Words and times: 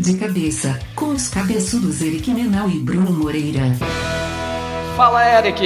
De 0.00 0.16
cabeça, 0.16 0.78
com 0.96 1.10
os 1.10 1.28
cabeçudos 1.28 2.00
Eric 2.00 2.30
Menal 2.30 2.70
e 2.70 2.78
Bruno 2.78 3.10
Moreira. 3.10 3.60
Fala, 4.96 5.22
Eric! 5.28 5.62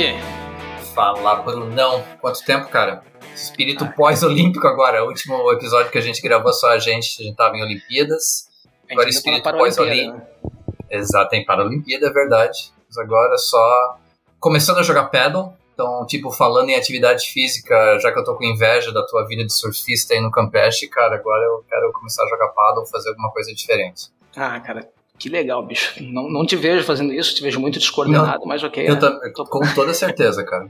Fala, 0.92 1.36
Brunão. 1.36 2.02
Quanto 2.20 2.44
tempo, 2.44 2.68
cara? 2.68 3.04
Espírito 3.32 3.86
pós-olímpico 3.94 4.66
agora. 4.66 5.04
O 5.04 5.06
último 5.06 5.52
episódio 5.52 5.92
que 5.92 5.98
a 5.98 6.00
gente 6.00 6.20
gravou 6.20 6.52
só 6.52 6.70
a 6.70 6.80
gente, 6.80 7.22
a 7.22 7.22
gente 7.22 7.36
tava 7.36 7.56
em 7.56 7.62
Olimpíadas. 7.62 8.48
Agora 8.90 9.08
espírito 9.08 9.48
pós-olímpico. 9.52 10.16
Né? 10.16 10.50
Exato, 10.90 11.30
tem 11.30 11.44
Paralimpíada, 11.44 12.08
é 12.08 12.12
verdade. 12.12 12.72
Mas 12.88 12.98
agora 12.98 13.38
só 13.38 13.98
começando 14.40 14.78
a 14.78 14.82
jogar 14.82 15.04
paddle. 15.10 15.52
Então, 15.74 16.04
tipo, 16.06 16.32
falando 16.32 16.70
em 16.70 16.74
atividade 16.74 17.26
física, 17.28 18.00
já 18.00 18.10
que 18.12 18.18
eu 18.18 18.24
tô 18.24 18.34
com 18.34 18.44
inveja 18.44 18.90
da 18.90 19.06
tua 19.06 19.24
vida 19.28 19.44
de 19.44 19.52
surfista 19.52 20.12
aí 20.12 20.20
no 20.20 20.30
Campeche, 20.32 20.88
cara, 20.88 21.14
agora 21.14 21.44
eu 21.44 21.64
quero 21.68 21.92
começar 21.92 22.24
a 22.24 22.28
jogar 22.28 22.48
paddle, 22.48 22.86
fazer 22.86 23.10
alguma 23.10 23.30
coisa 23.30 23.54
diferente. 23.54 24.13
Ah, 24.36 24.58
cara, 24.60 24.88
que 25.18 25.28
legal, 25.28 25.64
bicho. 25.64 26.02
Não, 26.02 26.28
não 26.28 26.44
te 26.44 26.56
vejo 26.56 26.84
fazendo 26.84 27.12
isso, 27.12 27.34
te 27.34 27.42
vejo 27.42 27.60
muito 27.60 27.78
descoordenado, 27.78 28.40
não, 28.40 28.46
mas 28.46 28.62
ok. 28.64 28.88
Eu, 28.88 28.94
é, 28.94 29.30
tô... 29.32 29.44
Com 29.46 29.60
toda 29.74 29.94
certeza, 29.94 30.44
cara. 30.44 30.68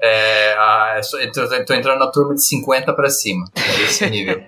é, 0.00 0.54
a, 0.58 1.00
é 1.20 1.26
tô, 1.28 1.48
tô, 1.64 1.74
entrando 1.74 1.98
na 1.98 2.06
turma 2.08 2.34
de 2.34 2.44
50 2.44 2.92
para 2.92 3.08
cima. 3.08 3.44
É 3.56 3.82
esse 3.82 4.08
nível. 4.10 4.42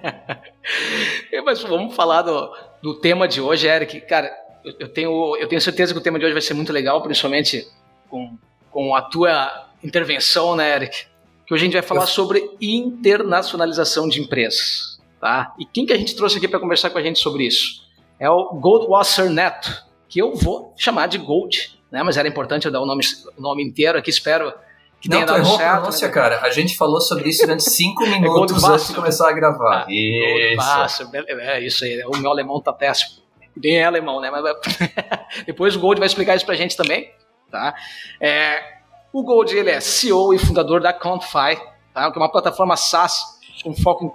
mas 1.45 1.63
vamos 1.63 1.95
falar 1.97 2.23
do, 2.23 2.53
do 2.83 2.95
tema 3.01 3.27
de 3.27 3.41
hoje, 3.41 3.67
Eric. 3.67 4.03
Cara, 4.03 4.31
eu, 4.63 4.75
eu, 4.81 4.89
tenho, 4.93 5.37
eu 5.37 5.49
tenho 5.49 5.61
certeza 5.61 5.95
que 5.95 5.99
o 5.99 6.03
tema 6.03 6.19
de 6.19 6.27
hoje 6.27 6.35
vai 6.35 6.43
ser 6.43 6.53
muito 6.53 6.73
legal, 6.73 7.03
principalmente 7.03 7.67
com, 8.11 8.37
com 8.71 8.95
a 8.95 9.01
tua 9.01 9.67
intervenção, 9.83 10.55
né, 10.55 10.77
Eric? 10.77 11.07
Que 11.47 11.55
hoje 11.55 11.63
a 11.63 11.65
gente 11.65 11.73
vai 11.73 11.83
falar 11.83 12.03
eu... 12.03 12.07
sobre 12.07 12.51
internacionalização 12.61 14.07
de 14.07 14.21
empresas, 14.21 15.01
tá? 15.19 15.55
E 15.59 15.65
quem 15.65 15.87
que 15.87 15.93
a 15.95 15.97
gente 15.97 16.15
trouxe 16.15 16.37
aqui 16.37 16.47
para 16.47 16.61
conversar 16.61 16.91
com 16.91 16.99
a 16.99 17.03
gente 17.03 17.19
sobre 17.19 17.47
isso? 17.47 17.88
É 18.19 18.29
o 18.29 18.55
Goldwasser 18.55 19.31
Neto, 19.31 19.85
que 20.09 20.21
eu 20.21 20.35
vou 20.35 20.75
chamar 20.77 21.07
de 21.07 21.19
Gold, 21.19 21.79
né? 21.91 22.03
Mas 22.03 22.17
era 22.17 22.27
importante 22.29 22.67
eu 22.67 22.73
dar 22.73 22.81
o 22.81 22.87
nome, 22.87 23.03
o 23.37 23.41
nome 23.41 23.63
inteiro 23.63 23.99
aqui, 23.99 24.11
espero 24.11 24.53
que 25.01 25.09
tenha 25.09 25.25
Não, 25.25 25.35
dado 25.35 25.47
certo. 25.57 25.77
Pronúncia, 25.77 26.09
né? 26.09 26.15
cara. 26.15 26.41
A 26.43 26.51
gente 26.51 26.77
falou 26.77 27.01
sobre 27.01 27.29
isso 27.29 27.43
durante 27.43 27.63
cinco 27.63 28.03
é 28.07 28.11
minutos 28.11 28.63
é 28.63 28.67
antes 28.67 28.89
de 28.89 28.95
começar 28.95 29.29
a 29.29 29.33
gravar. 29.33 29.87
Ah, 29.87 30.87
isso. 30.87 31.11
é 31.29 31.61
isso 31.61 31.85
aí. 31.85 32.03
O 32.05 32.17
meu 32.17 32.31
alemão 32.31 32.61
tá 32.61 32.73
péssimo. 32.73 33.23
Nem 33.57 33.79
é 33.79 33.85
alemão, 33.85 34.21
né? 34.21 34.31
Mas 34.31 34.45
depois 35.47 35.77
o 35.77 35.81
Gold 35.81 35.99
vai 35.99 36.07
explicar 36.07 36.37
isso 36.37 36.47
pra 36.47 36.55
gente 36.55 36.77
também, 36.77 37.11
tá? 37.51 37.75
É, 38.21 38.79
o 39.13 39.23
Gold 39.23 39.57
ele 39.57 39.71
é 39.71 39.81
CEO 39.81 40.35
e 40.35 40.39
fundador 40.39 40.81
da 40.81 40.93
Countify, 40.93 41.57
tá? 41.95 42.11
que 42.11 42.19
é 42.19 42.23
uma 42.23 42.31
plataforma 42.31 42.77
SaaS 42.77 43.39
com 43.63 43.75
foco 43.75 44.05
em 44.05 44.09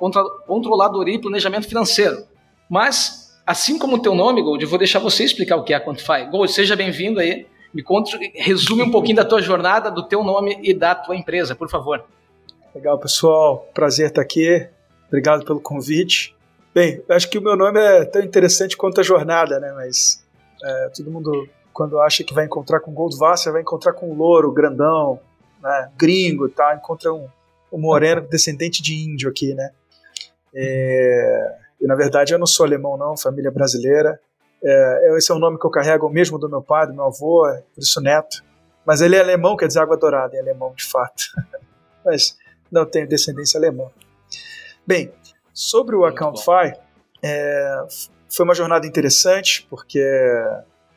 controladoria 0.47 1.15
e 1.15 1.19
planejamento 1.19 1.67
financeiro. 1.67 2.25
Mas, 2.69 3.22
assim 3.45 3.77
como 3.77 3.95
o 3.95 4.01
teu 4.01 4.15
nome, 4.15 4.41
Gold, 4.41 4.63
eu 4.63 4.69
vou 4.69 4.79
deixar 4.79 4.99
você 4.99 5.23
explicar 5.23 5.57
o 5.57 5.63
que 5.63 5.73
é 5.73 5.77
a 5.77 5.83
Quantify. 5.83 6.29
Gold, 6.29 6.51
seja 6.51 6.75
bem-vindo 6.75 7.19
aí. 7.19 7.47
Me 7.73 7.81
conte, 7.81 8.17
resume 8.35 8.83
um 8.83 8.91
pouquinho 8.91 9.15
da 9.15 9.25
tua 9.25 9.41
jornada, 9.41 9.89
do 9.89 10.03
teu 10.03 10.23
nome 10.23 10.59
e 10.61 10.73
da 10.73 10.93
tua 10.93 11.15
empresa, 11.15 11.55
por 11.55 11.69
favor. 11.69 12.03
Legal, 12.73 12.99
pessoal. 12.99 13.67
Prazer 13.73 14.07
estar 14.07 14.21
aqui. 14.21 14.67
Obrigado 15.07 15.43
pelo 15.43 15.59
convite. 15.59 16.35
Bem, 16.73 17.03
acho 17.09 17.29
que 17.29 17.37
o 17.37 17.41
meu 17.41 17.55
nome 17.55 17.79
é 17.79 18.05
tão 18.05 18.21
interessante 18.21 18.77
quanto 18.77 18.99
a 18.99 19.03
jornada, 19.03 19.59
né? 19.59 19.71
Mas 19.75 20.23
é, 20.63 20.89
todo 20.89 21.09
mundo 21.09 21.47
quando 21.73 21.99
acha 21.99 22.23
que 22.23 22.33
vai 22.33 22.45
encontrar 22.45 22.79
com 22.79 22.93
Goldwasser, 22.93 23.51
vai 23.51 23.61
encontrar 23.61 23.93
com 23.93 24.11
um 24.11 24.13
louro 24.13 24.51
grandão, 24.51 25.19
né, 25.61 25.91
gringo, 25.97 26.47
tá? 26.47 26.75
Encontra 26.75 27.11
um, 27.11 27.27
um 27.71 27.79
moreno 27.79 28.21
descendente 28.21 28.81
de 28.81 28.93
índio 28.93 29.29
aqui, 29.29 29.53
né? 29.55 29.71
É, 30.53 31.55
e 31.83 31.87
na 31.87 31.95
verdade 31.95 32.33
eu 32.33 32.39
não 32.39 32.47
sou 32.47 32.65
alemão 32.65 32.97
não, 32.97 33.17
família 33.17 33.51
brasileira. 33.51 34.17
É, 34.63 35.17
esse 35.17 35.29
é 35.29 35.35
o 35.35 35.39
nome 35.39 35.59
que 35.59 35.65
eu 35.65 35.69
carrego 35.69 36.09
mesmo 36.09 36.39
do 36.39 36.49
meu 36.49 36.61
pai, 36.61 36.87
do 36.87 36.93
meu 36.93 37.03
avô, 37.03 37.43
por 37.75 37.81
isso 37.81 37.99
neto. 37.99 38.41
Mas 38.85 39.01
ele 39.01 39.17
é 39.17 39.19
alemão, 39.19 39.57
quer 39.57 39.67
dizer 39.67 39.79
água 39.79 39.97
dourada, 39.97 40.37
é 40.37 40.39
alemão 40.39 40.73
de 40.73 40.85
fato. 40.85 41.23
Mas 42.05 42.37
não 42.71 42.85
tenho 42.85 43.07
descendência 43.07 43.57
alemã. 43.57 43.87
Bem, 44.87 45.11
sobre 45.53 45.95
o 45.95 46.05
Accountfy, 46.05 46.73
é, 47.21 47.85
foi 48.33 48.45
uma 48.45 48.55
jornada 48.55 48.87
interessante, 48.87 49.67
porque 49.69 50.01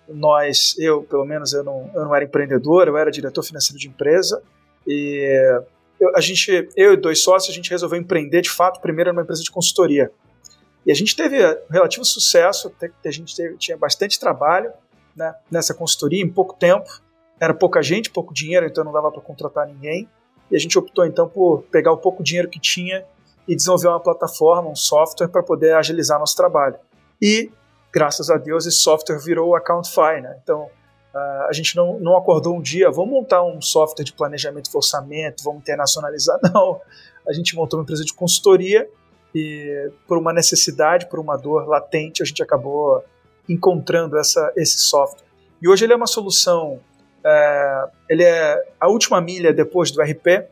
nós, 0.09 0.77
eu 0.79 1.03
pelo 1.03 1.25
menos, 1.25 1.53
eu 1.53 1.65
não, 1.65 1.91
eu 1.95 2.05
não 2.05 2.15
era 2.15 2.25
empreendedor, 2.25 2.87
eu 2.87 2.97
era 2.97 3.11
diretor 3.11 3.43
financeiro 3.43 3.79
de 3.79 3.89
empresa 3.89 4.41
e 4.87 5.61
eu, 6.01 6.15
a 6.15 6.21
gente, 6.21 6.69
eu 6.77 6.93
e 6.93 6.97
dois 6.97 7.23
sócios, 7.23 7.53
a 7.53 7.57
gente 7.57 7.71
resolveu 7.71 7.99
empreender 7.99 8.41
de 8.41 8.51
fato 8.51 8.81
primeiro 8.81 9.13
numa 9.13 9.23
empresa 9.23 9.43
de 9.43 9.51
consultoria. 9.51 10.13
E 10.87 10.93
a 10.93 10.95
gente 10.95 11.17
teve 11.17 11.37
relativo 11.69 12.05
sucesso, 12.05 12.73
a 13.05 13.11
gente 13.11 13.35
teve, 13.35 13.57
tinha 13.57 13.77
bastante 13.77 14.21
trabalho 14.21 14.73
né, 15.17 15.35
nessa 15.51 15.75
consultoria 15.75 16.23
em 16.23 16.31
pouco 16.31 16.55
tempo, 16.55 16.89
era 17.41 17.53
pouca 17.53 17.83
gente, 17.83 18.09
pouco 18.09 18.33
dinheiro, 18.33 18.67
então 18.67 18.85
não 18.85 18.93
dava 18.93 19.11
para 19.11 19.21
contratar 19.21 19.67
ninguém. 19.67 20.09
E 20.49 20.55
a 20.55 20.59
gente 20.59 20.79
optou 20.79 21.05
então 21.05 21.29
por 21.29 21.65
pegar 21.65 21.91
o 21.91 21.97
pouco 21.97 22.23
dinheiro 22.23 22.49
que 22.49 22.61
tinha 22.61 23.05
e 23.49 23.57
desenvolver 23.57 23.89
uma 23.89 24.01
plataforma, 24.01 24.71
um 24.71 24.77
software 24.77 25.29
para 25.29 25.43
poder 25.43 25.75
agilizar 25.75 26.21
nosso 26.21 26.37
trabalho. 26.37 26.77
E 27.21 27.51
graças 27.93 28.31
a 28.31 28.37
Deus, 28.37 28.65
esse 28.65 28.79
software 28.79 29.19
virou 29.19 29.51
o 29.51 29.57
Accountfy, 29.57 30.21
né? 30.23 30.39
Então, 30.43 30.71
a 31.49 31.53
gente 31.53 31.75
não, 31.75 31.99
não 31.99 32.17
acordou 32.17 32.55
um 32.55 32.61
dia, 32.61 32.91
vamos 32.91 33.11
montar 33.11 33.43
um 33.43 33.61
software 33.61 34.05
de 34.05 34.13
planejamento 34.13 34.71
e 34.73 34.77
orçamento, 34.77 35.43
vamos 35.43 35.63
internacionalizar. 35.63 36.39
Não, 36.53 36.79
a 37.27 37.33
gente 37.33 37.57
montou 37.57 37.79
uma 37.79 37.85
empresa 37.85 38.05
de 38.05 38.13
consultoria 38.13 38.87
e 39.39 39.91
por 40.09 40.17
uma 40.17 40.33
necessidade, 40.33 41.09
por 41.11 41.19
uma 41.19 41.37
dor 41.37 41.69
latente, 41.69 42.23
a 42.23 42.27
gente 42.27 42.43
acabou 42.43 43.05
encontrando 43.47 44.17
essa, 44.19 44.51
esse 44.57 44.79
software. 44.79 45.27
E 45.61 45.69
hoje 45.69 45.85
ele 45.85 45.93
é 45.93 45.97
uma 45.97 46.07
solução, 46.07 46.81
é, 47.23 47.85
ele 48.09 48.25
é 48.25 48.63
a 48.81 48.89
última 48.89 49.21
milha 49.21 49.53
depois 49.53 49.91
do 49.91 50.01
RP, 50.01 50.49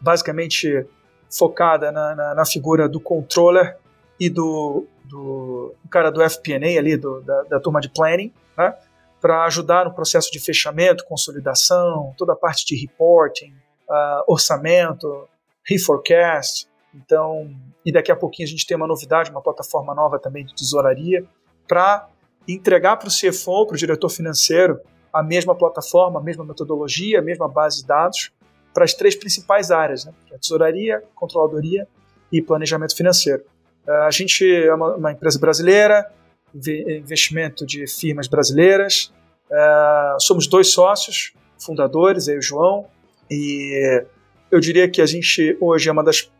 basicamente 0.00 0.84
focada 1.30 1.92
na, 1.92 2.14
na, 2.16 2.34
na 2.34 2.44
figura 2.44 2.88
do 2.88 2.98
controller 2.98 3.76
e 4.18 4.28
do 4.28 4.84
do, 5.04 5.74
cara 5.90 6.10
do 6.10 6.28
FP&A 6.28 6.78
ali, 6.78 6.96
do, 6.96 7.20
da, 7.20 7.42
da, 7.42 7.60
turma 7.60 7.80
de 7.80 7.88
planning, 7.88 8.32
né, 8.56 8.74
para 9.20 9.44
ajudar 9.44 9.84
no 9.84 9.94
processo 9.94 10.30
de 10.32 10.40
fechamento, 10.40 11.04
consolidação, 11.04 12.14
toda 12.18 12.32
a 12.32 12.36
parte 12.36 12.66
de 12.66 12.74
reporting, 12.74 13.54
uh, 13.88 14.24
orçamento, 14.26 15.28
reforecast. 15.64 16.66
Então, 16.94 17.54
e 17.84 17.92
daqui 17.92 18.10
a 18.10 18.16
pouquinho 18.16 18.48
a 18.48 18.50
gente 18.50 18.66
tem 18.66 18.76
uma 18.76 18.86
novidade, 18.86 19.30
uma 19.30 19.42
plataforma 19.42 19.94
nova 19.94 20.18
também 20.18 20.44
de 20.44 20.54
tesouraria, 20.54 21.24
para 21.68 22.08
entregar 22.48 22.96
para 22.96 23.08
o 23.08 23.10
CFO, 23.10 23.66
para 23.66 23.74
o 23.74 23.78
diretor 23.78 24.08
financeiro, 24.08 24.80
a 25.12 25.22
mesma 25.22 25.54
plataforma, 25.54 26.18
a 26.18 26.22
mesma 26.22 26.44
metodologia, 26.44 27.20
a 27.20 27.22
mesma 27.22 27.48
base 27.48 27.82
de 27.82 27.86
dados 27.86 28.32
para 28.72 28.84
as 28.84 28.92
três 28.92 29.14
principais 29.14 29.70
áreas, 29.70 30.04
né? 30.04 30.12
Que 30.26 30.34
é 30.34 30.38
tesouraria, 30.38 31.02
controladoria 31.14 31.86
e 32.32 32.42
planejamento 32.42 32.96
financeiro. 32.96 33.44
A 33.86 34.10
gente 34.10 34.44
é 34.44 34.74
uma, 34.74 34.96
uma 34.96 35.12
empresa 35.12 35.38
brasileira, 35.38 36.10
investimento 36.54 37.66
de 37.66 37.86
firmas 37.86 38.26
brasileiras. 38.26 39.12
Uh, 39.50 40.20
somos 40.20 40.46
dois 40.46 40.72
sócios 40.72 41.32
fundadores, 41.58 42.26
eu 42.28 42.36
e 42.36 42.38
o 42.38 42.42
João, 42.42 42.86
e 43.30 44.04
eu 44.50 44.60
diria 44.60 44.88
que 44.88 45.00
a 45.00 45.06
gente 45.06 45.56
hoje 45.60 45.88
é 45.88 45.92
uma 45.92 46.02
das, 46.02 46.30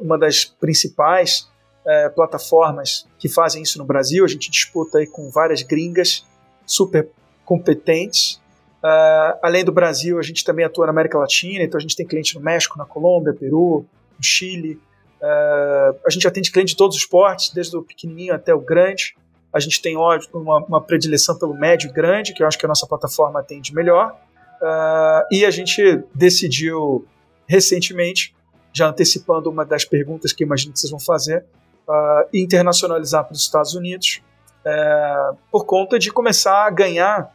uma 0.00 0.18
das 0.18 0.44
principais 0.44 1.48
uh, 1.84 2.14
plataformas 2.14 3.06
que 3.18 3.28
fazem 3.28 3.62
isso 3.62 3.78
no 3.78 3.84
Brasil. 3.84 4.24
A 4.24 4.28
gente 4.28 4.50
disputa 4.50 4.98
aí 4.98 5.06
com 5.06 5.30
várias 5.30 5.62
gringas 5.62 6.24
super 6.66 7.08
competentes. 7.44 8.40
Uh, 8.82 9.38
além 9.42 9.64
do 9.64 9.72
Brasil, 9.72 10.18
a 10.18 10.22
gente 10.22 10.44
também 10.44 10.64
atua 10.64 10.86
na 10.86 10.92
América 10.92 11.18
Latina, 11.18 11.64
então 11.64 11.78
a 11.78 11.80
gente 11.80 11.96
tem 11.96 12.06
cliente 12.06 12.34
no 12.34 12.40
México, 12.40 12.78
na 12.78 12.84
Colômbia, 12.84 13.32
Peru, 13.32 13.84
no 14.16 14.22
Chile, 14.22 14.80
Uh, 15.24 15.96
a 16.06 16.10
gente 16.10 16.28
atende 16.28 16.52
cliente 16.52 16.72
de 16.72 16.76
todos 16.76 16.98
os 16.98 17.06
portes, 17.06 17.50
desde 17.50 17.74
o 17.74 17.82
pequenininho 17.82 18.34
até 18.34 18.54
o 18.54 18.60
grande. 18.60 19.16
A 19.50 19.58
gente 19.58 19.80
tem 19.80 19.96
óbvio, 19.96 20.28
uma, 20.34 20.58
uma, 20.58 20.80
predileção 20.82 21.38
pelo 21.38 21.54
médio 21.54 21.88
e 21.88 21.92
grande, 21.92 22.34
que 22.34 22.42
eu 22.42 22.46
acho 22.46 22.58
que 22.58 22.66
a 22.66 22.68
nossa 22.68 22.86
plataforma 22.86 23.40
atende 23.40 23.74
melhor. 23.74 24.14
Uh, 24.60 25.24
e 25.30 25.46
a 25.46 25.50
gente 25.50 26.04
decidiu 26.14 27.06
recentemente, 27.46 28.34
já 28.74 28.88
antecipando 28.88 29.48
uma 29.48 29.64
das 29.64 29.84
perguntas 29.84 30.32
que 30.32 30.42
imagino 30.42 30.72
que 30.72 30.80
vocês 30.80 30.90
vão 30.90 31.00
fazer, 31.00 31.44
uh, 31.88 32.28
internacionalizar 32.34 33.24
para 33.24 33.32
os 33.32 33.40
Estados 33.40 33.74
Unidos, 33.74 34.20
uh, 34.66 35.36
por 35.50 35.64
conta 35.64 35.98
de 35.98 36.10
começar 36.10 36.66
a 36.66 36.70
ganhar 36.70 37.32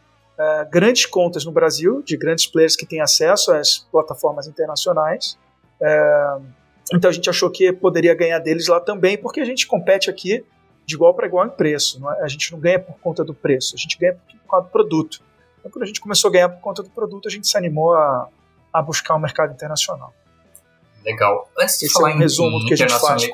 grandes 0.72 1.06
contas 1.06 1.44
no 1.44 1.52
Brasil, 1.52 2.02
de 2.02 2.16
grandes 2.16 2.48
players 2.48 2.74
que 2.74 2.86
têm 2.86 3.02
acesso 3.02 3.52
às 3.52 3.80
plataformas 3.92 4.48
internacionais. 4.48 5.38
Então 6.94 7.10
a 7.10 7.12
gente 7.12 7.30
achou 7.30 7.52
que 7.52 7.74
poderia 7.74 8.16
ganhar 8.16 8.40
deles 8.40 8.68
lá 8.68 8.80
também, 8.80 9.18
porque 9.18 9.42
a 9.42 9.46
gente 9.46 9.68
compete 9.68 10.10
aqui 10.10 10.46
de 10.90 10.96
igual 10.96 11.14
para 11.14 11.28
igual 11.28 11.46
em 11.46 11.50
preço. 11.50 12.02
É? 12.10 12.24
A 12.24 12.28
gente 12.28 12.52
não 12.52 12.60
ganha 12.60 12.80
por 12.80 12.98
conta 13.00 13.24
do 13.24 13.34
preço, 13.34 13.76
a 13.76 13.78
gente 13.78 13.98
ganha 13.98 14.14
por 14.14 14.48
conta 14.48 14.64
do 14.64 14.70
produto. 14.72 15.22
Então, 15.60 15.72
quando 15.72 15.84
a 15.84 15.86
gente 15.86 16.02
começou 16.02 16.30
a 16.30 16.32
ganhar 16.32 16.50
por 16.50 16.62
conta 16.62 16.82
do 16.82 16.90
produto, 16.90 17.28
a 17.28 17.32
gente 17.32 17.48
se 17.48 17.56
animou 17.56 17.94
a, 17.94 18.28
a 18.74 18.82
buscar 18.82 19.14
o 19.14 19.18
um 19.18 19.20
mercado 19.20 19.54
internacional. 19.54 20.14
Legal. 21.06 21.50
Antes 21.58 21.80
de 21.80 21.86
Esse 21.86 21.94
falar 21.94 22.12
é 22.12 22.16
um 22.16 22.18
resumo 22.18 22.60
do 22.60 22.66
que 22.66 22.74
a 22.74 22.78
gente 22.78 23.00
faz. 23.00 23.30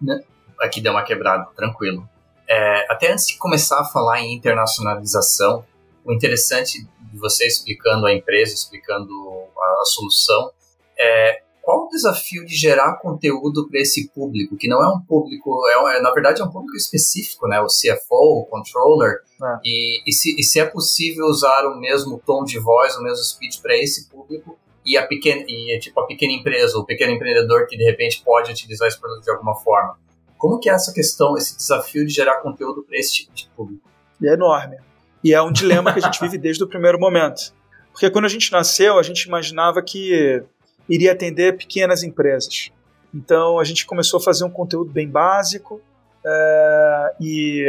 Né? 0.00 0.22
Aqui 0.60 0.80
deu 0.80 0.92
uma 0.92 1.02
quebrada, 1.02 1.48
tranquilo. 1.56 2.08
É, 2.48 2.92
até 2.92 3.12
antes 3.12 3.26
de 3.26 3.36
começar 3.36 3.80
a 3.80 3.84
falar 3.84 4.20
em 4.20 4.34
internacionalização, 4.34 5.64
o 6.04 6.12
interessante 6.12 6.86
de 7.00 7.18
você 7.18 7.46
explicando 7.46 8.06
a 8.06 8.12
empresa, 8.12 8.54
explicando 8.54 9.12
a, 9.56 9.82
a 9.82 9.84
solução, 9.84 10.50
é 10.98 11.42
qual 11.68 11.84
o 11.84 11.88
desafio 11.88 12.46
de 12.46 12.54
gerar 12.54 12.96
conteúdo 12.96 13.68
para 13.68 13.78
esse 13.78 14.08
público, 14.08 14.56
que 14.56 14.66
não 14.66 14.82
é 14.82 14.88
um 14.88 15.00
público, 15.02 15.60
é, 15.68 15.98
é, 15.98 16.00
na 16.00 16.10
verdade 16.12 16.40
é 16.40 16.44
um 16.44 16.50
público 16.50 16.74
específico, 16.74 17.46
né? 17.46 17.60
O 17.60 17.66
CFO, 17.66 18.40
o 18.40 18.46
controller, 18.46 19.18
é. 19.42 19.58
e, 19.62 20.02
e, 20.06 20.12
se, 20.12 20.34
e 20.40 20.42
se 20.42 20.58
é 20.58 20.64
possível 20.64 21.26
usar 21.26 21.66
o 21.66 21.78
mesmo 21.78 22.22
tom 22.24 22.42
de 22.42 22.58
voz, 22.58 22.96
o 22.96 23.02
mesmo 23.02 23.22
speech 23.22 23.60
para 23.60 23.76
esse 23.76 24.08
público 24.08 24.58
e 24.88 24.96
a 24.96 25.06
pequena, 25.06 25.44
e, 25.46 25.78
tipo, 25.78 26.00
a 26.00 26.06
pequena 26.06 26.32
empresa, 26.32 26.78
o 26.78 26.84
pequeno 26.84 27.12
empreendedor 27.12 27.66
que 27.66 27.76
de 27.76 27.84
repente 27.84 28.22
pode 28.24 28.50
utilizar 28.50 28.88
esse 28.88 28.98
produto 28.98 29.22
de 29.22 29.30
alguma 29.30 29.54
forma. 29.54 29.98
Como 30.38 30.58
que 30.58 30.70
é 30.70 30.72
essa 30.72 30.94
questão, 30.94 31.36
esse 31.36 31.54
desafio 31.54 32.06
de 32.06 32.12
gerar 32.12 32.40
conteúdo 32.40 32.82
para 32.82 32.96
esse 32.96 33.12
tipo 33.12 33.34
de 33.34 33.50
público? 33.54 33.86
É 34.24 34.32
enorme. 34.32 34.78
E 35.22 35.34
é 35.34 35.42
um 35.42 35.52
dilema 35.52 35.92
que 35.92 35.98
a 35.98 36.02
gente 36.02 36.20
vive 36.20 36.38
desde 36.38 36.64
o 36.64 36.66
primeiro 36.66 36.98
momento. 36.98 37.52
Porque 37.92 38.08
quando 38.08 38.24
a 38.24 38.28
gente 38.28 38.50
nasceu, 38.50 38.98
a 38.98 39.02
gente 39.02 39.24
imaginava 39.24 39.82
que 39.82 40.42
iria 40.88 41.12
atender 41.12 41.58
pequenas 41.58 42.02
empresas. 42.02 42.70
Então 43.12 43.58
a 43.58 43.64
gente 43.64 43.84
começou 43.84 44.18
a 44.18 44.22
fazer 44.22 44.44
um 44.44 44.50
conteúdo 44.50 44.90
bem 44.90 45.08
básico 45.08 45.82
é, 46.24 47.14
e, 47.20 47.66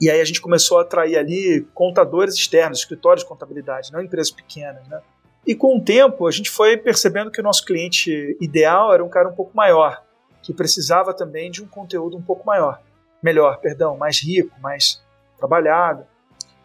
e 0.00 0.08
aí 0.08 0.20
a 0.20 0.24
gente 0.24 0.40
começou 0.40 0.78
a 0.78 0.82
atrair 0.82 1.18
ali 1.18 1.66
contadores 1.74 2.34
externos, 2.34 2.78
escritórios 2.78 3.24
de 3.24 3.28
contabilidade, 3.28 3.92
não 3.92 4.00
empresas 4.00 4.30
pequenas. 4.30 4.86
Né? 4.88 5.00
E 5.46 5.54
com 5.54 5.76
o 5.76 5.80
tempo 5.80 6.26
a 6.26 6.30
gente 6.30 6.50
foi 6.50 6.76
percebendo 6.76 7.30
que 7.30 7.40
o 7.40 7.44
nosso 7.44 7.64
cliente 7.64 8.36
ideal 8.40 8.92
era 8.92 9.04
um 9.04 9.08
cara 9.08 9.28
um 9.28 9.34
pouco 9.34 9.56
maior, 9.56 10.02
que 10.42 10.52
precisava 10.52 11.14
também 11.14 11.50
de 11.50 11.62
um 11.62 11.66
conteúdo 11.66 12.16
um 12.16 12.22
pouco 12.22 12.46
maior, 12.46 12.80
melhor, 13.22 13.58
perdão, 13.58 13.96
mais 13.96 14.22
rico, 14.22 14.54
mais 14.60 15.02
trabalhado. 15.38 16.06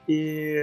E, 0.07 0.61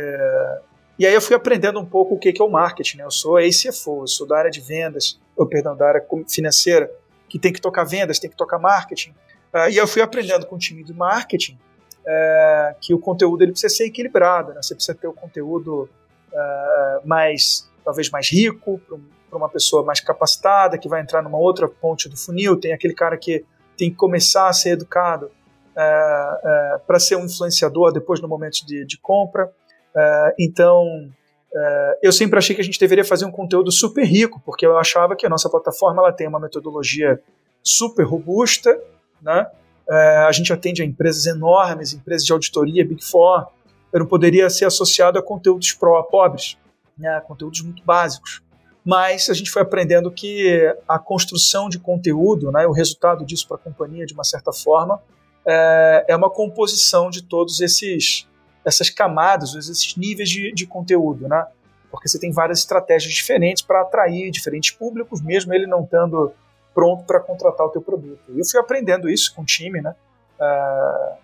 e 0.98 1.06
aí 1.06 1.14
eu 1.14 1.20
fui 1.20 1.34
aprendendo 1.34 1.80
um 1.80 1.86
pouco 1.86 2.14
o 2.14 2.18
que 2.18 2.34
é 2.38 2.44
o 2.44 2.50
marketing. 2.50 2.98
Né? 2.98 3.04
Eu 3.04 3.10
sou 3.10 3.36
ACFO, 3.38 4.02
eu 4.02 4.06
sou 4.06 4.26
da 4.26 4.38
área 4.38 4.50
de 4.50 4.60
vendas, 4.60 5.18
ou 5.36 5.46
perdão, 5.46 5.76
da 5.76 5.88
área 5.88 6.06
financeira, 6.28 6.90
que 7.28 7.38
tem 7.38 7.52
que 7.52 7.60
tocar 7.60 7.84
vendas, 7.84 8.18
tem 8.18 8.30
que 8.30 8.36
tocar 8.36 8.58
marketing. 8.58 9.10
Uh, 9.52 9.68
e 9.70 9.76
eu 9.76 9.86
fui 9.86 10.02
aprendendo 10.02 10.46
com 10.46 10.56
o 10.56 10.58
time 10.58 10.84
de 10.84 10.92
marketing 10.92 11.58
uh, 12.00 12.74
que 12.80 12.94
o 12.94 12.98
conteúdo 12.98 13.42
ele 13.42 13.52
precisa 13.52 13.74
ser 13.74 13.86
equilibrado. 13.86 14.52
Né? 14.52 14.62
Você 14.62 14.74
precisa 14.74 14.94
ter 14.94 15.06
o 15.06 15.12
conteúdo 15.12 15.88
uh, 16.32 17.06
mais, 17.06 17.68
talvez 17.84 18.10
mais 18.10 18.30
rico, 18.30 18.80
para 19.28 19.38
uma 19.38 19.48
pessoa 19.48 19.84
mais 19.84 20.00
capacitada, 20.00 20.78
que 20.78 20.88
vai 20.88 21.00
entrar 21.00 21.22
numa 21.22 21.38
outra 21.38 21.68
ponte 21.68 22.08
do 22.08 22.16
funil. 22.16 22.58
Tem 22.58 22.72
aquele 22.72 22.94
cara 22.94 23.16
que 23.16 23.44
tem 23.76 23.90
que 23.90 23.96
começar 23.96 24.48
a 24.48 24.52
ser 24.52 24.70
educado 24.70 25.30
é, 25.76 26.40
é, 26.44 26.78
para 26.86 26.98
ser 26.98 27.16
um 27.16 27.24
influenciador 27.24 27.92
depois 27.92 28.20
no 28.20 28.28
momento 28.28 28.64
de, 28.66 28.84
de 28.84 28.98
compra. 28.98 29.50
É, 29.94 30.34
então, 30.38 31.08
é, 31.54 31.98
eu 32.02 32.12
sempre 32.12 32.38
achei 32.38 32.54
que 32.54 32.62
a 32.62 32.64
gente 32.64 32.78
deveria 32.78 33.04
fazer 33.04 33.24
um 33.24 33.30
conteúdo 33.30 33.70
super 33.70 34.04
rico, 34.04 34.40
porque 34.44 34.66
eu 34.66 34.76
achava 34.78 35.16
que 35.16 35.26
a 35.26 35.28
nossa 35.28 35.48
plataforma 35.50 36.02
ela 36.02 36.12
tem 36.12 36.28
uma 36.28 36.40
metodologia 36.40 37.20
super 37.62 38.04
robusta, 38.04 38.78
né? 39.20 39.46
É, 39.88 40.18
a 40.18 40.32
gente 40.32 40.52
atende 40.52 40.82
a 40.82 40.84
empresas 40.84 41.26
enormes, 41.26 41.92
empresas 41.92 42.24
de 42.24 42.32
auditoria, 42.32 42.86
Big 42.86 43.04
Four. 43.04 43.46
Eu 43.92 44.00
não 44.00 44.06
poderia 44.06 44.48
ser 44.48 44.64
associado 44.64 45.18
a 45.18 45.22
conteúdos 45.22 45.72
pro 45.72 46.02
pobres, 46.04 46.56
né? 46.96 47.20
conteúdos 47.26 47.60
muito 47.62 47.84
básicos 47.84 48.42
mas 48.84 49.30
a 49.30 49.34
gente 49.34 49.50
foi 49.50 49.62
aprendendo 49.62 50.10
que 50.10 50.74
a 50.88 50.98
construção 50.98 51.68
de 51.68 51.78
conteúdo, 51.78 52.50
né, 52.50 52.66
o 52.66 52.72
resultado 52.72 53.24
disso 53.24 53.46
para 53.46 53.56
a 53.56 53.60
companhia, 53.60 54.04
de 54.04 54.12
uma 54.12 54.24
certa 54.24 54.52
forma, 54.52 55.00
é, 55.46 56.06
é 56.08 56.16
uma 56.16 56.30
composição 56.30 57.10
de 57.10 57.22
todos 57.22 57.60
esses 57.60 58.28
essas 58.64 58.88
camadas, 58.88 59.54
esses 59.54 59.96
níveis 59.96 60.28
de, 60.28 60.52
de 60.52 60.66
conteúdo, 60.68 61.26
né? 61.28 61.44
Porque 61.90 62.08
você 62.08 62.16
tem 62.16 62.30
várias 62.30 62.60
estratégias 62.60 63.12
diferentes 63.12 63.60
para 63.60 63.80
atrair 63.80 64.30
diferentes 64.30 64.70
públicos, 64.70 65.20
mesmo 65.20 65.52
ele 65.52 65.66
não 65.66 65.82
estando 65.82 66.32
pronto 66.72 67.02
para 67.02 67.18
contratar 67.18 67.66
o 67.66 67.70
teu 67.70 67.82
produto. 67.82 68.22
E 68.28 68.38
eu 68.38 68.44
fui 68.48 68.60
aprendendo 68.60 69.10
isso 69.10 69.34
com 69.34 69.42
o 69.42 69.44
time, 69.44 69.80
né? 69.80 69.96
Uh, 70.38 71.16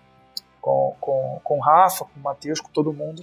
com, 0.59 0.95
com, 0.99 1.41
com 1.41 1.57
o 1.59 1.61
Rafa, 1.61 2.03
com 2.03 2.19
o 2.19 2.23
Matheus, 2.23 2.59
com 2.59 2.69
todo 2.71 2.91
mundo. 2.91 3.21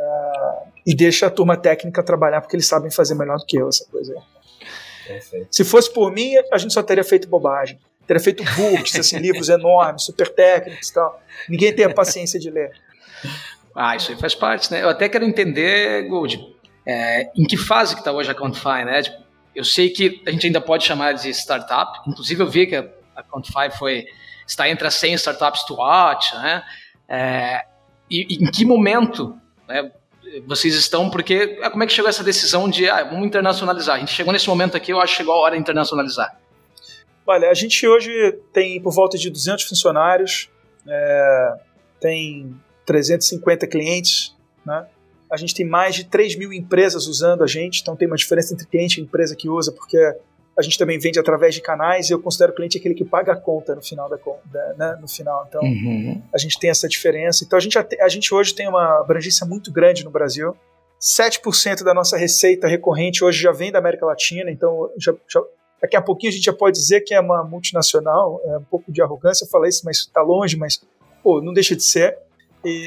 Uh, 0.00 0.68
e 0.86 0.94
deixa 0.94 1.26
a 1.26 1.30
turma 1.30 1.56
técnica 1.56 2.02
trabalhar, 2.02 2.40
porque 2.40 2.56
eles 2.56 2.66
sabem 2.66 2.90
fazer 2.90 3.14
melhor 3.14 3.38
do 3.38 3.44
que 3.44 3.58
eu 3.58 3.68
essa 3.68 3.84
coisa 3.90 4.14
aí. 4.14 4.20
Perfeito. 5.06 5.48
Se 5.50 5.64
fosse 5.64 5.92
por 5.92 6.10
mim, 6.10 6.34
a 6.50 6.56
gente 6.56 6.72
só 6.72 6.82
teria 6.82 7.04
feito 7.04 7.28
bobagem 7.28 7.78
teria 8.10 8.20
feito 8.20 8.42
books, 8.56 8.96
assim, 8.96 9.18
livros 9.22 9.48
enormes, 9.48 10.02
super 10.02 10.28
técnicos 10.28 10.88
e 10.88 10.94
tal. 10.94 11.22
Ninguém 11.48 11.72
tem 11.72 11.84
a 11.84 11.94
paciência 11.94 12.40
de 12.40 12.50
ler. 12.50 12.72
Ah, 13.74 13.94
isso 13.94 14.10
aí 14.10 14.18
faz 14.18 14.34
parte, 14.34 14.70
né? 14.72 14.82
Eu 14.82 14.88
até 14.88 15.08
quero 15.08 15.24
entender, 15.24 16.08
Gold, 16.08 16.44
é, 16.84 17.30
em 17.36 17.44
que 17.44 17.56
fase 17.56 17.94
que 17.94 18.00
está 18.00 18.10
hoje 18.10 18.28
a 18.28 18.34
Quantify, 18.34 18.84
né? 18.84 19.02
Tipo, 19.02 19.22
eu 19.54 19.64
sei 19.64 19.90
que 19.90 20.22
a 20.26 20.30
gente 20.32 20.44
ainda 20.44 20.60
pode 20.60 20.84
chamar 20.84 21.12
de 21.12 21.30
startup, 21.30 22.00
inclusive 22.08 22.42
eu 22.42 22.48
vi 22.48 22.66
que 22.66 22.74
a, 22.74 22.88
a 23.14 23.22
Quantify 23.22 23.70
foi, 23.78 24.06
está 24.44 24.68
entre 24.68 24.88
as 24.88 24.94
100 24.94 25.14
startups 25.14 25.62
to 25.64 25.74
watch, 25.74 26.34
né? 26.34 26.64
É, 27.08 27.64
e, 28.10 28.26
e, 28.28 28.44
em 28.44 28.50
que 28.50 28.64
momento 28.64 29.38
né, 29.70 29.90
vocês 30.46 30.74
estão, 30.74 31.08
porque 31.08 31.56
como 31.70 31.82
é 31.82 31.86
que 31.86 31.92
chegou 31.92 32.08
essa 32.08 32.22
decisão 32.22 32.68
de 32.68 32.88
ah, 32.88 33.04
vamos 33.04 33.26
internacionalizar? 33.26 33.96
A 33.96 33.98
gente 34.00 34.12
chegou 34.12 34.32
nesse 34.32 34.48
momento 34.48 34.76
aqui, 34.76 34.92
eu 34.92 35.00
acho 35.00 35.12
que 35.12 35.18
chegou 35.18 35.34
a 35.34 35.38
hora 35.38 35.54
de 35.54 35.60
internacionalizar. 35.60 36.38
Olha, 37.26 37.48
a 37.48 37.54
gente 37.54 37.86
hoje 37.86 38.38
tem 38.52 38.80
por 38.82 38.92
volta 38.92 39.16
de 39.16 39.30
200 39.30 39.64
funcionários, 39.64 40.50
é, 40.86 41.54
tem 42.00 42.54
350 42.84 43.66
clientes, 43.66 44.34
né? 44.64 44.86
A 45.30 45.36
gente 45.36 45.54
tem 45.54 45.64
mais 45.64 45.94
de 45.94 46.04
3 46.04 46.36
mil 46.36 46.52
empresas 46.52 47.06
usando 47.06 47.44
a 47.44 47.46
gente, 47.46 47.80
então 47.80 47.94
tem 47.94 48.08
uma 48.08 48.16
diferença 48.16 48.52
entre 48.52 48.66
cliente 48.66 49.00
e 49.00 49.04
empresa 49.04 49.36
que 49.36 49.48
usa, 49.48 49.70
porque 49.70 49.96
a 50.60 50.62
gente 50.62 50.78
também 50.78 50.98
vende 50.98 51.18
através 51.18 51.54
de 51.54 51.60
canais 51.60 52.08
e 52.08 52.12
eu 52.12 52.20
considero 52.20 52.52
o 52.52 52.54
cliente 52.54 52.78
aquele 52.78 52.94
que 52.94 53.04
paga 53.04 53.32
a 53.32 53.36
conta 53.36 53.74
no 53.74 53.82
final 53.82 54.08
da 54.08 54.18
né, 54.76 54.98
no 55.00 55.08
final. 55.08 55.46
Então 55.48 55.62
uhum. 55.62 56.22
a 56.32 56.38
gente 56.38 56.58
tem 56.58 56.70
essa 56.70 56.86
diferença. 56.86 57.44
Então 57.44 57.56
a 57.56 57.60
gente, 57.60 57.78
a 57.78 58.08
gente 58.08 58.34
hoje 58.34 58.54
tem 58.54 58.68
uma 58.68 59.00
abrangência 59.00 59.46
muito 59.46 59.72
grande 59.72 60.04
no 60.04 60.10
Brasil. 60.10 60.56
7% 61.00 61.82
da 61.82 61.94
nossa 61.94 62.16
receita 62.16 62.68
recorrente 62.68 63.24
hoje 63.24 63.40
já 63.40 63.52
vem 63.52 63.72
da 63.72 63.78
América 63.78 64.04
Latina, 64.04 64.50
então 64.50 64.90
já, 64.98 65.14
já 65.26 65.40
Daqui 65.80 65.96
a 65.96 66.02
pouquinho 66.02 66.30
a 66.30 66.34
gente 66.34 66.44
já 66.44 66.52
pode 66.52 66.76
dizer 66.76 67.00
que 67.00 67.14
é 67.14 67.20
uma 67.20 67.42
multinacional, 67.42 68.40
é 68.44 68.58
um 68.58 68.64
pouco 68.64 68.92
de 68.92 69.00
arrogância 69.00 69.46
falar 69.46 69.66
isso, 69.66 69.82
mas 69.84 70.00
está 70.00 70.20
longe, 70.20 70.56
mas 70.56 70.82
pô, 71.22 71.40
não 71.40 71.54
deixa 71.54 71.74
de 71.74 71.82
ser. 71.82 72.18
E, 72.62 72.86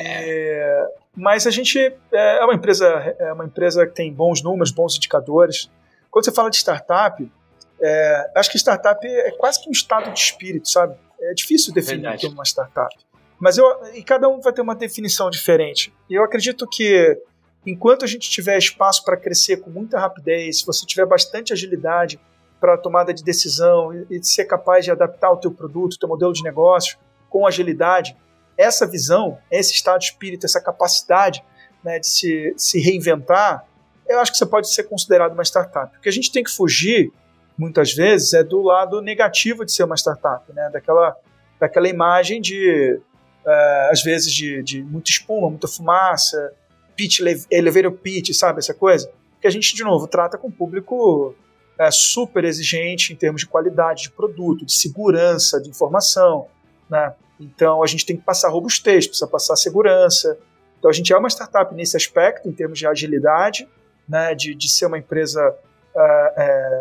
mas 1.16 1.48
a 1.48 1.52
gente 1.52 1.80
é, 1.80 2.38
é 2.38 2.44
uma 2.44 2.54
empresa, 2.54 2.88
é 3.18 3.34
uma 3.34 3.46
empresa 3.46 3.88
que 3.88 3.94
tem 3.96 4.14
bons 4.14 4.44
números, 4.44 4.72
bons 4.72 4.96
indicadores. 4.96 5.72
Quando 6.12 6.26
você 6.26 6.32
fala 6.32 6.52
de 6.52 6.58
startup, 6.58 7.32
é, 7.84 8.32
acho 8.36 8.50
que 8.50 8.58
startup 8.58 9.06
é 9.06 9.32
quase 9.32 9.62
que 9.62 9.70
um 9.70 9.72
estado 9.72 10.12
de 10.12 10.20
espírito, 10.20 10.70
sabe? 10.70 10.96
É 11.22 11.34
difícil 11.34 11.74
definir 11.74 12.08
o 12.08 12.18
que 12.18 12.26
é 12.26 12.30
uma 12.30 12.44
startup. 12.44 12.96
Mas 13.40 13.58
eu, 13.58 13.66
e 13.94 14.04
cada 14.04 14.30
um 14.30 14.40
vai 14.40 14.54
ter 14.54 14.62
uma 14.62 14.76
definição 14.76 15.30
diferente. 15.30 15.94
Eu 16.10 16.24
acredito 16.24 16.68
que 16.68 17.18
enquanto 17.66 18.06
a 18.06 18.08
gente 18.08 18.30
tiver 18.30 18.58
espaço 18.58 19.04
para 19.04 19.18
crescer 19.18 19.58
com 19.58 19.70
muita 19.70 20.00
rapidez, 20.00 20.60
se 20.60 20.66
você 20.66 20.86
tiver 20.86 21.06
bastante 21.06 21.52
agilidade, 21.52 22.20
para 22.64 22.76
a 22.76 22.78
tomada 22.78 23.14
de 23.14 23.22
decisão 23.22 23.94
e, 23.94 24.08
e 24.10 24.24
ser 24.24 24.46
capaz 24.46 24.86
de 24.86 24.92
adaptar 24.92 25.30
o 25.32 25.36
teu 25.36 25.52
produto, 25.52 25.96
o 25.96 26.00
teu 26.00 26.08
modelo 26.08 26.32
de 26.32 26.42
negócio 26.42 26.98
com 27.30 27.46
agilidade, 27.46 28.16
essa 28.58 28.88
visão, 28.88 29.38
esse 29.52 29.74
estado 29.74 30.00
de 30.00 30.06
espírito, 30.06 30.46
essa 30.46 30.62
capacidade 30.62 31.44
né, 31.84 32.00
de 32.00 32.08
se, 32.08 32.54
se 32.56 32.80
reinventar, 32.80 33.66
eu 34.08 34.18
acho 34.18 34.32
que 34.32 34.38
você 34.38 34.46
pode 34.46 34.70
ser 34.70 34.84
considerado 34.84 35.34
uma 35.34 35.44
startup. 35.44 35.98
O 35.98 36.00
que 36.00 36.08
a 36.08 36.12
gente 36.12 36.32
tem 36.32 36.42
que 36.42 36.52
fugir, 36.52 37.12
muitas 37.58 37.94
vezes, 37.94 38.34
é 38.34 38.44
do 38.44 38.62
lado 38.62 39.02
negativo 39.02 39.66
de 39.66 39.72
ser 39.72 39.84
uma 39.84 39.96
startup, 39.96 40.52
né? 40.54 40.70
daquela, 40.72 41.16
daquela 41.60 41.88
imagem 41.88 42.42
de, 42.42 43.00
uh, 43.46 43.92
às 43.92 44.04
vezes, 44.04 44.32
de, 44.32 44.64
de 44.64 44.84
muita 44.84 45.10
espuma, 45.10 45.50
muita 45.50 45.68
fumaça, 45.68 46.54
pitch, 46.96 47.20
elevator 47.52 47.92
pitch, 47.92 48.34
sabe, 48.34 48.60
essa 48.60 48.74
coisa? 48.74 49.12
Que 49.40 49.48
a 49.48 49.50
gente, 49.50 49.76
de 49.76 49.84
novo, 49.84 50.08
trata 50.08 50.38
com 50.38 50.48
o 50.48 50.52
público 50.52 51.36
é, 51.78 51.90
super 51.92 52.44
exigente 52.46 53.14
em 53.14 53.16
termos 53.16 53.42
de 53.42 53.48
qualidade 53.48 54.04
de 54.04 54.12
produto, 54.12 54.66
de 54.66 54.74
segurança 54.74 55.60
de 55.62 55.70
informação. 55.70 56.48
Né? 56.90 57.14
Então 57.40 57.84
a 57.84 57.88
gente 57.88 58.06
tem 58.06 58.16
que 58.16 58.24
passar 58.24 58.50
robustez, 58.50 59.08
precisa 59.08 59.28
passar 59.28 59.56
segurança. 59.56 60.38
Então 60.78 60.90
a 60.90 60.94
gente 60.94 61.12
é 61.12 61.18
uma 61.18 61.30
startup 61.30 61.74
nesse 61.74 61.98
aspecto, 61.98 62.48
em 62.48 62.52
termos 62.52 62.78
de 62.78 62.88
agilidade, 62.88 63.68
né? 64.08 64.36
de, 64.36 64.54
de 64.54 64.70
ser 64.70 64.86
uma 64.86 64.98
empresa, 64.98 65.42
é, 65.42 65.52
é, 65.52 65.58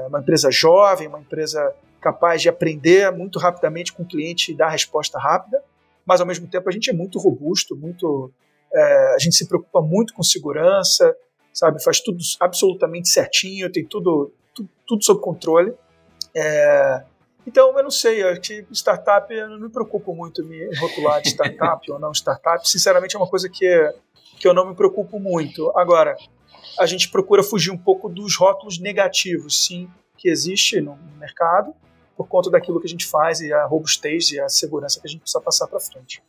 uma 0.09 0.21
empresa 0.21 0.51
jovem, 0.51 1.09
uma 1.09 1.21
empresa 1.21 1.75
capaz 2.01 2.43
de 2.43 2.49
aprender 2.49 3.11
muito 3.13 3.39
rapidamente 3.39 3.93
com 3.93 4.03
o 4.03 4.07
cliente 4.07 4.53
e 4.53 4.57
dar 4.57 4.69
resposta 4.69 5.19
rápida, 5.19 5.63
mas 6.05 6.21
ao 6.21 6.27
mesmo 6.27 6.47
tempo 6.49 6.69
a 6.69 6.73
gente 6.73 6.91
é 6.91 6.93
muito 6.93 7.19
robusto, 7.19 7.77
muito, 7.77 8.33
é, 8.75 9.15
a 9.15 9.19
gente 9.19 9.37
se 9.37 9.47
preocupa 9.47 9.81
muito 9.81 10.13
com 10.15 10.23
segurança, 10.23 11.15
sabe, 11.53 11.83
faz 11.83 12.01
tudo 12.01 12.19
absolutamente 12.41 13.09
certinho, 13.09 13.71
tem 13.71 13.85
tudo 13.85 14.33
tudo, 14.55 14.69
tudo 14.87 15.05
sob 15.05 15.21
controle. 15.21 15.75
É, 16.35 17.03
Então, 17.47 17.77
eu 17.77 17.83
não 17.83 17.91
sei, 17.91 18.23
acho 18.23 18.41
que 18.41 18.65
startup, 18.71 19.33
eu 19.35 19.49
não 19.49 19.59
me 19.59 19.69
preocupo 19.69 20.15
muito 20.15 20.45
me 20.45 20.65
rotular 20.77 21.21
de 21.21 21.31
startup 21.31 21.83
ou 21.91 21.99
não 21.99 22.13
startup. 22.13 22.69
Sinceramente, 22.69 23.17
é 23.17 23.19
uma 23.19 23.29
coisa 23.29 23.49
que, 23.49 23.93
que 24.39 24.47
eu 24.47 24.55
não 24.55 24.69
me 24.69 24.77
preocupo 24.77 25.19
muito. 25.19 25.73
Agora, 25.77 26.17
a 26.79 26.87
gente 26.87 27.09
procura 27.11 27.43
fugir 27.43 27.71
um 27.71 27.79
pouco 27.79 28.09
dos 28.09 28.37
rótulos 28.37 28.79
negativos, 28.79 29.67
sim, 29.67 29.89
que 30.17 30.29
existe 30.29 30.81
no 30.81 30.99
mercado, 31.19 31.75
por 32.17 32.29
conta 32.29 32.51
daquilo 32.51 32.81
que 32.81 32.87
a 32.87 32.91
gente 32.91 33.07
faz 33.07 33.41
e 33.41 33.53
a 33.53 33.65
robustez 33.65 34.31
e 34.31 34.41
a 34.41 34.49
segurança 34.49 35.01
que 35.01 35.07
a 35.07 35.11
gente 35.11 35.21
precisa 35.21 35.41
passar 35.41 35.67
para 35.67 35.81
frente. 35.81 36.23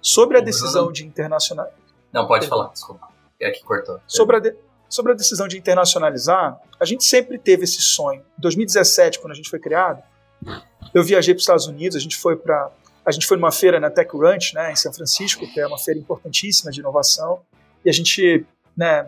Sobre 0.00 0.38
a 0.38 0.40
decisão 0.40 0.92
de 0.92 1.04
internacional. 1.04 1.68
Não, 2.12 2.26
pode 2.26 2.46
falar, 2.46 2.68
desculpa. 2.68 3.08
É 3.40 3.50
que 3.50 3.64
cortou. 3.64 4.00
Sobre 4.06 4.36
a, 4.36 4.40
de... 4.40 4.54
Sobre 4.88 5.12
a 5.12 5.14
decisão 5.14 5.48
de 5.48 5.56
internacionalizar, 5.56 6.60
a 6.78 6.84
gente 6.84 7.02
sempre 7.02 7.38
teve 7.38 7.64
esse 7.64 7.80
sonho. 7.80 8.20
Em 8.38 8.40
2017, 8.40 9.18
quando 9.18 9.32
a 9.32 9.34
gente 9.34 9.48
foi 9.48 9.58
criado, 9.58 10.02
eu 10.92 11.02
viajei 11.02 11.32
para 11.34 11.38
os 11.38 11.42
Estados 11.42 11.66
Unidos, 11.66 11.96
a 11.96 12.00
gente 12.00 12.16
foi 12.16 12.36
para 12.36 12.70
a 13.04 13.10
gente 13.10 13.26
foi 13.26 13.36
numa 13.36 13.50
feira 13.50 13.80
na 13.80 13.90
TechCrunch, 13.90 14.54
né, 14.54 14.70
em 14.70 14.76
São 14.76 14.92
Francisco, 14.92 15.44
que 15.52 15.58
é 15.58 15.66
uma 15.66 15.78
feira 15.78 15.98
importantíssima 15.98 16.70
de 16.70 16.78
inovação, 16.78 17.40
e 17.84 17.90
a 17.90 17.92
gente 17.92 18.46
né, 18.76 19.06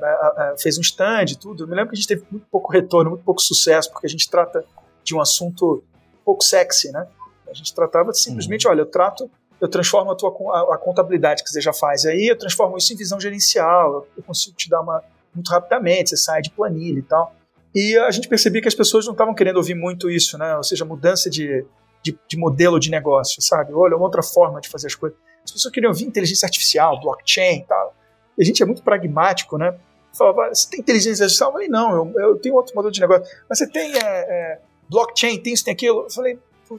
fez 0.61 0.79
um 0.79 0.81
stand 0.81 1.27
e 1.33 1.37
tudo. 1.37 1.65
Eu 1.65 1.69
me 1.69 1.75
lembro 1.75 1.91
que 1.91 1.97
a 1.97 2.01
gente 2.01 2.09
teve 2.09 2.25
muito 2.31 2.47
pouco 2.51 2.73
retorno, 2.73 3.11
muito 3.11 3.25
pouco 3.25 3.41
sucesso, 3.41 3.91
porque 3.91 4.07
a 4.07 4.11
gente 4.11 4.29
trata 4.29 4.65
de 5.03 5.15
um 5.15 5.21
assunto 5.21 5.83
pouco 6.25 6.43
sexy, 6.43 6.91
né? 6.91 7.07
A 7.49 7.55
gente 7.55 7.75
tratava 7.75 8.11
de 8.11 8.19
simplesmente, 8.19 8.67
uhum. 8.67 8.73
olha, 8.73 8.81
eu 8.81 8.87
trato, 8.87 9.31
eu 9.61 9.69
transformo 9.69 10.11
a 10.11 10.17
tua 10.17 10.31
a, 10.31 10.75
a, 10.75 10.79
contabilidade 10.79 11.45
que 11.45 11.51
você 11.51 11.61
já 11.61 11.73
faz 11.73 12.05
aí, 12.05 12.27
eu 12.27 12.37
transformo 12.37 12.77
isso 12.77 12.93
em 12.93 12.97
visão 12.97 13.21
gerencial, 13.21 14.07
eu 14.17 14.23
consigo 14.23 14.57
te 14.57 14.69
dar 14.69 14.81
uma 14.81 15.03
muito 15.35 15.51
rapidamente, 15.51 16.11
você 16.11 16.17
sai 16.17 16.43
de 16.43 16.51
planilha 16.51 16.99
e 16.99 17.03
tal. 17.03 17.35
E 17.75 17.97
a 17.99 18.11
gente 18.11 18.29
percebia 18.29 18.63
que 18.63 18.69
as 18.69 18.75
pessoas 18.75 19.05
não 19.05 19.13
estavam 19.13 19.35
querendo 19.35 19.57
ouvir 19.57 19.75
muito 19.75 20.09
isso, 20.09 20.39
né? 20.39 20.57
Ou 20.57 20.63
seja, 20.63 20.85
mudança 20.85 21.29
de, 21.29 21.67
de, 22.03 22.17
de, 22.29 22.37
modelo 22.37 22.79
de 22.79 22.89
negócio, 22.89 23.43
sabe? 23.43 23.73
Olha, 23.73 23.97
uma 23.97 24.05
outra 24.05 24.23
forma 24.23 24.61
de 24.61 24.69
fazer 24.69 24.87
as 24.87 24.95
coisas. 24.95 25.19
As 25.45 25.51
pessoas 25.51 25.75
queriam 25.75 25.91
ouvir 25.91 26.05
inteligência 26.05 26.47
artificial, 26.47 27.01
blockchain 27.01 27.59
e 27.59 27.65
tal. 27.65 27.95
E 28.37 28.43
a 28.43 28.45
gente 28.45 28.63
é 28.63 28.67
muito 28.67 28.83
pragmático, 28.83 29.57
né? 29.59 29.77
Falava, 30.17 30.55
você 30.55 30.69
tem 30.71 30.81
inteligência 30.81 31.25
artificial? 31.25 31.51
Eu 31.51 31.53
falei, 31.55 31.69
não, 31.69 31.95
eu, 31.95 32.21
eu 32.21 32.37
tenho 32.37 32.55
outro 32.55 32.75
modelo 32.75 32.93
de 32.93 33.01
negócio. 33.01 33.27
Mas 33.49 33.59
você 33.59 33.69
tem 33.69 33.95
é, 33.97 33.99
é, 33.99 34.61
blockchain, 34.89 35.39
tem 35.41 35.53
isso, 35.53 35.65
tem 35.65 35.75
aquilo? 35.75 36.03
Eu 36.03 36.11
falei, 36.11 36.39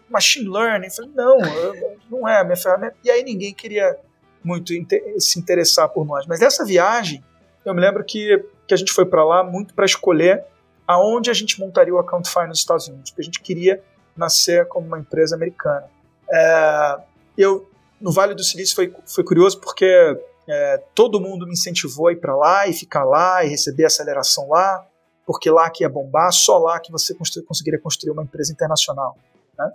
machine 0.10 0.50
learning? 0.50 0.88
Eu 0.88 0.92
falei, 0.92 1.12
não, 1.14 1.40
eu, 1.46 1.98
não 2.10 2.28
é 2.28 2.40
a 2.40 2.44
minha 2.44 2.56
ferramenta. 2.56 2.96
E 3.04 3.12
aí 3.12 3.24
ninguém 3.24 3.54
queria 3.54 3.98
muito 4.44 4.72
se 5.20 5.40
interessar 5.40 5.90
por 5.90 6.06
nós. 6.06 6.26
Mas 6.28 6.40
dessa 6.40 6.64
viagem, 6.64 7.24
eu 7.66 7.74
me 7.74 7.82
lembro 7.82 8.04
que, 8.04 8.44
que 8.68 8.74
a 8.74 8.78
gente 8.78 8.94
foi 8.94 9.06
para 9.06 9.24
lá 9.26 9.44
muito 9.44 9.74
para 9.74 9.86
escolher 9.86 10.44
aonde 10.88 11.30
a 11.30 11.34
gente 11.34 11.60
montaria 11.60 11.94
o 11.94 11.98
Accountify 11.98 12.48
nos 12.48 12.60
Estados 12.60 12.88
Unidos, 12.88 13.10
porque 13.10 13.22
a 13.22 13.26
gente 13.26 13.42
queria 13.42 13.84
nascer 14.16 14.68
como 14.68 14.86
uma 14.86 15.00
empresa 15.00 15.36
americana. 15.36 15.86
É, 16.32 16.98
eu 17.38 17.68
no 18.00 18.12
Vale 18.12 18.36
do 18.36 18.44
Silício 18.44 18.76
foi, 18.76 18.94
foi 19.06 19.24
curioso 19.24 19.60
porque 19.60 20.18
é, 20.48 20.84
todo 20.94 21.20
mundo 21.20 21.46
me 21.46 21.54
incentivou 21.54 22.08
a 22.08 22.12
ir 22.12 22.18
para 22.18 22.36
lá 22.36 22.68
e 22.68 22.74
ficar 22.74 23.04
lá 23.04 23.44
e 23.44 23.50
receber 23.50 23.86
aceleração 23.86 24.50
lá, 24.50 24.86
porque 25.26 25.50
lá 25.50 25.70
que 25.70 25.84
ia 25.84 25.90
bombar, 25.90 26.32
só 26.32 26.58
lá 26.58 26.80
que 26.80 26.92
você 26.92 27.16
conseguiria 27.44 27.80
construir 27.80 28.12
uma 28.12 28.24
empresa 28.24 28.52
internacional. 28.52 29.18
Né? 29.58 29.72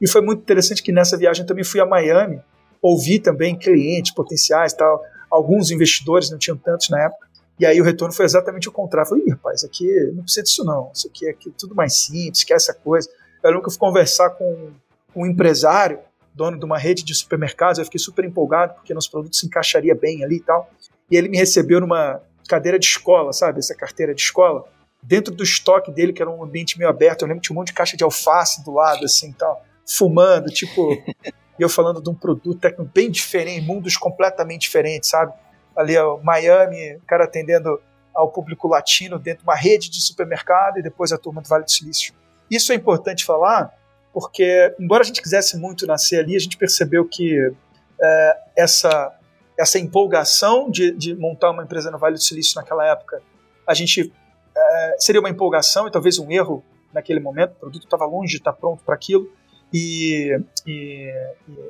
E 0.00 0.08
foi 0.08 0.20
muito 0.20 0.40
interessante 0.40 0.82
que 0.82 0.92
nessa 0.92 1.16
viagem 1.16 1.46
também 1.46 1.64
fui 1.64 1.80
a 1.80 1.86
Miami, 1.86 2.40
ouvi 2.82 3.18
também 3.18 3.56
clientes 3.58 4.12
potenciais 4.12 4.72
tal, 4.72 5.02
alguns 5.30 5.70
investidores, 5.70 6.30
não 6.30 6.38
tinham 6.38 6.56
tantos 6.56 6.90
na 6.90 7.02
época, 7.04 7.28
e 7.58 7.66
aí 7.66 7.80
o 7.80 7.84
retorno 7.84 8.14
foi 8.14 8.24
exatamente 8.24 8.68
o 8.68 8.72
contrário. 8.72 9.08
Falei, 9.08 9.28
rapaz, 9.28 9.64
aqui 9.64 9.84
não 10.14 10.22
precisa 10.22 10.44
disso 10.44 10.64
não, 10.64 10.90
isso 10.94 11.08
aqui 11.08 11.28
é 11.28 11.34
tudo 11.58 11.74
mais 11.74 11.96
simples, 11.96 12.44
que 12.44 12.52
essa 12.52 12.72
coisa. 12.72 13.10
Eu 13.42 13.52
nunca 13.52 13.70
fui 13.70 13.78
conversar 13.78 14.30
com 14.30 14.70
um 15.14 15.26
empresário, 15.26 15.98
dono 16.38 16.56
de 16.56 16.64
uma 16.64 16.78
rede 16.78 17.04
de 17.04 17.12
supermercados, 17.14 17.78
eu 17.78 17.84
fiquei 17.84 17.98
super 17.98 18.24
empolgado, 18.24 18.74
porque 18.74 18.94
nosso 18.94 19.10
produto 19.10 19.34
se 19.34 19.46
encaixaria 19.46 19.94
bem 19.94 20.22
ali 20.22 20.36
e 20.36 20.40
tal. 20.40 20.70
E 21.10 21.16
ele 21.16 21.28
me 21.28 21.36
recebeu 21.36 21.80
numa 21.80 22.22
cadeira 22.48 22.78
de 22.78 22.86
escola, 22.86 23.32
sabe, 23.32 23.58
essa 23.58 23.74
carteira 23.74 24.14
de 24.14 24.22
escola, 24.22 24.64
dentro 25.02 25.34
do 25.34 25.42
estoque 25.42 25.90
dele, 25.90 26.12
que 26.12 26.22
era 26.22 26.30
um 26.30 26.42
ambiente 26.42 26.78
meio 26.78 26.88
aberto, 26.88 27.22
eu 27.22 27.28
lembro 27.28 27.40
que 27.42 27.48
tinha 27.48 27.56
um 27.56 27.60
monte 27.60 27.68
de 27.68 27.74
caixa 27.74 27.96
de 27.96 28.04
alface 28.04 28.64
do 28.64 28.72
lado, 28.72 29.04
assim, 29.04 29.32
tal, 29.32 29.62
fumando, 29.84 30.46
tipo, 30.46 30.92
e 31.58 31.62
eu 31.62 31.68
falando 31.68 32.00
de 32.00 32.08
um 32.08 32.14
produto 32.14 32.60
técnico 32.60 32.90
bem 32.94 33.10
diferente, 33.10 33.66
mundos 33.66 33.96
completamente 33.96 34.62
diferentes, 34.62 35.10
sabe? 35.10 35.32
Ali, 35.76 35.98
o 35.98 36.18
Miami, 36.22 36.96
o 36.96 37.02
cara 37.06 37.24
atendendo 37.24 37.80
ao 38.14 38.30
público 38.30 38.66
latino 38.68 39.18
dentro 39.18 39.42
de 39.42 39.48
uma 39.48 39.56
rede 39.56 39.90
de 39.90 40.00
supermercado 40.00 40.78
e 40.78 40.82
depois 40.82 41.12
a 41.12 41.18
turma 41.18 41.40
do 41.40 41.48
Vale 41.48 41.64
do 41.64 41.70
Silício. 41.70 42.14
Isso 42.50 42.72
é 42.72 42.74
importante 42.74 43.24
falar, 43.24 43.72
porque, 44.18 44.74
embora 44.80 45.04
a 45.04 45.06
gente 45.06 45.22
quisesse 45.22 45.56
muito 45.56 45.86
nascer 45.86 46.18
ali, 46.18 46.34
a 46.34 46.40
gente 46.40 46.56
percebeu 46.56 47.04
que 47.04 47.52
é, 48.02 48.36
essa, 48.56 49.16
essa 49.56 49.78
empolgação 49.78 50.68
de, 50.68 50.90
de, 50.90 51.14
montar 51.14 51.52
uma 51.52 51.62
empresa 51.62 51.88
no 51.88 51.98
Vale 51.98 52.14
do 52.14 52.20
Silício 52.20 52.56
naquela 52.56 52.84
época, 52.84 53.22
a 53.64 53.74
gente 53.74 54.12
é, 54.56 54.96
seria 54.98 55.20
uma 55.20 55.30
empolgação 55.30 55.86
e 55.86 55.90
talvez 55.92 56.18
um 56.18 56.32
erro 56.32 56.64
naquele 56.92 57.20
momento, 57.20 57.52
o 57.52 57.60
produto 57.60 57.84
estava 57.84 58.06
longe 58.06 58.32
de 58.32 58.38
estar 58.38 58.52
pronto 58.52 58.82
para 58.82 58.96
aquilo, 58.96 59.30
e, 59.72 60.36
e, 60.66 61.14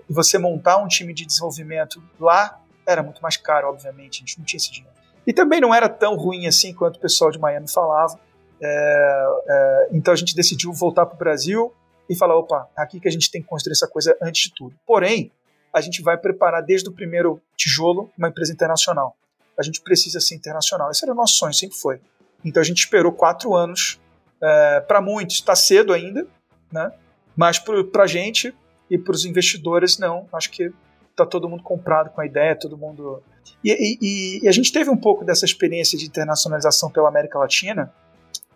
e, 0.09 0.13
você 0.13 0.39
montar 0.39 0.79
um 0.79 0.89
time 0.89 1.13
de 1.13 1.27
desenvolvimento 1.27 2.03
lá 2.19 2.59
era 2.87 3.03
muito 3.03 3.21
mais 3.21 3.37
caro, 3.37 3.69
obviamente, 3.69 4.19
a 4.19 4.21
gente 4.21 4.39
não 4.39 4.47
tinha 4.47 4.57
esse 4.57 4.73
dinheiro. 4.73 4.97
E 5.27 5.35
também 5.35 5.61
não 5.61 5.75
era 5.75 5.87
tão 5.87 6.17
ruim 6.17 6.47
assim 6.47 6.73
quanto 6.73 6.97
o 6.97 7.01
pessoal 7.01 7.31
de 7.31 7.39
Miami 7.39 7.69
falava. 7.69 8.19
É, 8.59 9.27
é, 9.49 9.89
então 9.93 10.15
a 10.15 10.17
gente 10.17 10.35
decidiu 10.35 10.73
voltar 10.73 11.05
para 11.05 11.15
o 11.15 11.19
Brasil 11.19 11.75
e 12.09 12.17
falar: 12.17 12.37
opa, 12.37 12.69
é 12.77 12.83
aqui 12.83 13.01
que 13.01 13.09
a 13.09 13.11
gente 13.11 13.31
tem 13.31 13.43
que 13.43 13.49
construir 13.49 13.73
essa 13.73 13.87
coisa 13.87 14.17
antes 14.23 14.45
de 14.45 14.55
tudo. 14.55 14.75
Porém, 14.87 15.31
a 15.75 15.81
gente 15.81 16.03
vai 16.03 16.17
preparar 16.17 16.63
desde 16.63 16.89
o 16.89 16.93
primeiro 16.93 17.41
tijolo 17.57 18.11
uma 18.17 18.29
empresa 18.29 18.53
internacional. 18.53 19.17
A 19.59 19.63
gente 19.63 19.81
precisa 19.81 20.21
ser 20.21 20.35
internacional. 20.35 20.91
Esse 20.91 21.05
era 21.05 21.13
o 21.13 21.17
nosso 21.17 21.35
sonho, 21.35 21.53
sempre 21.53 21.77
foi. 21.77 22.01
Então 22.45 22.61
a 22.61 22.65
gente 22.65 22.79
esperou 22.79 23.13
quatro 23.13 23.55
anos. 23.55 24.01
É, 24.41 24.81
para 24.81 25.01
muitos 25.01 25.37
está 25.37 25.57
cedo 25.57 25.93
ainda, 25.93 26.27
né? 26.73 26.93
Mas 27.37 27.59
para 27.59 28.03
a 28.03 28.07
gente 28.07 28.55
e 28.91 28.97
para 28.97 29.13
os 29.13 29.25
investidores, 29.25 29.99
não. 29.99 30.29
Acho 30.33 30.51
que 30.51 30.73
está 31.11 31.27
todo 31.27 31.49
mundo 31.49 31.63
comprado 31.63 32.11
com 32.11 32.21
a 32.21 32.27
ideia, 32.27 32.55
todo 32.57 32.77
mundo. 32.77 33.23
E, 33.63 33.99
e, 34.01 34.45
e, 34.45 34.49
a 34.49 34.53
gente 34.53 34.73
teve 34.73 34.89
um 34.89 34.97
pouco 34.97 35.25
dessa 35.25 35.45
experiência 35.45 35.99
de 35.99 36.07
internacionalização 36.07 36.91
pela 36.91 37.09
América 37.09 37.39
Latina, 37.39 37.93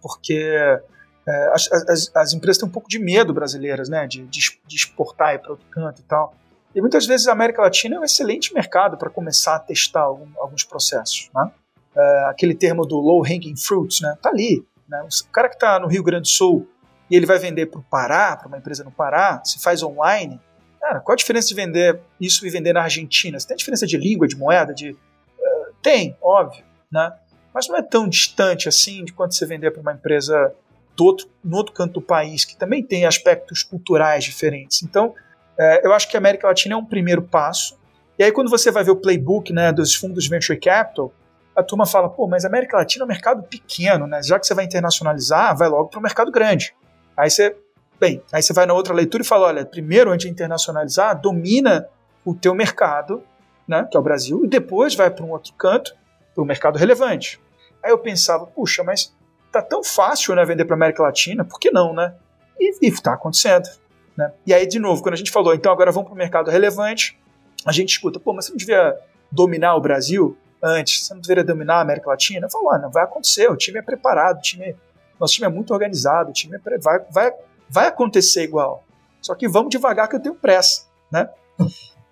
porque 0.01 0.81
é, 1.27 1.51
as, 1.53 1.71
as, 1.71 2.11
as, 2.15 2.33
empresas 2.33 2.59
têm 2.59 2.69
um 2.69 2.73
pouco 2.73 2.89
de 2.89 2.99
medo 2.99 3.33
brasileiras, 3.33 3.89
né, 3.89 4.07
de, 4.07 4.25
de, 4.25 4.41
de 4.67 4.77
exportar 4.77 5.39
para 5.41 5.53
outro 5.53 5.67
canto 5.71 6.01
e 6.01 6.05
tal. 6.05 6.35
E 6.75 6.81
muitas 6.81 7.07
vezes 7.07 7.29
a 7.29 7.33
América 7.33 7.63
Latina 7.63 7.97
é 7.97 8.01
um 8.01 8.05
excelente 8.05 8.53
mercado 8.55 8.97
para 8.97 9.11
começar 9.11 9.57
a 9.57 9.59
testar 9.59 10.01
algum, 10.01 10.27
alguns 10.39 10.65
processos. 10.65 11.31
Né? 11.35 11.51
É, 11.95 12.25
aquele 12.31 12.55
termo 12.55 12.87
do 12.87 12.99
low 12.99 13.23
hanging 13.25 13.57
fruits, 13.57 14.01
né, 14.01 14.17
tá 14.21 14.31
ali. 14.31 14.67
Né? 14.89 15.01
O 15.03 15.31
cara 15.31 15.49
que 15.49 15.55
está 15.55 15.79
no 15.79 15.87
Rio 15.87 16.03
Grande 16.03 16.23
do 16.23 16.29
Sul 16.29 16.69
e 17.11 17.17
ele 17.17 17.27
vai 17.27 17.39
vender 17.39 17.67
para 17.67 17.79
o 17.79 17.83
Pará, 17.83 18.37
para 18.37 18.49
uma 18.49 18.59
empresa 18.59 18.83
no 18.83 18.91
Pará, 18.91 19.43
se 19.45 19.61
faz 19.61 19.83
online, 19.83 20.41
cara, 20.81 21.01
qual 21.01 21.13
a 21.13 21.17
diferença 21.17 21.49
de 21.49 21.55
vender 21.55 22.01
isso 22.21 22.47
e 22.47 22.51
vender 22.51 22.73
na 22.73 22.83
Argentina? 22.83 23.39
Você 23.39 23.47
tem 23.47 23.57
diferença 23.57 23.87
de 23.87 23.97
língua, 23.97 24.27
de 24.27 24.37
moeda? 24.37 24.75
De, 24.75 24.91
uh, 24.91 25.75
tem, 25.83 26.17
óbvio, 26.21 26.65
né? 26.91 27.13
Mas 27.55 27.69
não 27.69 27.77
é 27.77 27.83
tão 27.83 28.09
distante 28.09 28.69
assim 28.69 29.05
de 29.05 29.13
quanto 29.13 29.35
você 29.35 29.45
vender 29.45 29.71
para 29.71 29.81
uma 29.83 29.93
empresa 29.93 30.55
do 30.97 31.05
outro, 31.05 31.29
no 31.43 31.57
outro 31.57 31.73
canto 31.73 31.95
do 31.95 32.03
país, 32.03 32.45
que 32.45 32.57
também 32.57 32.83
tem 32.83 33.05
aspectos 33.05 33.63
culturais 33.63 34.25
diferentes. 34.25 34.83
Então, 34.83 35.09
uh, 35.09 35.81
eu 35.83 35.93
acho 35.93 36.09
que 36.09 36.17
a 36.17 36.21
América 36.21 36.47
Latina 36.47 36.75
é 36.75 36.77
um 36.77 36.85
primeiro 36.85 37.23
passo. 37.23 37.79
E 38.19 38.25
aí, 38.25 38.33
quando 38.33 38.51
você 38.51 38.71
vai 38.71 38.85
ver 38.85 38.91
o 38.91 38.97
playbook 38.97 39.53
né, 39.53 39.73
dos 39.73 39.95
fundos 39.95 40.29
Venture 40.29 40.59
Capital, 40.59 41.13
a 41.55 41.63
turma 41.63 41.87
fala, 41.87 42.09
pô, 42.09 42.27
mas 42.27 42.45
a 42.45 42.49
América 42.49 42.77
Latina 42.77 43.05
é 43.05 43.07
um 43.07 43.09
mercado 43.09 43.43
pequeno, 43.43 44.07
né? 44.07 44.23
Já 44.23 44.39
que 44.39 44.47
você 44.47 44.55
vai 44.55 44.65
internacionalizar, 44.65 45.57
vai 45.57 45.69
logo 45.69 45.89
para 45.89 45.99
o 45.99 46.03
mercado 46.03 46.31
grande. 46.31 46.75
Aí 47.17 47.31
você, 47.31 47.55
bem, 48.01 48.23
aí 48.33 48.43
você 48.43 48.53
vai 48.53 48.65
na 48.65 48.73
outra 48.73 48.95
leitura 48.95 49.23
e 49.23 49.27
fala, 49.27 49.49
olha, 49.49 49.65
primeiro 49.65 50.11
antes 50.11 50.27
de 50.27 50.33
internacionalizar, 50.33 51.21
domina 51.21 51.89
o 52.25 52.35
teu 52.35 52.55
mercado, 52.55 53.23
né, 53.69 53.87
que 53.91 53.97
é 53.97 54.01
o 54.01 54.03
Brasil, 54.03 54.45
e 54.45 54.49
depois 54.49 54.95
vai 54.95 55.11
para 55.11 55.25
um 55.25 55.31
outro 55.31 55.53
canto, 55.55 55.95
para 56.35 56.43
um 56.43 56.47
mercado 56.47 56.79
relevante. 56.79 57.41
Aí 57.83 57.91
eu 57.91 57.99
pensava, 57.99 58.47
puxa, 58.47 58.83
mas 58.83 59.15
tá 59.53 59.63
tão 59.63 59.85
fácil, 59.85 60.35
né, 60.35 60.45
vender 60.45 60.65
para 60.65 60.75
América 60.75 61.03
Latina, 61.03 61.45
por 61.45 61.61
que 61.61 61.71
não, 61.71 61.93
né? 61.93 62.15
E 62.59 62.87
está 62.87 63.15
acontecendo, 63.15 63.69
né? 64.17 64.33
E 64.47 64.55
aí 64.55 64.67
de 64.67 64.79
novo, 64.79 65.03
quando 65.03 65.15
a 65.15 65.19
gente 65.19 65.31
falou, 65.31 65.55
então 65.55 65.73
agora 65.73 65.93
vamos 65.93 66.09
para 66.09 66.15
o 66.15 66.19
mercado 66.19 66.51
relevante, 66.51 67.19
a 67.67 67.73
gente 67.73 67.91
escuta, 67.91 68.19
pô, 68.19 68.33
mas 68.33 68.47
você 68.47 68.53
não 68.53 68.57
devia 68.57 68.97
dominar 69.31 69.77
o 69.77 69.81
Brasil 69.81 70.37
antes, 70.63 71.07
você 71.07 71.15
não 71.15 71.21
deveria 71.21 71.45
dominar 71.45 71.77
a 71.77 71.81
América 71.81 72.09
Latina? 72.09 72.47
Eu 72.47 72.51
falo, 72.51 72.71
ah, 72.71 72.79
não 72.79 72.91
vai 72.91 73.05
acontecer, 73.05 73.51
o 73.51 73.57
time 73.57 73.79
é 73.79 73.83
preparado, 73.83 74.39
o 74.39 74.43
time 74.43 74.77
nosso 75.23 75.35
time 75.35 75.47
é 75.47 75.51
muito 75.51 75.73
organizado, 75.73 76.31
o 76.31 76.33
time 76.33 76.57
é, 76.57 76.79
vai, 76.79 76.99
vai, 77.09 77.33
vai 77.71 77.87
acontecer 77.87 78.43
igual. 78.43 78.85
Só 79.21 79.37
que 79.37 79.47
vamos 79.47 79.71
devagar 79.71 80.09
que 80.09 80.17
eu 80.17 80.21
tenho 80.21 80.35
pressa, 80.35 80.87
né? 81.11 81.29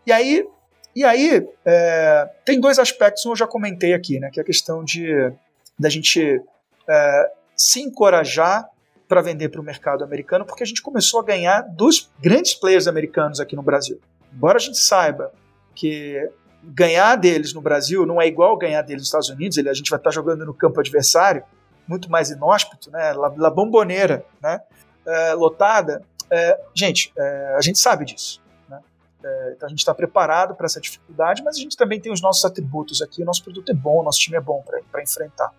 E 0.07 0.13
aí, 0.13 0.49
e 0.97 1.05
aí 1.05 1.47
é, 1.65 2.31
tem 2.45 2.59
dois 2.59 2.79
aspectos, 2.79 3.25
um 3.27 3.31
eu 3.31 3.37
já 3.37 3.47
comentei 3.47 3.93
aqui, 3.93 4.19
né? 4.19 4.31
Que 4.33 4.41
é 4.41 4.43
a 4.43 4.47
questão 4.47 4.83
de 4.83 5.31
da 5.79 5.91
gente 5.91 6.43
é, 6.91 7.33
se 7.57 7.81
encorajar 7.81 8.69
para 9.09 9.23
vender 9.23 9.49
para 9.49 9.61
o 9.61 9.65
mercado 9.65 10.03
americano, 10.03 10.45
porque 10.45 10.63
a 10.63 10.67
gente 10.67 10.83
começou 10.83 11.21
a 11.21 11.25
ganhar 11.25 11.63
dos 11.63 12.11
grandes 12.21 12.55
players 12.55 12.87
americanos 12.87 13.41
aqui 13.41 13.55
no 13.55 13.63
Brasil. 13.63 14.01
Embora 14.33 14.57
a 14.57 14.61
gente 14.61 14.79
saiba 14.79 15.33
que 15.75 16.31
ganhar 16.63 17.17
deles 17.17 17.53
no 17.53 17.61
Brasil 17.61 18.05
não 18.07 18.21
é 18.21 18.27
igual 18.27 18.57
ganhar 18.57 18.83
deles 18.83 19.03
nos 19.03 19.09
Estados 19.09 19.29
Unidos, 19.29 19.59
a 19.59 19.75
gente 19.75 19.91
vai 19.91 19.99
estar 19.99 20.11
jogando 20.11 20.45
no 20.45 20.55
campo 20.55 20.79
adversário, 20.81 21.43
muito 21.87 22.11
mais 22.11 22.31
inóspito, 22.31 22.91
né? 22.91 23.13
La, 23.13 23.33
la 23.37 23.51
bomboneira, 23.51 24.25
né? 24.41 24.61
É, 25.07 25.35
lotada. 25.35 26.03
É, 26.31 26.61
gente, 26.73 27.13
é, 27.17 27.55
a 27.57 27.61
gente 27.61 27.79
sabe 27.79 28.05
disso. 28.05 28.41
Né? 28.69 28.79
É, 29.25 29.55
então 29.57 29.67
a 29.67 29.71
gente 29.71 29.81
está 29.81 29.93
preparado 29.93 30.55
para 30.55 30.67
essa 30.67 30.81
dificuldade, 30.81 31.43
mas 31.43 31.57
a 31.57 31.59
gente 31.59 31.77
também 31.77 32.01
tem 32.01 32.13
os 32.13 32.23
nossos 32.23 32.45
atributos 32.45 33.03
aqui. 33.03 33.23
O 33.23 33.27
nosso 33.27 33.43
produto 33.43 33.71
é 33.71 33.75
bom, 33.75 34.01
o 34.01 34.03
nosso 34.05 34.21
time 34.21 34.37
é 34.37 34.41
bom 34.41 34.63
para 34.93 35.03
enfrentar. 35.03 35.53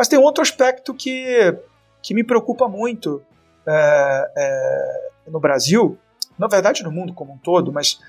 Mas 0.00 0.08
tem 0.08 0.18
outro 0.18 0.40
aspecto 0.40 0.94
que, 0.94 1.54
que 2.02 2.14
me 2.14 2.24
preocupa 2.24 2.66
muito 2.66 3.22
é, 3.68 4.32
é, 4.34 5.10
no 5.26 5.38
Brasil, 5.38 5.98
na 6.38 6.46
verdade 6.46 6.82
no 6.82 6.90
mundo 6.90 7.12
como 7.12 7.34
um 7.34 7.36
todo, 7.36 7.70
mas 7.70 8.00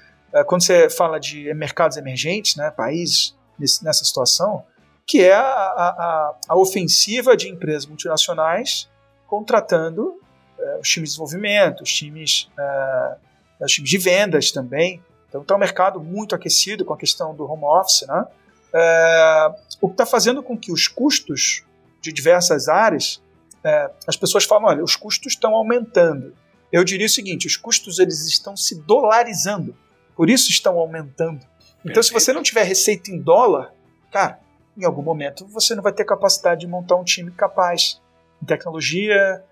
quando 0.48 0.64
você 0.64 0.90
fala 0.90 1.20
de 1.20 1.54
mercados 1.54 1.98
emergentes, 1.98 2.56
né, 2.56 2.72
países 2.72 3.36
nesse, 3.60 3.84
nessa 3.84 4.06
situação, 4.06 4.64
que 5.06 5.22
é 5.22 5.34
a, 5.34 5.44
a, 5.44 6.36
a, 6.48 6.56
ofensiva 6.56 7.36
de 7.36 7.50
empresas 7.50 7.86
multinacionais 7.86 8.90
contratando 9.28 10.18
é, 10.58 10.78
os 10.82 10.88
times 10.88 11.10
de 11.10 11.16
desenvolvimento, 11.18 11.82
os 11.82 11.92
times, 11.92 12.50
é, 12.58 13.66
os 13.66 13.72
times 13.74 13.90
de 13.90 13.98
vendas 13.98 14.50
também. 14.50 15.04
Então 15.28 15.42
está 15.42 15.58
um 15.58 15.60
mercado 15.60 16.00
muito 16.00 16.34
aquecido 16.36 16.86
com 16.86 16.94
a 16.94 16.98
questão 16.98 17.36
do 17.36 17.44
home 17.44 17.66
office, 17.66 18.08
né? 18.08 18.26
É, 18.74 19.52
o 19.82 19.90
que 19.90 19.96
está 19.96 20.06
fazendo 20.06 20.42
com 20.42 20.58
que 20.58 20.72
os 20.72 20.88
custos 20.88 21.66
de 22.02 22.12
diversas 22.12 22.68
áreas, 22.68 23.22
é, 23.64 23.92
as 24.08 24.18
pessoas 24.18 24.44
falam, 24.44 24.70
olha, 24.70 24.84
os 24.84 24.96
custos 24.96 25.34
estão 25.34 25.56
aumentando. 25.56 26.34
Eu 26.72 26.84
diria 26.84 27.06
o 27.06 27.10
seguinte, 27.10 27.46
os 27.48 27.56
custos 27.56 28.00
eles 28.00 28.26
estão 28.28 28.56
se 28.58 28.82
dolarizando, 28.82 29.76
por 30.16 30.30
isso 30.30 30.50
estão 30.50 30.80
aumentando. 30.80 31.46
Então, 31.86 32.02
se 32.02 32.12
você 32.12 32.32
não 32.32 32.44
tiver 32.44 32.64
receita 32.64 33.12
em 33.12 33.20
dólar, 33.20 33.74
cara, 34.12 34.40
em 34.78 34.86
algum 34.86 35.02
momento 35.02 35.46
você 35.48 35.76
não 35.76 35.84
vai 35.84 35.94
ter 35.94 36.06
capacidade 36.06 36.62
de 36.62 36.68
montar 36.68 36.96
um 36.96 37.04
time 37.04 37.32
capaz 37.32 38.02
em 38.42 38.46
tecnologia, 38.46 39.44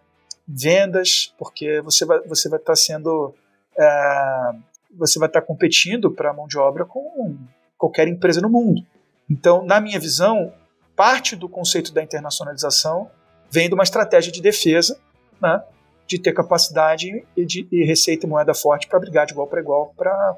vendas, 0.48 1.34
porque 1.38 1.82
você 1.82 2.06
vai 2.06 2.22
você 2.22 2.50
vai 2.50 2.60
estar 2.60 2.74
tá 2.74 2.76
sendo 2.76 3.34
é, 3.78 4.56
você 4.98 5.20
vai 5.20 5.28
estar 5.28 5.42
tá 5.42 5.48
competindo 5.48 6.12
para 6.12 6.32
a 6.32 6.34
mão 6.34 6.48
de 6.48 6.58
obra 6.58 6.86
com 6.86 7.38
qualquer 7.78 8.08
empresa 8.08 8.42
no 8.42 8.50
mundo. 8.50 8.82
Então, 9.30 9.64
na 9.64 9.80
minha 9.80 10.00
visão, 10.00 10.54
parte 11.00 11.34
do 11.34 11.48
conceito 11.48 11.94
da 11.94 12.04
internacionalização 12.04 13.10
vem 13.50 13.70
de 13.70 13.74
uma 13.74 13.86
estratégia 13.86 14.34
de 14.34 14.42
defesa, 14.42 15.00
né, 15.42 15.64
de 16.06 16.20
ter 16.20 16.34
capacidade 16.34 17.26
e, 17.38 17.46
de, 17.46 17.66
e 17.72 17.86
receita 17.86 18.26
e 18.26 18.30
moeda 18.30 18.54
forte 18.54 18.86
para 18.86 19.00
brigar 19.00 19.26
de 19.26 19.32
igual 19.32 19.48
para 19.48 19.62
igual 19.62 19.94
pra, 19.96 20.36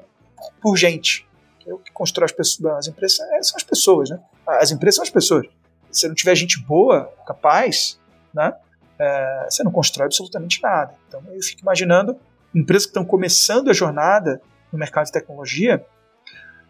por 0.60 0.76
gente. 0.76 1.26
É 1.66 1.74
o 1.74 1.78
que 1.78 1.90
constrói 1.90 2.26
as, 2.26 2.32
pessoas, 2.32 2.76
as 2.76 2.86
empresas 2.86 3.18
é, 3.18 3.42
são 3.42 3.56
as 3.56 3.64
pessoas, 3.64 4.10
né? 4.10 4.20
As 4.46 4.70
empresas 4.70 4.94
são 4.94 5.02
as 5.02 5.10
pessoas. 5.10 5.48
Se 5.90 6.06
não 6.06 6.14
tiver 6.14 6.36
gente 6.36 6.60
boa, 6.60 7.12
capaz, 7.26 7.98
né? 8.32 8.54
É, 9.00 9.46
você 9.50 9.64
não 9.64 9.72
constrói 9.72 10.06
absolutamente 10.06 10.62
nada. 10.62 10.94
Então 11.08 11.20
eu 11.32 11.42
fico 11.42 11.62
imaginando 11.62 12.16
empresas 12.54 12.86
que 12.86 12.90
estão 12.90 13.04
começando 13.04 13.68
a 13.68 13.72
jornada 13.72 14.40
no 14.72 14.78
mercado 14.78 15.06
de 15.06 15.12
tecnologia 15.12 15.84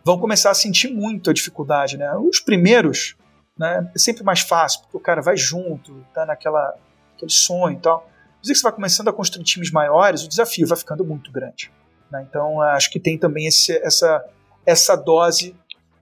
vão 0.02 0.18
começar 0.18 0.50
a 0.50 0.54
sentir 0.54 0.88
muito 0.88 1.28
a 1.28 1.34
dificuldade, 1.34 1.99
né? 1.99 2.11
Os 2.16 2.40
primeiros, 2.40 3.16
né? 3.59 3.90
É 3.94 3.99
sempre 3.99 4.23
mais 4.23 4.40
fácil 4.40 4.80
porque 4.82 4.97
o 4.97 5.00
cara 5.00 5.21
vai 5.21 5.37
junto, 5.37 6.04
tá 6.12 6.26
naquela 6.26 6.76
aquele 7.14 7.30
sonho 7.30 7.76
e 7.76 7.80
tal. 7.80 8.09
Mas 8.38 8.49
que 8.49 8.54
você 8.56 8.62
vai 8.62 8.73
começando 8.73 9.09
a 9.09 9.12
construir 9.12 9.44
times 9.44 9.71
maiores, 9.71 10.25
o 10.25 10.28
desafio 10.28 10.66
vai 10.66 10.76
ficando 10.76 11.04
muito 11.04 11.30
grande. 11.30 11.71
Né? 12.11 12.26
Então 12.28 12.61
acho 12.61 12.90
que 12.90 12.99
tem 12.99 13.16
também 13.16 13.47
esse, 13.47 13.73
essa 13.78 14.25
essa 14.64 14.97
dose 14.97 15.56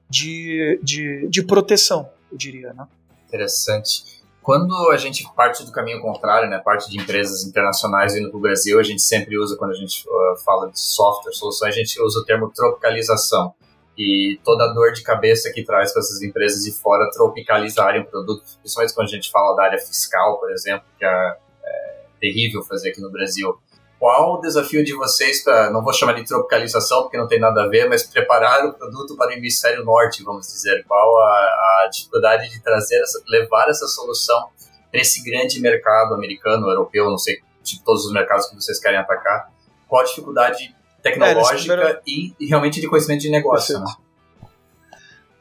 de, 0.08 0.80
de, 0.82 1.28
de 1.28 1.42
proteção, 1.42 2.10
eu 2.30 2.36
diria. 2.36 2.72
Né? 2.72 2.86
Interessante. 3.28 4.20
Quando 4.42 4.90
a 4.90 4.96
gente 4.96 5.24
parte 5.34 5.64
do 5.64 5.70
caminho 5.70 6.00
contrário, 6.00 6.48
né, 6.48 6.58
parte 6.58 6.90
de 6.90 6.98
empresas 6.98 7.44
internacionais 7.44 8.14
vindo 8.14 8.30
para 8.30 8.38
o 8.38 8.40
Brasil, 8.40 8.80
a 8.80 8.82
gente 8.82 9.02
sempre 9.02 9.38
usa, 9.38 9.56
quando 9.56 9.72
a 9.72 9.74
gente 9.74 10.02
uh, 10.08 10.36
fala 10.44 10.70
de 10.70 10.80
software, 10.80 11.32
soluções, 11.32 11.74
a 11.74 11.78
gente 11.78 12.00
usa 12.02 12.20
o 12.20 12.24
termo 12.24 12.50
tropicalização. 12.50 13.54
E 13.98 14.40
toda 14.44 14.64
a 14.64 14.72
dor 14.72 14.92
de 14.92 15.02
cabeça 15.02 15.52
que 15.52 15.62
traz 15.62 15.92
para 15.92 16.00
essas 16.00 16.22
empresas 16.22 16.62
de 16.62 16.72
fora 16.72 17.10
tropicalizarem 17.10 18.02
o 18.02 18.06
produto, 18.06 18.44
principalmente 18.60 18.94
quando 18.94 19.08
a 19.08 19.10
gente 19.10 19.30
fala 19.30 19.54
da 19.56 19.64
área 19.64 19.78
fiscal, 19.78 20.38
por 20.38 20.50
exemplo, 20.50 20.86
que 20.98 21.04
é, 21.04 21.36
é 21.64 22.06
terrível 22.20 22.62
fazer 22.62 22.90
aqui 22.90 23.00
no 23.00 23.10
Brasil. 23.10 23.58
Qual 24.00 24.38
o 24.38 24.40
desafio 24.40 24.82
de 24.82 24.94
vocês 24.94 25.44
para, 25.44 25.70
não 25.70 25.84
vou 25.84 25.92
chamar 25.92 26.14
de 26.14 26.24
tropicalização 26.24 27.02
porque 27.02 27.18
não 27.18 27.28
tem 27.28 27.38
nada 27.38 27.64
a 27.64 27.68
ver, 27.68 27.86
mas 27.86 28.02
preparar 28.02 28.64
o 28.64 28.72
produto 28.72 29.14
para 29.14 29.28
o 29.28 29.32
hemisfério 29.32 29.84
norte, 29.84 30.22
vamos 30.22 30.46
dizer? 30.46 30.82
Qual 30.88 31.20
a, 31.20 31.84
a 31.84 31.88
dificuldade 31.92 32.48
de 32.48 32.62
trazer, 32.62 32.98
essa, 33.02 33.22
levar 33.28 33.68
essa 33.68 33.86
solução 33.86 34.48
para 34.90 35.02
esse 35.02 35.22
grande 35.22 35.60
mercado 35.60 36.14
americano, 36.14 36.70
europeu, 36.70 37.10
não 37.10 37.18
sei, 37.18 37.40
de 37.62 37.84
todos 37.84 38.06
os 38.06 38.12
mercados 38.12 38.46
que 38.46 38.54
vocês 38.54 38.80
querem 38.80 38.98
atacar? 38.98 39.52
Qual 39.86 40.00
a 40.00 40.04
dificuldade 40.06 40.74
tecnológica 41.02 41.74
é, 41.74 42.00
e, 42.06 42.34
e, 42.38 42.46
realmente 42.46 42.80
de 42.80 42.88
conhecimento 42.88 43.22
de 43.22 43.30
negócio? 43.30 43.78
Né? 43.78 43.86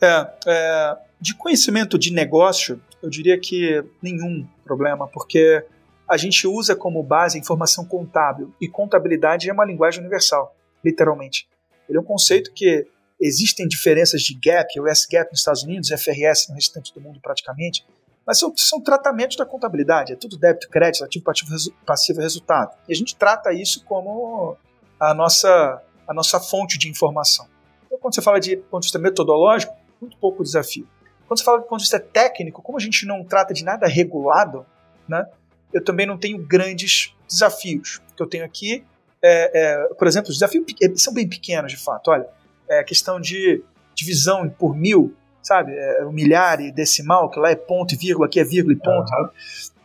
É, 0.02 0.28
é, 0.48 0.98
de 1.20 1.36
conhecimento 1.36 1.98
de 1.98 2.14
negócio, 2.14 2.82
eu 3.02 3.10
diria 3.10 3.40
que 3.40 3.84
nenhum 4.02 4.48
problema, 4.64 5.08
porque 5.08 5.64
a 6.08 6.18
gente 6.18 6.48
usa 6.48 6.76
como 6.76 7.04
base 7.04 7.38
a 7.38 7.42
informação 7.42 7.86
contábil, 7.86 8.54
e 8.60 8.68
contabilidade 8.68 9.50
é 9.50 9.54
uma 9.54 9.66
linguagem 9.66 10.00
universal, 10.00 10.56
literalmente. 10.84 11.48
Ele 11.88 11.98
é 11.98 12.02
um 12.02 12.06
conceito 12.06 12.52
que 12.54 12.88
existem 13.20 13.68
diferenças 13.68 14.22
de 14.22 14.34
GAAP, 14.34 14.80
o 14.80 14.88
S-GAAP 14.88 15.32
nos 15.32 15.40
Estados 15.40 15.64
Unidos, 15.64 15.90
FRS 15.90 16.50
no 16.50 16.56
restante 16.56 16.94
do 16.94 17.02
mundo 17.02 17.20
praticamente, 17.22 17.86
mas 18.26 18.40
são, 18.40 18.54
são 18.56 18.80
tratamentos 18.80 19.36
da 19.36 19.46
contabilidade, 19.46 20.14
é 20.14 20.16
tudo 20.16 20.38
débito, 20.38 20.70
crédito, 20.70 21.04
ativo, 21.04 21.26
passivo, 21.26 21.52
passivo 21.86 22.22
resultado. 22.22 22.78
E 22.88 22.94
a 22.94 22.96
gente 22.96 23.16
trata 23.16 23.52
isso 23.52 23.84
como 23.84 24.56
a 25.00 25.14
nossa, 25.14 25.82
a 26.08 26.14
nossa 26.14 26.40
fonte 26.40 26.78
de 26.78 26.90
informação. 26.90 27.48
Então, 27.86 27.98
quando 28.00 28.16
você 28.16 28.22
fala 28.22 28.40
de 28.40 28.58
ponto 28.58 28.82
de 28.82 28.88
vista 28.88 29.00
metodológico, 29.00 29.74
muito 30.02 30.18
pouco 30.18 30.44
desafio. 30.44 30.88
Quando 31.28 31.40
você 31.40 31.46
fala 31.46 31.60
de 31.60 31.68
ponto 31.68 31.80
de 31.80 31.84
vista 31.84 32.00
técnico, 32.00 32.62
como 32.62 32.78
a 32.78 32.82
gente 32.82 33.06
não 33.06 33.24
trata 33.24 33.54
de 33.54 33.64
nada 33.64 33.88
regulado, 33.88 34.66
né, 35.08 35.28
eu 35.74 35.84
também 35.84 36.06
não 36.06 36.18
tenho 36.18 36.38
grandes 36.40 37.16
desafios. 37.28 38.02
O 38.12 38.16
que 38.16 38.24
eu 38.24 38.28
tenho 38.28 38.44
aqui, 38.44 38.84
é, 39.22 39.52
é, 39.54 39.94
por 39.94 40.08
exemplo, 40.08 40.30
os 40.30 40.36
desafios 40.38 40.66
são 40.96 41.14
bem 41.14 41.28
pequenos, 41.28 41.72
de 41.72 41.78
fato. 41.78 42.10
Olha, 42.10 42.28
é 42.70 42.80
a 42.80 42.84
questão 42.84 43.20
de 43.20 43.64
divisão 43.94 44.50
por 44.50 44.76
mil, 44.76 45.16
sabe? 45.42 45.74
É, 45.76 46.04
o 46.04 46.12
milhar 46.12 46.60
e 46.62 46.72
decimal, 46.72 47.30
que 47.30 47.40
lá 47.40 47.52
é 47.52 47.56
ponto 47.56 47.94
e 47.94 47.98
vírgula, 47.98 48.28
aqui 48.28 48.40
é 48.40 48.44
vírgula 48.44 48.74
e 48.74 48.78
ponto. 48.78 49.12
Uhum. 49.12 49.30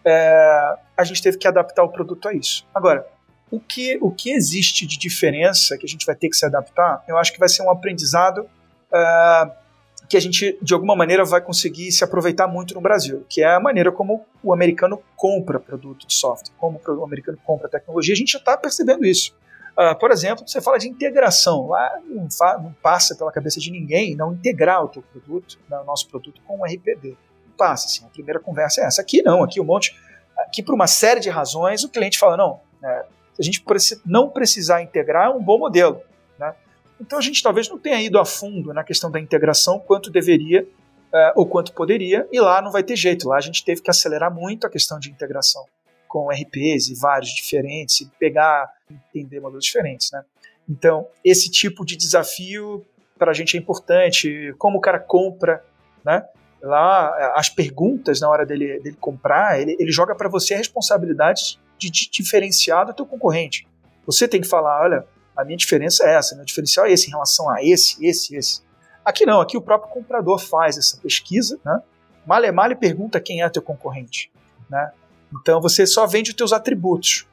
É, 0.04 0.76
a 0.96 1.04
gente 1.04 1.22
teve 1.22 1.36
que 1.38 1.48
adaptar 1.48 1.82
o 1.82 1.88
produto 1.88 2.28
a 2.28 2.32
isso. 2.32 2.66
Agora, 2.74 3.06
o 3.50 3.60
que, 3.60 3.98
o 4.00 4.10
que 4.10 4.32
existe 4.32 4.86
de 4.86 4.98
diferença 4.98 5.76
que 5.78 5.86
a 5.86 5.88
gente 5.88 6.04
vai 6.04 6.14
ter 6.14 6.28
que 6.28 6.36
se 6.36 6.44
adaptar, 6.44 7.04
eu 7.06 7.16
acho 7.16 7.32
que 7.32 7.38
vai 7.38 7.48
ser 7.48 7.62
um 7.62 7.70
aprendizado 7.70 8.40
uh, 8.40 9.64
que 10.08 10.16
a 10.16 10.20
gente, 10.20 10.58
de 10.60 10.74
alguma 10.74 10.94
maneira, 10.94 11.24
vai 11.24 11.40
conseguir 11.40 11.90
se 11.92 12.04
aproveitar 12.04 12.46
muito 12.46 12.74
no 12.74 12.80
Brasil, 12.80 13.24
que 13.28 13.42
é 13.42 13.54
a 13.54 13.60
maneira 13.60 13.90
como 13.90 14.24
o 14.42 14.52
americano 14.52 15.02
compra 15.16 15.58
produto 15.58 16.06
de 16.06 16.14
software, 16.14 16.52
como 16.58 16.80
o 16.86 17.04
americano 17.04 17.38
compra 17.44 17.68
tecnologia. 17.68 18.12
A 18.12 18.16
gente 18.16 18.32
já 18.32 18.38
está 18.38 18.56
percebendo 18.56 19.04
isso. 19.04 19.34
Uh, 19.72 19.98
por 19.98 20.12
exemplo, 20.12 20.46
você 20.46 20.60
fala 20.60 20.78
de 20.78 20.88
integração. 20.88 21.68
Lá 21.68 21.98
não, 22.06 22.28
não, 22.62 22.72
passa 22.82 23.14
pela 23.16 23.32
cabeça 23.32 23.58
de 23.58 23.70
ninguém 23.70 24.14
não 24.14 24.32
integrar 24.32 24.84
o 24.84 24.88
teu 24.88 25.02
produto, 25.02 25.58
né, 25.68 25.78
o 25.78 25.84
nosso 25.84 26.08
produto, 26.08 26.40
com 26.46 26.60
o 26.60 26.64
RPD. 26.64 27.16
Não 27.46 27.56
passa, 27.56 27.86
assim. 27.86 28.04
A 28.04 28.08
primeira 28.08 28.38
conversa 28.38 28.82
é 28.82 28.84
essa. 28.84 29.00
Aqui 29.00 29.22
não, 29.22 29.42
aqui 29.42 29.60
um 29.60 29.64
monte. 29.64 29.96
Aqui, 30.38 30.62
por 30.62 30.74
uma 30.74 30.86
série 30.86 31.20
de 31.20 31.30
razões, 31.30 31.82
o 31.82 31.88
cliente 31.88 32.18
fala: 32.18 32.36
não, 32.36 32.60
é, 32.84 33.04
se 33.34 33.42
a 33.42 33.44
gente 33.44 33.62
não 34.06 34.30
precisar 34.30 34.82
integrar, 34.82 35.26
é 35.26 35.30
um 35.30 35.42
bom 35.42 35.58
modelo. 35.58 36.00
Né? 36.38 36.54
Então 37.00 37.18
a 37.18 37.22
gente 37.22 37.42
talvez 37.42 37.68
não 37.68 37.78
tenha 37.78 38.00
ido 38.00 38.18
a 38.18 38.24
fundo 38.24 38.72
na 38.72 38.84
questão 38.84 39.10
da 39.10 39.20
integração 39.20 39.78
quanto 39.80 40.10
deveria 40.10 40.62
uh, 40.62 41.32
ou 41.36 41.46
quanto 41.46 41.72
poderia, 41.72 42.28
e 42.32 42.40
lá 42.40 42.62
não 42.62 42.70
vai 42.70 42.82
ter 42.82 42.96
jeito. 42.96 43.28
Lá 43.28 43.36
a 43.36 43.40
gente 43.40 43.64
teve 43.64 43.82
que 43.82 43.90
acelerar 43.90 44.32
muito 44.32 44.66
a 44.66 44.70
questão 44.70 44.98
de 44.98 45.10
integração 45.10 45.64
com 46.06 46.28
RPs 46.30 46.88
e 46.88 46.94
vários 46.94 47.30
diferentes, 47.30 48.02
e 48.02 48.06
pegar, 48.20 48.70
entender 48.88 49.40
modelos 49.40 49.64
diferentes. 49.64 50.12
Né? 50.12 50.22
Então, 50.68 51.08
esse 51.24 51.50
tipo 51.50 51.84
de 51.84 51.96
desafio 51.96 52.86
para 53.18 53.32
a 53.32 53.34
gente 53.34 53.56
é 53.56 53.60
importante, 53.60 54.54
como 54.56 54.78
o 54.78 54.80
cara 54.80 55.00
compra, 55.00 55.64
né? 56.04 56.24
Lá, 56.64 57.34
as 57.36 57.50
perguntas 57.50 58.20
na 58.20 58.28
hora 58.28 58.46
dele, 58.46 58.80
dele 58.80 58.96
comprar, 58.98 59.60
ele, 59.60 59.76
ele 59.78 59.92
joga 59.92 60.14
para 60.14 60.30
você 60.30 60.54
a 60.54 60.56
responsabilidade 60.56 61.60
de, 61.76 61.90
de 61.90 62.10
diferenciar 62.10 62.86
do 62.86 62.94
teu 62.94 63.04
concorrente. 63.04 63.68
Você 64.06 64.26
tem 64.26 64.40
que 64.40 64.48
falar, 64.48 64.80
olha, 64.82 65.06
a 65.36 65.44
minha 65.44 65.58
diferença 65.58 66.04
é 66.04 66.14
essa, 66.14 66.34
meu 66.34 66.44
diferencial 66.44 66.86
é 66.86 66.92
esse 66.92 67.08
em 67.08 67.10
relação 67.10 67.50
a 67.50 67.62
esse, 67.62 68.02
esse, 68.04 68.34
esse. 68.34 68.62
Aqui 69.04 69.26
não, 69.26 69.42
aqui 69.42 69.58
o 69.58 69.60
próprio 69.60 69.92
comprador 69.92 70.38
faz 70.38 70.78
essa 70.78 70.96
pesquisa, 70.96 71.60
né? 71.62 71.82
Male 72.26 72.50
male 72.50 72.74
pergunta 72.74 73.20
quem 73.20 73.42
é 73.42 73.48
teu 73.50 73.60
concorrente, 73.60 74.32
né? 74.70 74.90
Então 75.38 75.60
você 75.60 75.86
só 75.86 76.06
vende 76.06 76.30
os 76.30 76.36
teus 76.36 76.52
atributos. 76.52 77.26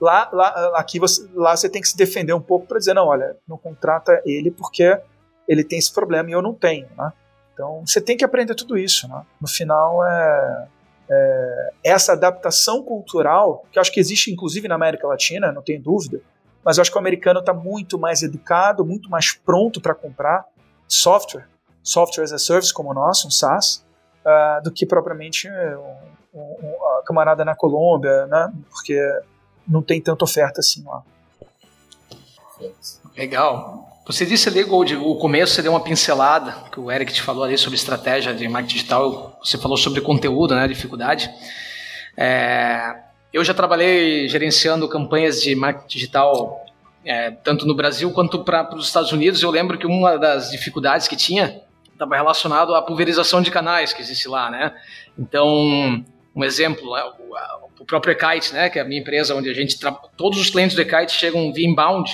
Lá, 0.00 0.28
lá, 0.32 0.72
aqui 0.76 1.00
você, 1.00 1.26
lá 1.34 1.56
você 1.56 1.68
tem 1.68 1.82
que 1.82 1.88
se 1.88 1.96
defender 1.96 2.34
um 2.34 2.40
pouco 2.40 2.66
para 2.66 2.78
dizer, 2.78 2.94
não, 2.94 3.06
olha, 3.06 3.36
não 3.48 3.58
contrata 3.58 4.22
ele 4.24 4.50
porque 4.52 4.96
ele 5.48 5.64
tem 5.64 5.78
esse 5.78 5.92
problema 5.92 6.30
e 6.30 6.32
eu 6.32 6.42
não 6.42 6.54
tenho, 6.54 6.86
né? 6.96 7.12
Então 7.56 7.82
você 7.86 8.02
tem 8.02 8.18
que 8.18 8.24
aprender 8.24 8.54
tudo 8.54 8.76
isso, 8.76 9.08
né? 9.08 9.22
No 9.40 9.48
final 9.48 10.06
é, 10.06 10.68
é 11.08 11.70
essa 11.82 12.12
adaptação 12.12 12.82
cultural 12.82 13.64
que 13.72 13.78
acho 13.78 13.90
que 13.90 13.98
existe 13.98 14.30
inclusive 14.30 14.68
na 14.68 14.74
América 14.74 15.08
Latina, 15.08 15.50
não 15.50 15.62
tenho 15.62 15.82
dúvida, 15.82 16.20
mas 16.62 16.76
eu 16.76 16.82
acho 16.82 16.90
que 16.90 16.98
o 16.98 17.00
americano 17.00 17.40
está 17.40 17.54
muito 17.54 17.98
mais 17.98 18.22
educado, 18.22 18.84
muito 18.84 19.08
mais 19.08 19.32
pronto 19.32 19.80
para 19.80 19.94
comprar 19.94 20.44
software, 20.86 21.48
software 21.82 22.24
as 22.24 22.32
a 22.32 22.38
service 22.38 22.74
como 22.74 22.90
o 22.90 22.94
nosso, 22.94 23.26
um 23.26 23.30
SaaS, 23.30 23.86
uh, 24.22 24.62
do 24.62 24.70
que 24.70 24.84
propriamente 24.84 25.48
um, 25.48 26.38
um, 26.38 26.56
um, 26.62 26.98
a 26.98 27.02
camarada 27.06 27.42
na 27.42 27.54
Colômbia, 27.54 28.26
né? 28.26 28.52
Porque 28.68 29.00
não 29.66 29.80
tem 29.80 30.00
tanta 30.00 30.24
oferta 30.24 30.60
assim 30.60 30.84
lá. 30.84 31.02
Legal. 33.16 33.95
Você 34.06 34.24
disse 34.24 34.48
ali, 34.48 34.62
Gold, 34.62 34.94
o 34.94 35.16
começo 35.16 35.52
você 35.52 35.62
deu 35.62 35.72
uma 35.72 35.80
pincelada, 35.80 36.52
que 36.70 36.78
o 36.78 36.92
Eric 36.92 37.12
te 37.12 37.20
falou 37.20 37.42
ali 37.42 37.58
sobre 37.58 37.76
estratégia 37.76 38.32
de 38.32 38.46
marketing 38.46 38.76
digital, 38.76 39.36
você 39.42 39.58
falou 39.58 39.76
sobre 39.76 40.00
conteúdo, 40.00 40.54
né, 40.54 40.68
dificuldade. 40.68 41.28
É, 42.16 43.00
eu 43.32 43.42
já 43.42 43.52
trabalhei 43.52 44.28
gerenciando 44.28 44.88
campanhas 44.88 45.42
de 45.42 45.56
marketing 45.56 45.88
digital, 45.88 46.64
é, 47.04 47.32
tanto 47.32 47.66
no 47.66 47.74
Brasil 47.74 48.08
quanto 48.12 48.44
para 48.44 48.72
os 48.76 48.86
Estados 48.86 49.10
Unidos. 49.10 49.42
Eu 49.42 49.50
lembro 49.50 49.76
que 49.76 49.88
uma 49.88 50.16
das 50.16 50.52
dificuldades 50.52 51.08
que 51.08 51.16
tinha 51.16 51.60
estava 51.92 52.14
relacionado 52.14 52.76
à 52.76 52.82
pulverização 52.82 53.42
de 53.42 53.50
canais 53.50 53.92
que 53.92 54.00
existe 54.02 54.28
lá, 54.28 54.48
né? 54.48 54.72
Então, 55.18 56.04
um 56.32 56.44
exemplo, 56.44 56.94
né, 56.94 57.02
o, 57.80 57.84
próprio 57.84 58.12
Ekite, 58.12 58.54
né, 58.54 58.70
que 58.70 58.78
é 58.78 58.82
a 58.82 58.84
minha 58.84 59.00
empresa 59.00 59.34
onde 59.34 59.50
a 59.50 59.54
gente 59.54 59.76
todos 60.16 60.38
os 60.38 60.48
clientes 60.48 60.76
do 60.76 60.82
Ekite 60.82 61.10
chegam 61.10 61.52
via 61.52 61.66
inbound. 61.66 62.08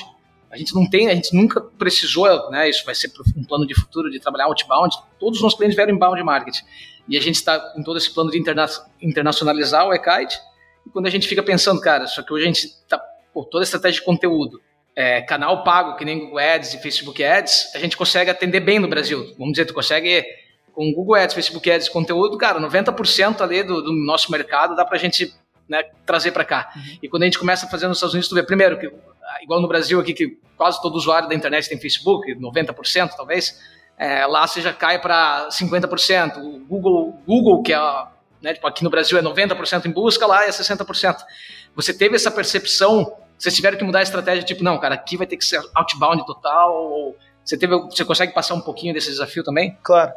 A 0.53 0.59
gente 0.59 0.75
não 0.75 0.89
tem, 0.89 1.09
a 1.09 1.15
gente 1.15 1.35
nunca 1.35 1.61
precisou, 1.61 2.51
né, 2.51 2.69
isso 2.69 2.85
vai 2.85 2.95
ser 2.95 3.11
um 3.35 3.43
plano 3.43 3.67
de 3.67 3.75
futuro 3.75 4.11
de 4.11 4.21
trabalhar 4.21 4.45
outbound. 4.45 4.95
Todos 5.19 5.39
os 5.39 5.43
nossos 5.43 5.57
clientes 5.57 5.75
vieram 5.75 5.95
inbound 5.95 6.23
marketing. 6.23 6.63
E 7.09 7.17
a 7.17 7.21
gente 7.21 7.37
está 7.37 7.73
em 7.77 7.83
todo 7.83 7.97
esse 7.97 8.13
plano 8.13 8.31
de 8.31 8.39
interna 8.39 8.67
internacionalizar 9.01 9.87
o 9.87 9.95
Ekite. 9.95 10.39
E 10.87 10.91
quando 10.91 11.07
a 11.07 11.11
gente 11.11 11.27
fica 11.27 11.43
pensando, 11.43 11.81
cara, 11.81 12.07
só 12.07 12.23
que 12.23 12.33
hoje 12.33 12.45
a 12.45 12.47
gente 12.47 12.67
está, 12.67 13.01
toda 13.51 13.61
a 13.61 13.63
estratégia 13.63 14.01
de 14.01 14.05
conteúdo, 14.05 14.61
é, 14.95 15.23
canal 15.23 15.65
pago, 15.65 15.97
que 15.97 16.05
nem 16.05 16.19
Google 16.19 16.39
Ads 16.39 16.75
e 16.75 16.83
Facebook 16.83 17.25
Ads, 17.25 17.75
a 17.75 17.79
gente 17.79 17.97
consegue 17.97 18.31
atender 18.31 18.61
bem 18.61 18.79
no 18.79 18.89
Brasil. 18.89 19.35
Vamos 19.39 19.53
dizer, 19.53 19.65
tu 19.65 19.75
consegue 19.75 20.25
com 20.75 20.93
Google 20.93 21.15
Ads, 21.15 21.35
Facebook 21.35 21.71
Ads, 21.71 21.89
conteúdo, 21.89 22.37
cara, 22.37 22.61
90% 22.61 23.41
ali 23.41 23.63
do, 23.63 23.83
do, 23.83 23.93
nosso 23.93 24.31
mercado 24.31 24.75
dá 24.77 24.85
pra 24.85 24.99
gente 24.99 25.35
né, 25.69 25.83
trazer 26.05 26.33
para 26.33 26.45
cá. 26.45 26.73
Uhum. 26.75 26.99
E 27.03 27.09
quando 27.09 27.23
a 27.23 27.27
gente 27.27 27.39
começa 27.39 27.67
a 27.67 27.69
fazer 27.69 27.89
nos 27.89 27.99
Estados 27.99 28.15
Unidos, 28.15 28.29
tu 28.29 28.35
vê, 28.35 28.43
primeiro, 28.43 28.79
que 28.79 28.91
igual 29.43 29.61
no 29.61 29.69
Brasil 29.69 30.01
aqui, 30.01 30.15
que 30.15 30.39
quase 30.57 30.81
todo 30.81 30.95
usuário 30.95 31.29
da 31.29 31.35
internet 31.35 31.69
tem 31.69 31.79
Facebook, 31.79 32.35
90% 32.35 33.11
talvez, 33.17 33.61
é, 33.99 34.27
lá 34.27 34.47
você 34.47 34.61
já 34.61 34.73
cai 34.73 35.01
para 35.01 35.49
50%. 35.49 36.39
O 36.39 36.61
Google, 36.67 37.19
Google, 37.27 37.63
que 37.63 37.73
é, 37.73 37.79
né, 38.41 38.55
tipo, 38.55 38.67
aqui 38.67 38.83
no 38.83 38.91
Brasil 38.91 39.19
é 39.19 39.23
90% 39.23 39.87
em 39.87 39.91
busca, 39.91 40.27
lá 40.27 40.45
é 40.45 40.51
60%. 40.51 41.17
Você 41.75 41.95
teve 41.95 42.17
essa 42.17 42.31
percepção, 42.31 43.17
vocês 43.39 43.55
tiveram 43.55 43.79
que 43.79 43.85
mudar 43.85 44.01
a 44.01 44.03
estratégia, 44.03 44.43
tipo, 44.43 44.63
não, 44.63 44.79
cara, 44.79 44.95
aqui 44.95 45.17
vai 45.17 45.27
ter 45.27 45.37
que 45.37 45.45
ser 45.45 45.61
outbound 45.75 46.25
total, 46.27 46.75
ou 46.75 47.17
você, 47.45 47.57
teve, 47.57 47.77
você 47.77 48.05
consegue 48.05 48.33
passar 48.33 48.55
um 48.55 48.61
pouquinho 48.61 48.95
desse 48.95 49.09
desafio 49.09 49.45
também? 49.45 49.77
Claro. 49.83 50.13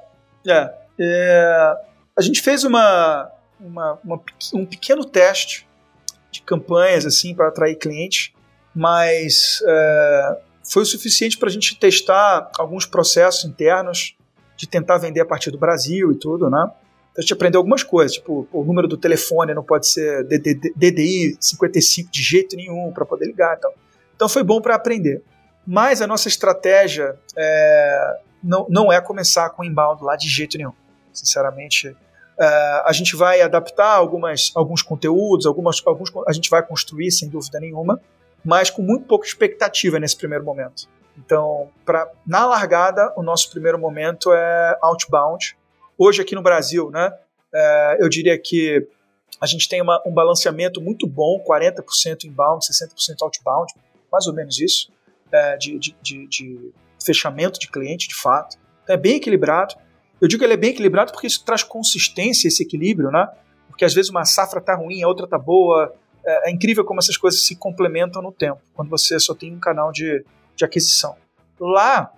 É, 0.47 0.73
é, 0.99 1.73
a 2.17 2.21
gente 2.21 2.41
fez 2.41 2.63
uma, 2.63 3.31
uma, 3.59 3.99
uma, 4.03 4.21
um 4.53 4.65
pequeno 4.65 5.03
teste 5.05 5.67
de 6.31 6.41
campanhas 6.41 7.05
assim 7.05 7.33
para 7.33 7.47
atrair 7.47 7.75
clientes, 7.75 8.31
mas 8.75 9.61
é, 9.67 10.37
foi 10.69 10.83
o 10.83 10.85
suficiente 10.85 11.37
para 11.37 11.49
a 11.49 11.51
gente 11.51 11.79
testar 11.79 12.51
alguns 12.57 12.85
processos 12.85 13.45
internos 13.45 14.15
de 14.57 14.67
tentar 14.67 14.97
vender 14.97 15.21
a 15.21 15.25
partir 15.25 15.51
do 15.51 15.57
Brasil 15.57 16.11
e 16.11 16.15
tudo, 16.15 16.49
né? 16.49 16.69
Então 17.11 17.19
a 17.19 17.21
gente 17.21 17.33
aprendeu 17.33 17.59
algumas 17.59 17.83
coisas, 17.83 18.17
tipo, 18.17 18.47
o 18.51 18.63
número 18.63 18.87
do 18.87 18.97
telefone 18.97 19.53
não 19.53 19.63
pode 19.63 19.87
ser 19.87 20.25
DDI 20.75 21.37
55 21.39 22.11
de 22.11 22.21
jeito 22.21 22.55
nenhum 22.57 22.91
para 22.91 23.05
poder 23.05 23.25
ligar, 23.25 23.55
então. 23.57 23.71
Então 24.15 24.27
foi 24.27 24.43
bom 24.43 24.59
para 24.59 24.75
aprender. 24.75 25.23
Mas 25.65 26.01
a 26.01 26.07
nossa 26.07 26.27
estratégia 26.27 27.15
é, 27.35 28.19
não, 28.43 28.67
não 28.69 28.93
é 28.93 29.01
começar 29.01 29.49
com 29.49 29.63
inbound 29.63 30.03
lá 30.03 30.15
de 30.15 30.27
jeito 30.27 30.57
nenhum. 30.57 30.73
Sinceramente, 31.11 31.89
uh, 31.89 31.95
a 32.85 32.91
gente 32.91 33.15
vai 33.15 33.41
adaptar 33.41 33.93
algumas, 33.93 34.51
alguns 34.53 34.81
conteúdos, 34.81 35.45
algumas, 35.45 35.81
alguns, 35.85 36.11
a 36.27 36.33
gente 36.33 36.49
vai 36.49 36.61
construir, 36.61 37.11
sem 37.11 37.29
dúvida 37.29 37.59
nenhuma, 37.59 37.99
mas 38.45 38.69
com 38.69 38.81
muito 38.81 39.05
pouca 39.07 39.25
expectativa 39.25 39.99
nesse 39.99 40.15
primeiro 40.15 40.45
momento. 40.45 40.87
Então, 41.17 41.69
pra, 41.83 42.09
na 42.25 42.45
largada, 42.45 43.11
o 43.17 43.23
nosso 43.23 43.49
primeiro 43.49 43.79
momento 43.79 44.31
é 44.31 44.77
outbound. 44.81 45.57
Hoje, 45.97 46.21
aqui 46.21 46.35
no 46.35 46.43
Brasil, 46.43 46.91
né, 46.91 47.07
uh, 47.53 47.95
eu 47.99 48.09
diria 48.09 48.37
que 48.37 48.87
a 49.41 49.45
gente 49.45 49.67
tem 49.67 49.81
uma, 49.81 50.01
um 50.05 50.13
balanceamento 50.13 50.81
muito 50.81 51.07
bom, 51.07 51.43
40% 51.43 52.25
inbound, 52.25 52.65
60% 52.65 53.15
outbound, 53.21 53.73
mais 54.11 54.27
ou 54.27 54.33
menos 54.33 54.59
isso, 54.59 54.91
uh, 55.27 55.57
de, 55.57 55.79
de, 55.79 55.95
de, 56.01 56.27
de 56.27 56.73
fechamento 57.03 57.59
de 57.59 57.69
cliente, 57.69 58.07
de 58.07 58.15
fato. 58.15 58.57
Então 58.83 58.93
é 58.93 58.97
bem 58.97 59.15
equilibrado. 59.15 59.75
Eu 60.21 60.27
digo 60.27 60.39
que 60.39 60.45
ele 60.45 60.53
é 60.53 60.57
bem 60.57 60.71
equilibrado 60.71 61.11
porque 61.11 61.27
isso 61.27 61.43
traz 61.43 61.63
consistência, 61.63 62.47
esse 62.47 62.63
equilíbrio, 62.63 63.09
né? 63.09 63.27
Porque 63.67 63.83
às 63.83 63.93
vezes 63.93 64.09
uma 64.09 64.23
safra 64.23 64.59
está 64.59 64.73
ruim, 64.75 65.03
a 65.03 65.07
outra 65.07 65.25
está 65.25 65.37
boa. 65.37 65.93
É, 66.25 66.49
é, 66.49 66.51
incrível 66.51 66.83
como 66.83 66.99
essas 66.99 67.17
coisas 67.17 67.43
se 67.43 67.55
complementam 67.55 68.21
no 68.21 68.31
tempo, 68.31 68.61
quando 68.73 68.89
você 68.89 69.19
só 69.19 69.35
tem 69.35 69.53
um 69.53 69.59
canal 69.59 69.91
de, 69.91 70.25
de 70.55 70.65
aquisição. 70.65 71.15
Lá, 71.59 72.11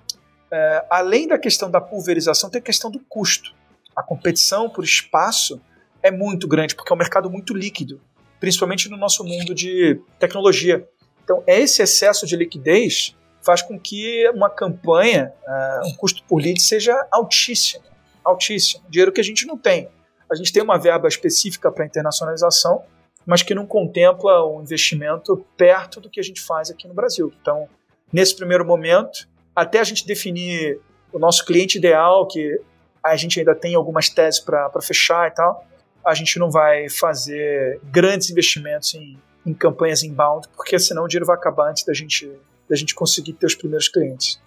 é, 0.52 0.86
além 0.90 1.28
da 1.28 1.38
questão 1.38 1.70
da 1.70 1.82
pulverização, 1.82 2.50
tem 2.50 2.60
a 2.60 2.64
questão 2.64 2.90
do 2.90 3.00
custo. 3.00 3.54
A 3.96 4.02
competição 4.02 4.70
por 4.70 4.84
espaço 4.84 5.60
é 6.02 6.10
muito 6.10 6.48
grande, 6.48 6.76
porque 6.76 6.92
é 6.92 6.96
um 6.96 7.00
mercado 7.00 7.30
muito 7.30 7.54
líquido, 7.54 8.00
principalmente 8.40 8.90
no 8.90 8.96
nosso 8.96 9.24
mundo 9.24 9.54
de 9.54 10.00
tecnologia. 10.20 10.88
Então, 11.24 11.44
esse 11.46 11.82
excesso 11.82 12.26
de 12.26 12.38
liquidez 12.38 13.16
faz 13.42 13.62
com 13.62 13.78
que 13.80 14.30
uma 14.30 14.50
campanha, 14.50 15.34
uh, 15.44 15.88
um 15.88 15.96
custo 15.96 16.24
por 16.24 16.38
lead 16.38 16.62
seja 16.62 16.94
altíssimo, 17.12 17.84
altíssimo, 18.24 18.84
dinheiro 18.90 19.12
que 19.12 19.20
a 19.20 19.24
gente 19.24 19.46
não 19.46 19.58
tem. 19.58 19.90
A 20.30 20.36
gente 20.36 20.52
tem 20.54 20.62
uma 20.62 20.78
verba 20.78 21.08
específica 21.08 21.72
para 21.72 21.86
internacionalização, 21.86 22.84
mas 23.28 23.44
que 23.44 23.54
não 23.54 23.68
contempla 23.68 24.48
um 24.48 24.62
investimento 24.62 25.46
perto 25.58 26.00
do 26.00 26.10
que 26.10 26.18
a 26.18 26.24
gente 26.24 26.40
faz 26.40 26.72
aqui 26.72 26.88
no 26.88 26.94
Brasil. 26.94 27.32
Então, 27.42 27.68
nesse 28.12 28.34
primeiro 28.34 28.66
momento, 28.66 29.28
até 29.54 29.82
a 29.82 29.84
gente 29.84 30.08
definir 30.08 30.80
o 31.12 31.20
nosso 31.20 31.46
cliente 31.46 31.78
ideal, 31.78 32.26
que 32.26 32.58
a 33.04 33.18
gente 33.18 33.38
ainda 33.38 33.54
tem 33.54 33.76
algumas 33.76 34.08
teses 34.08 34.40
para 34.40 34.72
fechar 34.82 35.28
e 35.28 35.32
tal, 35.32 35.68
a 36.06 36.14
gente 36.14 36.40
não 36.40 36.50
vai 36.50 36.88
fazer 36.90 37.82
grandes 37.84 38.30
investimentos 38.30 38.96
em, 38.96 39.20
em 39.46 39.54
campanhas 39.54 40.04
inbound, 40.04 40.48
porque 40.56 40.80
senão 40.80 41.04
o 41.04 41.08
dinheiro 41.08 41.26
vai 41.26 41.36
acabar 41.36 41.70
antes 41.70 41.84
da 41.84 41.94
gente 41.94 42.32
da 42.70 42.76
gente 42.76 42.94
conseguir 42.94 43.34
ter 43.34 43.46
os 43.46 43.56
primeiros 43.56 43.88
clientes. 43.88 44.42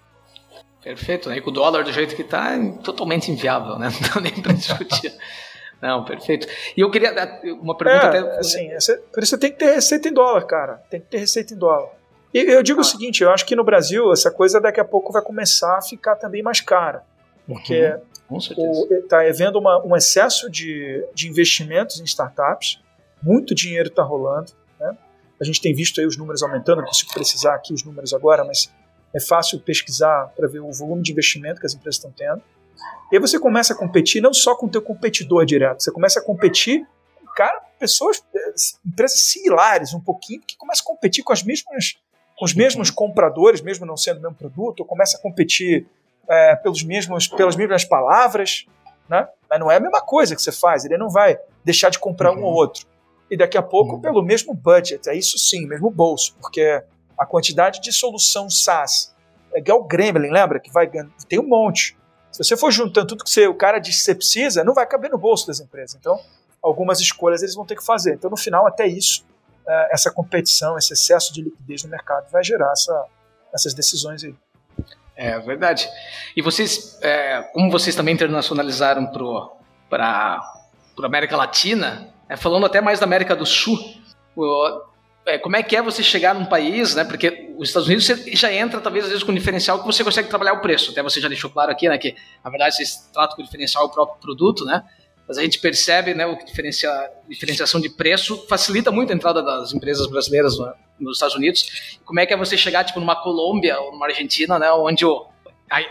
Perfeito, 0.82 1.30
né? 1.30 1.38
E 1.38 1.40
com 1.40 1.48
o 1.50 1.52
dólar 1.52 1.84
do 1.84 1.92
jeito 1.92 2.14
que 2.14 2.20
está, 2.22 2.54
é 2.54 2.72
totalmente 2.82 3.30
inviável, 3.30 3.78
né? 3.78 3.88
Não 4.00 4.08
dá 4.14 4.20
nem 4.20 4.42
para 4.42 4.52
discutir. 4.52 5.12
Não, 5.80 6.04
perfeito. 6.04 6.46
E 6.76 6.80
eu 6.80 6.90
queria 6.90 7.12
dar 7.12 7.40
uma 7.60 7.76
pergunta 7.76 8.16
é, 8.16 8.20
até. 8.20 8.38
Assim, 8.38 8.68
por 9.12 9.22
isso 9.22 9.38
tem 9.38 9.50
que 9.50 9.58
ter 9.58 9.74
receita 9.74 10.08
em 10.08 10.12
dólar, 10.12 10.46
cara. 10.46 10.82
Tem 10.90 11.00
que 11.00 11.06
ter 11.06 11.18
receita 11.18 11.54
em 11.54 11.56
dólar. 11.56 11.90
E 12.34 12.38
eu 12.38 12.62
digo 12.62 12.80
ah. 12.80 12.82
o 12.82 12.84
seguinte: 12.84 13.22
eu 13.22 13.30
acho 13.30 13.46
que 13.46 13.56
no 13.56 13.64
Brasil 13.64 14.12
essa 14.12 14.30
coisa 14.30 14.60
daqui 14.60 14.80
a 14.80 14.84
pouco 14.84 15.12
vai 15.12 15.22
começar 15.22 15.78
a 15.78 15.82
ficar 15.82 16.16
também 16.16 16.42
mais 16.42 16.60
cara. 16.60 17.02
Porque 17.46 17.96
está 18.90 19.26
havendo 19.26 19.58
uma, 19.58 19.84
um 19.84 19.96
excesso 19.96 20.48
de, 20.50 21.04
de 21.14 21.28
investimentos 21.28 21.98
em 21.98 22.04
startups, 22.04 22.78
muito 23.22 23.54
dinheiro 23.54 23.88
está 23.88 24.02
rolando. 24.02 24.52
A 25.40 25.44
gente 25.44 25.60
tem 25.60 25.74
visto 25.74 25.98
aí 26.00 26.06
os 26.06 26.18
números 26.18 26.42
aumentando, 26.42 26.80
não 26.80 26.88
consigo 26.88 27.14
precisar 27.14 27.54
aqui 27.54 27.72
os 27.72 27.82
números 27.82 28.12
agora, 28.12 28.44
mas 28.44 28.70
é 29.14 29.18
fácil 29.18 29.58
pesquisar 29.58 30.30
para 30.36 30.46
ver 30.46 30.60
o 30.60 30.70
volume 30.70 31.02
de 31.02 31.12
investimento 31.12 31.58
que 31.58 31.66
as 31.66 31.74
empresas 31.74 31.96
estão 31.96 32.12
tendo. 32.12 32.42
E 33.10 33.16
aí 33.16 33.20
você 33.20 33.38
começa 33.38 33.72
a 33.72 33.76
competir 33.76 34.20
não 34.20 34.32
só 34.32 34.54
com 34.54 34.66
o 34.66 34.68
teu 34.70 34.82
competidor 34.82 35.44
direto, 35.44 35.82
você 35.82 35.90
começa 35.90 36.20
a 36.20 36.24
competir 36.24 36.86
com 37.16 37.26
cara, 37.34 37.60
pessoas, 37.78 38.22
eh, 38.34 38.54
empresas 38.86 39.20
similares 39.20 39.94
um 39.94 40.00
pouquinho, 40.00 40.40
que 40.46 40.56
começam 40.56 40.84
a 40.84 40.86
competir 40.86 41.24
com 41.24 41.32
as 41.32 41.42
mesmas 41.42 41.98
com 42.36 42.46
os 42.46 42.54
mesmos 42.54 42.90
compradores, 42.90 43.60
mesmo 43.60 43.84
não 43.84 43.98
sendo 43.98 44.16
o 44.16 44.22
mesmo 44.22 44.34
produto, 44.34 44.80
ou 44.80 44.86
começa 44.86 45.18
a 45.18 45.20
competir 45.20 45.86
é, 46.26 46.56
pelos 46.56 46.82
mesmos, 46.82 47.28
pelas 47.28 47.54
mesmas 47.54 47.84
palavras, 47.84 48.64
né? 49.06 49.28
mas 49.48 49.60
não 49.60 49.70
é 49.70 49.76
a 49.76 49.80
mesma 49.80 50.00
coisa 50.00 50.34
que 50.34 50.40
você 50.40 50.50
faz, 50.50 50.86
ele 50.86 50.96
não 50.96 51.10
vai 51.10 51.38
deixar 51.62 51.90
de 51.90 51.98
comprar 51.98 52.32
uhum. 52.32 52.38
um 52.38 52.44
ou 52.44 52.54
outro 52.54 52.86
e 53.30 53.36
daqui 53.36 53.56
a 53.56 53.62
pouco 53.62 53.94
uhum. 53.94 54.00
pelo 54.00 54.22
mesmo 54.22 54.52
budget, 54.52 55.08
é 55.08 55.14
isso 55.14 55.38
sim, 55.38 55.66
mesmo 55.66 55.88
bolso, 55.88 56.34
porque 56.40 56.82
a 57.16 57.24
quantidade 57.24 57.80
de 57.80 57.92
solução 57.92 58.50
SaaS 58.50 59.14
é 59.54 59.60
igual 59.60 59.80
o 59.80 59.84
Gremlin, 59.84 60.30
lembra? 60.30 60.58
Que 60.58 60.70
vai 60.70 60.90
tem 61.28 61.38
um 61.38 61.46
monte. 61.46 61.96
Se 62.32 62.44
você 62.44 62.56
for 62.56 62.70
juntando 62.70 63.08
tudo 63.08 63.24
que 63.24 63.30
você, 63.30 63.46
o 63.46 63.54
cara 63.54 63.78
diz 63.78 63.96
que 63.96 64.02
você 64.02 64.14
precisa, 64.14 64.64
não 64.64 64.74
vai 64.74 64.86
caber 64.86 65.10
no 65.10 65.18
bolso 65.18 65.46
das 65.46 65.60
empresas. 65.60 65.96
Então, 65.98 66.20
algumas 66.62 67.00
escolhas 67.00 67.42
eles 67.42 67.54
vão 67.54 67.66
ter 67.66 67.76
que 67.76 67.84
fazer. 67.84 68.14
Então, 68.14 68.30
no 68.30 68.36
final, 68.36 68.66
até 68.66 68.86
isso, 68.86 69.24
é, 69.66 69.88
essa 69.92 70.10
competição, 70.10 70.78
esse 70.78 70.92
excesso 70.92 71.32
de 71.32 71.42
liquidez 71.42 71.84
no 71.84 71.90
mercado 71.90 72.30
vai 72.30 72.42
gerar 72.44 72.72
essa, 72.72 73.06
essas 73.52 73.74
decisões 73.74 74.24
aí. 74.24 74.34
É 75.16 75.38
verdade. 75.38 75.88
E 76.34 76.40
vocês, 76.40 76.98
é, 77.02 77.42
como 77.52 77.70
vocês 77.70 77.94
também 77.94 78.14
internacionalizaram 78.14 79.06
para 79.88 80.00
a 80.00 81.06
América 81.06 81.36
Latina, 81.36 82.08
é, 82.28 82.36
falando 82.36 82.64
até 82.64 82.80
mais 82.80 83.00
da 83.00 83.04
América 83.04 83.36
do 83.36 83.44
Sul, 83.44 83.78
é, 85.30 85.38
como 85.38 85.56
é 85.56 85.62
que 85.62 85.76
é 85.76 85.82
você 85.82 86.02
chegar 86.02 86.34
num 86.34 86.44
país, 86.44 86.94
né? 86.94 87.04
Porque 87.04 87.52
os 87.56 87.68
Estados 87.68 87.88
Unidos 87.88 88.06
já 88.32 88.52
entra, 88.52 88.80
talvez, 88.80 89.04
às 89.04 89.10
vezes, 89.10 89.24
com 89.24 89.32
diferencial 89.32 89.78
que 89.78 89.86
você 89.86 90.02
consegue 90.02 90.28
trabalhar 90.28 90.54
o 90.54 90.60
preço. 90.60 90.90
Até 90.90 91.02
você 91.02 91.20
já 91.20 91.28
deixou 91.28 91.50
claro 91.50 91.70
aqui, 91.70 91.88
né? 91.88 91.96
Que, 91.98 92.14
na 92.44 92.50
verdade, 92.50 92.76
vocês 92.76 93.08
tratam 93.12 93.36
com 93.36 93.42
diferencial 93.42 93.84
o 93.84 93.88
próprio 93.88 94.20
produto, 94.20 94.64
né? 94.64 94.82
Mas 95.26 95.38
a 95.38 95.42
gente 95.42 95.60
percebe, 95.60 96.12
né? 96.12 96.26
O 96.26 96.36
que 96.36 96.44
diferencia, 96.44 96.90
diferenciação 97.28 97.80
de 97.80 97.88
preço 97.88 98.46
facilita 98.48 98.90
muito 98.90 99.12
a 99.12 99.14
entrada 99.14 99.42
das 99.42 99.72
empresas 99.72 100.06
brasileiras 100.06 100.56
nos 100.98 101.16
Estados 101.16 101.36
Unidos. 101.36 101.98
Como 102.04 102.18
é 102.18 102.26
que 102.26 102.34
é 102.34 102.36
você 102.36 102.56
chegar, 102.56 102.84
tipo, 102.84 102.98
numa 102.98 103.16
Colômbia 103.22 103.78
ou 103.80 103.92
numa 103.92 104.06
Argentina, 104.06 104.58
né? 104.58 104.70
Onde 104.72 105.04
o, 105.04 105.26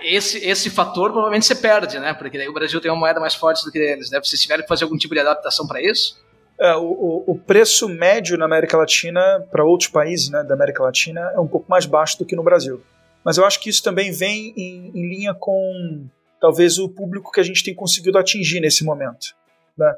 esse, 0.03 0.45
esse 0.45 0.69
fator 0.69 1.11
provavelmente 1.11 1.45
você 1.45 1.55
perde, 1.55 1.99
né? 1.99 2.13
Porque 2.13 2.37
daí 2.37 2.49
o 2.49 2.53
Brasil 2.53 2.81
tem 2.81 2.91
uma 2.91 2.97
moeda 2.99 3.19
mais 3.19 3.33
forte 3.33 3.63
do 3.63 3.71
que 3.71 3.77
eles, 3.77 4.09
né? 4.11 4.19
Vocês 4.21 4.41
tiveram 4.41 4.63
que 4.63 4.67
fazer 4.67 4.83
algum 4.83 4.97
tipo 4.97 5.13
de 5.13 5.21
adaptação 5.21 5.65
para 5.65 5.81
isso? 5.81 6.17
É, 6.59 6.75
o, 6.75 7.23
o, 7.25 7.39
preço 7.39 7.87
médio 7.87 8.37
na 8.37 8.43
América 8.43 8.75
Latina, 8.75 9.45
para 9.49 9.63
outros 9.63 9.89
países 9.89 10.29
né, 10.29 10.43
da 10.43 10.53
América 10.53 10.83
Latina, 10.83 11.31
é 11.33 11.39
um 11.39 11.47
pouco 11.47 11.69
mais 11.69 11.85
baixo 11.85 12.19
do 12.19 12.25
que 12.25 12.35
no 12.35 12.43
Brasil. 12.43 12.83
Mas 13.23 13.37
eu 13.37 13.45
acho 13.45 13.61
que 13.61 13.69
isso 13.69 13.81
também 13.81 14.11
vem 14.11 14.53
em, 14.57 14.91
em 14.93 15.09
linha 15.09 15.33
com 15.33 16.05
talvez 16.39 16.77
o 16.77 16.89
público 16.89 17.31
que 17.31 17.39
a 17.39 17.43
gente 17.43 17.63
tem 17.63 17.73
conseguido 17.73 18.17
atingir 18.17 18.59
nesse 18.59 18.83
momento. 18.83 19.35
Né? 19.77 19.93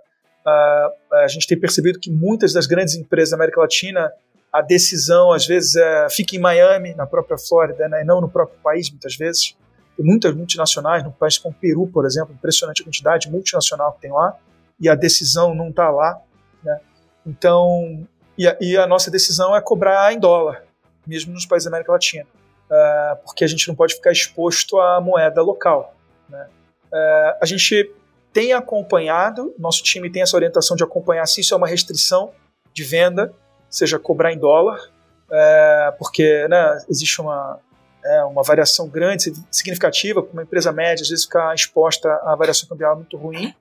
Uh, 0.45 1.15
a 1.15 1.27
gente 1.27 1.47
tem 1.47 1.59
percebido 1.59 1.99
que 1.99 2.11
muitas 2.11 2.53
das 2.53 2.65
grandes 2.65 2.95
empresas 2.95 3.31
da 3.31 3.37
América 3.37 3.61
Latina, 3.61 4.11
a 4.51 4.61
decisão 4.61 5.31
às 5.31 5.45
vezes 5.45 5.75
é, 5.75 6.07
fica 6.09 6.35
em 6.35 6.39
Miami, 6.39 6.93
na 6.93 7.05
própria 7.05 7.37
Flórida, 7.37 7.87
né, 7.87 8.01
e 8.01 8.05
não 8.05 8.19
no 8.19 8.29
próprio 8.29 8.59
país, 8.61 8.89
muitas 8.89 9.15
vezes. 9.15 9.55
Tem 9.95 10.05
muitas 10.05 10.35
multinacionais, 10.35 11.03
num 11.03 11.11
país 11.11 11.37
como 11.37 11.55
o 11.55 11.59
Peru, 11.59 11.87
por 11.87 12.05
exemplo, 12.05 12.33
impressionante 12.33 12.81
a 12.81 12.85
quantidade 12.85 13.31
multinacional 13.31 13.93
que 13.93 14.01
tem 14.01 14.11
lá, 14.11 14.35
e 14.79 14.89
a 14.89 14.95
decisão 14.95 15.53
não 15.53 15.69
está 15.69 15.89
lá. 15.89 16.19
Então, 17.25 18.07
e 18.37 18.47
a, 18.47 18.57
e 18.59 18.77
a, 18.77 18.87
nossa 18.87 19.11
decisão 19.11 19.55
é 19.55 19.61
cobrar 19.61 20.11
em 20.13 20.19
dólar, 20.19 20.63
mesmo 21.05 21.33
nos 21.33 21.45
países 21.45 21.65
da 21.65 21.69
América 21.69 21.91
Latina, 21.91 22.25
uh, 22.25 23.23
porque 23.23 23.43
a 23.43 23.47
gente 23.47 23.67
não 23.67 23.75
pode 23.75 23.95
ficar 23.95 24.11
exposto 24.11 24.79
à 24.79 24.99
moeda 24.99 25.41
local. 25.41 25.95
Né? 26.27 26.47
Uh, 26.91 27.37
a 27.41 27.45
gente 27.45 27.93
tem 28.33 28.53
acompanhado, 28.53 29.53
nosso 29.59 29.83
time 29.83 30.09
tem 30.09 30.21
essa 30.21 30.35
orientação 30.35 30.75
de 30.75 30.83
acompanhar 30.83 31.25
se 31.25 31.41
isso 31.41 31.53
é 31.53 31.57
uma 31.57 31.67
restrição 31.67 32.31
de 32.73 32.83
venda, 32.83 33.33
seja 33.69 33.99
cobrar 33.99 34.33
em 34.33 34.37
dólar, 34.37 34.79
uh, 35.27 35.97
porque 35.97 36.47
né, 36.47 36.83
existe 36.89 37.21
uma, 37.21 37.59
é, 38.03 38.23
uma 38.23 38.41
variação 38.41 38.87
grande, 38.87 39.33
significativa, 39.51 40.23
para 40.23 40.33
uma 40.33 40.43
empresa 40.43 40.71
média, 40.71 41.03
às 41.03 41.09
vezes 41.09 41.25
ficar 41.25 41.53
exposta 41.53 42.09
à 42.23 42.35
variação 42.35 42.67
cambial 42.67 42.95
muito 42.95 43.17
ruim. 43.17 43.53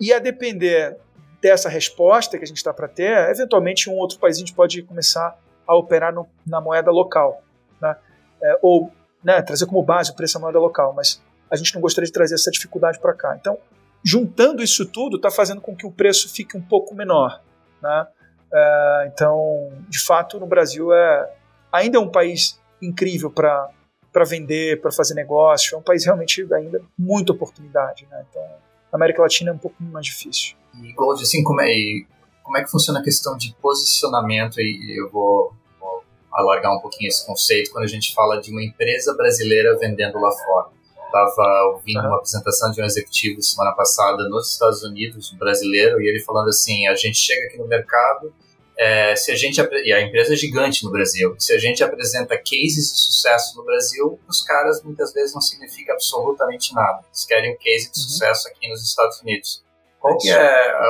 e 0.00 0.12
a 0.12 0.18
depender 0.18 0.96
dessa 1.40 1.68
resposta 1.68 2.36
que 2.36 2.44
a 2.44 2.46
gente 2.46 2.56
está 2.56 2.72
para 2.72 2.88
ter, 2.88 3.30
eventualmente 3.30 3.88
um 3.88 3.94
outro 3.94 4.18
país 4.18 4.36
a 4.36 4.40
gente 4.40 4.54
pode 4.54 4.82
começar 4.82 5.38
a 5.66 5.74
operar 5.76 6.12
no, 6.12 6.28
na 6.46 6.60
moeda 6.60 6.90
local, 6.90 7.42
né? 7.80 7.96
É, 8.42 8.58
ou 8.62 8.92
né, 9.22 9.42
trazer 9.42 9.66
como 9.66 9.82
base 9.82 10.10
o 10.10 10.14
preço 10.14 10.34
da 10.34 10.40
moeda 10.40 10.58
local, 10.58 10.92
mas 10.94 11.22
a 11.50 11.56
gente 11.56 11.74
não 11.74 11.80
gostaria 11.80 12.06
de 12.06 12.12
trazer 12.12 12.34
essa 12.34 12.50
dificuldade 12.50 12.98
para 13.00 13.12
cá. 13.12 13.36
Então, 13.38 13.58
juntando 14.02 14.62
isso 14.62 14.86
tudo, 14.86 15.16
está 15.16 15.30
fazendo 15.30 15.60
com 15.60 15.74
que 15.74 15.86
o 15.86 15.90
preço 15.90 16.32
fique 16.32 16.56
um 16.56 16.62
pouco 16.62 16.94
menor. 16.94 17.42
Né? 17.82 18.06
É, 18.52 19.10
então, 19.12 19.70
de 19.88 19.98
fato, 19.98 20.38
no 20.38 20.46
Brasil 20.46 20.92
é 20.92 21.30
ainda 21.72 21.98
é 21.98 22.00
um 22.00 22.10
país 22.10 22.60
incrível 22.80 23.30
para 23.30 23.70
para 24.10 24.24
vender, 24.24 24.80
para 24.80 24.90
fazer 24.90 25.14
negócio. 25.14 25.76
É 25.76 25.78
um 25.78 25.82
país 25.82 26.04
realmente 26.04 26.46
ainda 26.52 26.80
muita 26.98 27.32
oportunidade. 27.32 28.08
Né? 28.10 28.24
Então, 28.28 28.42
a 28.90 28.96
América 28.96 29.22
Latina 29.22 29.50
é 29.50 29.52
um 29.52 29.58
pouco 29.58 29.76
mais 29.82 30.06
difícil. 30.06 30.56
E 30.82 30.92
Gold, 30.92 31.22
assim, 31.22 31.42
como 31.42 31.60
é, 31.60 31.72
como 32.42 32.56
é 32.56 32.64
que 32.64 32.70
funciona 32.70 33.00
a 33.00 33.02
questão 33.02 33.36
de 33.36 33.54
posicionamento? 33.60 34.60
E 34.60 34.98
eu 34.98 35.10
vou, 35.10 35.52
vou 35.80 36.02
alargar 36.32 36.74
um 36.74 36.80
pouquinho 36.80 37.08
esse 37.08 37.26
conceito 37.26 37.70
quando 37.70 37.84
a 37.84 37.88
gente 37.88 38.14
fala 38.14 38.40
de 38.40 38.50
uma 38.50 38.62
empresa 38.62 39.14
brasileira 39.14 39.76
vendendo 39.78 40.18
lá 40.18 40.30
fora. 40.30 40.68
Estava 41.06 41.72
ouvindo 41.74 42.00
uma 42.00 42.16
apresentação 42.16 42.70
de 42.70 42.82
um 42.82 42.84
executivo 42.84 43.42
semana 43.42 43.72
passada 43.72 44.28
nos 44.28 44.52
Estados 44.52 44.82
Unidos, 44.82 45.32
um 45.32 45.38
brasileiro, 45.38 46.00
e 46.02 46.06
ele 46.06 46.20
falando 46.20 46.48
assim: 46.48 46.86
a 46.86 46.94
gente 46.94 47.16
chega 47.16 47.46
aqui 47.46 47.56
no 47.56 47.66
mercado, 47.66 48.32
é, 48.78 49.16
se 49.16 49.32
a 49.32 49.34
gente 49.34 49.60
e 49.60 49.92
a 49.92 50.00
empresa 50.00 50.34
é 50.34 50.36
gigante 50.36 50.84
no 50.84 50.92
Brasil, 50.92 51.34
se 51.36 51.52
a 51.52 51.58
gente 51.58 51.82
apresenta 51.82 52.36
cases 52.36 52.92
de 52.92 53.00
sucesso 53.00 53.56
no 53.56 53.64
Brasil, 53.64 54.20
os 54.28 54.40
caras 54.42 54.80
muitas 54.84 55.12
vezes 55.12 55.34
não 55.34 55.40
significa 55.40 55.94
absolutamente 55.94 56.72
nada. 56.72 57.04
Eles 57.08 57.24
querem 57.24 57.52
um 57.52 57.56
case 57.56 57.90
de 57.90 57.98
uhum. 57.98 58.04
sucesso 58.04 58.46
aqui 58.46 58.68
nos 58.68 58.80
Estados 58.80 59.20
Unidos. 59.20 59.64
Qual 60.00 60.16
que 60.16 60.30
é 60.30 60.36
a, 60.36 60.84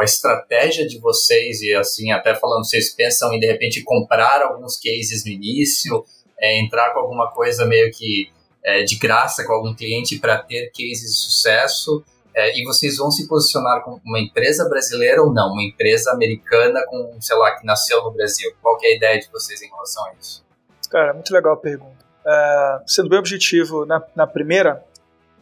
a, 0.00 0.04
estratégia 0.04 0.86
de 0.86 0.98
vocês 0.98 1.62
e 1.62 1.74
assim 1.74 2.10
até 2.12 2.34
falando 2.34 2.64
vocês 2.64 2.94
pensam 2.94 3.32
em 3.32 3.40
de 3.40 3.46
repente 3.46 3.82
comprar 3.82 4.42
alguns 4.42 4.76
cases 4.76 5.24
no 5.24 5.32
início, 5.32 6.04
é, 6.38 6.60
entrar 6.60 6.92
com 6.92 7.00
alguma 7.00 7.30
coisa 7.32 7.64
meio 7.64 7.90
que 7.90 8.30
é, 8.62 8.82
de 8.82 8.96
graça 8.96 9.44
com 9.44 9.52
algum 9.52 9.74
cliente 9.74 10.18
para 10.18 10.38
ter 10.38 10.70
cases 10.70 11.12
de 11.12 11.18
sucesso 11.18 12.04
é, 12.34 12.58
e 12.58 12.64
vocês 12.64 12.96
vão 12.96 13.10
se 13.10 13.26
posicionar 13.26 13.82
como 13.82 14.00
uma 14.04 14.18
empresa 14.18 14.68
brasileira 14.68 15.22
ou 15.22 15.32
não, 15.32 15.52
uma 15.52 15.62
empresa 15.62 16.12
americana 16.12 16.84
com 16.86 17.16
sei 17.20 17.36
lá 17.36 17.56
que 17.56 17.66
nasceu 17.66 18.02
no 18.02 18.10
Brasil. 18.10 18.50
Qual 18.60 18.76
que 18.78 18.86
é 18.86 18.90
a 18.90 18.96
ideia 18.96 19.20
de 19.20 19.30
vocês 19.30 19.60
em 19.62 19.68
relação 19.68 20.04
a 20.06 20.14
isso? 20.14 20.44
Cara, 20.90 21.14
muito 21.14 21.32
legal 21.32 21.54
a 21.54 21.56
pergunta. 21.56 22.02
Uh, 22.24 22.82
sendo 22.86 23.08
bem 23.08 23.18
objetivo 23.18 23.84
na, 23.84 24.02
na 24.14 24.26
primeira, 24.26 24.84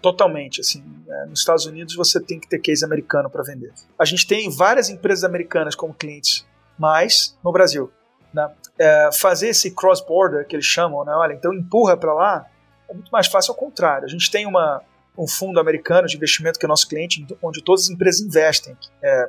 totalmente. 0.01 0.61
Assim, 0.61 0.83
é, 1.09 1.27
nos 1.27 1.41
Estados 1.41 1.67
Unidos 1.67 1.95
você 1.95 2.21
tem 2.21 2.39
que 2.39 2.49
ter 2.49 2.59
case 2.59 2.85
americano 2.85 3.31
para 3.31 3.43
vender. 3.43 3.73
A 3.99 4.05
gente 4.05 4.27
tem 4.27 4.51
várias 4.51 4.89
empresas 4.89 5.25
americanas 5.25 5.75
como 5.75 5.95
clientes, 5.95 6.47
mas 6.79 7.37
no 7.45 7.53
Brasil, 7.53 7.91
né, 8.33 8.51
é, 8.79 9.11
fazer 9.13 9.49
esse 9.49 9.71
cross-border 9.73 10.47
que 10.47 10.57
eles 10.57 10.67
chamam, 10.67 11.05
né, 11.05 11.13
olha, 11.13 11.35
então 11.35 11.53
empurra 11.53 11.97
para 11.97 12.15
lá, 12.15 12.47
é 12.89 12.95
muito 12.95 13.11
mais 13.11 13.27
fácil 13.27 13.53
ao 13.53 13.57
contrário. 13.57 14.05
A 14.05 14.09
gente 14.09 14.31
tem 14.31 14.47
uma, 14.47 14.83
um 15.17 15.29
fundo 15.29 15.61
americano 15.61 16.09
de 16.09 16.17
investimento 16.17 16.59
que 16.59 16.65
é 16.65 16.69
nosso 16.69 16.89
cliente, 16.89 17.27
onde 17.43 17.63
todas 17.63 17.85
as 17.85 17.91
empresas 17.91 18.21
investem, 18.21 18.77
é, 19.03 19.29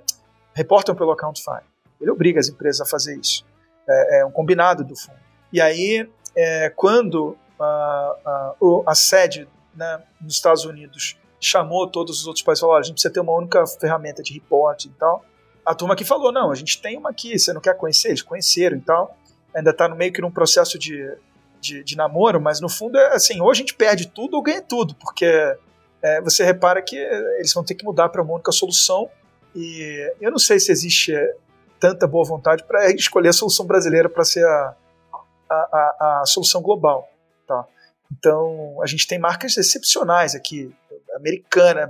reportam 0.53 0.95
pelo 0.95 1.12
Accountify. 1.12 1.62
Ele 1.99 2.10
obriga 2.10 2.39
as 2.39 2.49
empresas 2.49 2.81
a 2.81 2.86
fazer 2.86 3.17
isso. 3.17 3.45
É, 3.88 4.19
é 4.19 4.25
um 4.25 4.31
combinado 4.31 4.84
do 4.84 4.95
fundo. 4.95 5.19
E 5.53 5.60
aí, 5.60 6.10
é, 6.36 6.69
quando 6.69 7.38
a, 7.60 8.15
a, 8.25 8.55
a 8.88 8.95
sede 8.95 9.47
né, 9.75 10.01
nos 10.19 10.36
Estados 10.36 10.65
Unidos 10.65 11.17
chamou 11.39 11.88
todos 11.88 12.21
os 12.21 12.27
outros 12.27 12.43
países 12.43 12.60
e 12.60 12.62
falou: 12.62 12.75
a 12.75 12.84
gente 12.84 12.93
precisa 12.93 13.13
ter 13.13 13.19
uma 13.19 13.34
única 13.34 13.65
ferramenta 13.65 14.21
de 14.21 14.34
reporte 14.34 14.88
e 14.88 14.91
tal. 14.91 15.25
A 15.65 15.73
turma 15.73 15.95
aqui 15.95 16.05
falou: 16.05 16.31
não, 16.31 16.51
a 16.51 16.55
gente 16.55 16.81
tem 16.81 16.97
uma 16.97 17.10
aqui, 17.10 17.38
você 17.38 17.51
não 17.51 17.60
quer 17.60 17.75
conhecer? 17.75 18.10
Eles 18.10 18.21
conheceram 18.21 18.77
e 18.77 18.81
tal. 18.81 19.17
Ainda 19.53 19.71
está 19.71 19.89
meio 19.89 20.13
que 20.13 20.21
num 20.21 20.31
processo 20.31 20.77
de, 20.77 21.17
de, 21.60 21.84
de, 21.84 21.97
namoro, 21.97 22.39
mas 22.39 22.62
no 22.62 22.69
fundo 22.69 22.97
é 22.97 23.15
assim: 23.15 23.41
ou 23.41 23.49
a 23.49 23.53
gente 23.53 23.73
perde 23.73 24.07
tudo 24.07 24.36
ou 24.36 24.43
ganha 24.43 24.62
tudo, 24.62 24.95
porque 24.95 25.25
é, 26.01 26.21
você 26.21 26.43
repara 26.43 26.81
que 26.81 26.95
eles 26.95 27.53
vão 27.53 27.63
ter 27.63 27.75
que 27.75 27.84
mudar 27.84 28.10
para 28.10 28.21
uma 28.21 28.34
única 28.34 28.51
solução. 28.51 29.10
E 29.53 30.13
eu 30.21 30.31
não 30.31 30.39
sei 30.39 30.60
se 30.60 30.71
existe 30.71 31.13
tanta 31.79 32.07
boa 32.07 32.23
vontade 32.23 32.63
para 32.63 32.89
escolher 32.91 33.29
a 33.29 33.34
solução 33.34 33.65
brasileira 33.65 34.07
para 34.07 34.23
ser 34.23 34.45
a, 34.45 34.75
a, 35.49 35.55
a, 35.55 36.21
a 36.21 36.25
solução 36.25 36.62
global. 36.62 37.10
Tá? 37.45 37.65
Então, 38.12 38.82
a 38.82 38.88
gente 38.88 39.08
tem 39.08 39.17
marcas 39.17 39.58
excepcionais 39.58 40.36
aqui, 40.36 40.74
americana, 41.15 41.89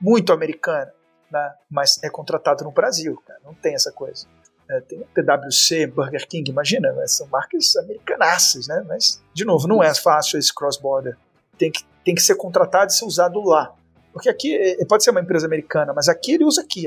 muito 0.00 0.32
americana, 0.32 0.92
né? 1.30 1.54
mas 1.68 1.98
é 2.02 2.08
contratado 2.08 2.64
no 2.64 2.70
Brasil, 2.70 3.20
cara, 3.26 3.40
não 3.44 3.54
tem 3.54 3.74
essa 3.74 3.90
coisa. 3.90 4.26
É, 4.68 4.80
tem 4.80 5.00
PwC, 5.14 5.86
Burger 5.86 6.26
King, 6.26 6.50
imagina, 6.50 6.92
né? 6.92 7.06
são 7.06 7.26
marcas 7.28 7.76
americanaças, 7.76 8.66
né? 8.68 8.84
mas, 8.86 9.22
de 9.32 9.44
novo, 9.44 9.66
não 9.66 9.82
é 9.82 9.94
fácil 9.94 10.38
esse 10.38 10.54
cross-border. 10.54 11.16
Tem 11.58 11.70
que, 11.70 11.84
tem 12.04 12.14
que 12.14 12.22
ser 12.22 12.36
contratado 12.36 12.90
e 12.90 12.94
ser 12.94 13.04
usado 13.04 13.42
lá. 13.42 13.72
Porque 14.12 14.28
aqui 14.28 14.56
é, 14.56 14.84
pode 14.84 15.04
ser 15.04 15.10
uma 15.10 15.20
empresa 15.20 15.46
americana, 15.46 15.92
mas 15.92 16.08
aqui 16.08 16.32
ele 16.32 16.44
usa 16.44 16.62
aqui, 16.62 16.86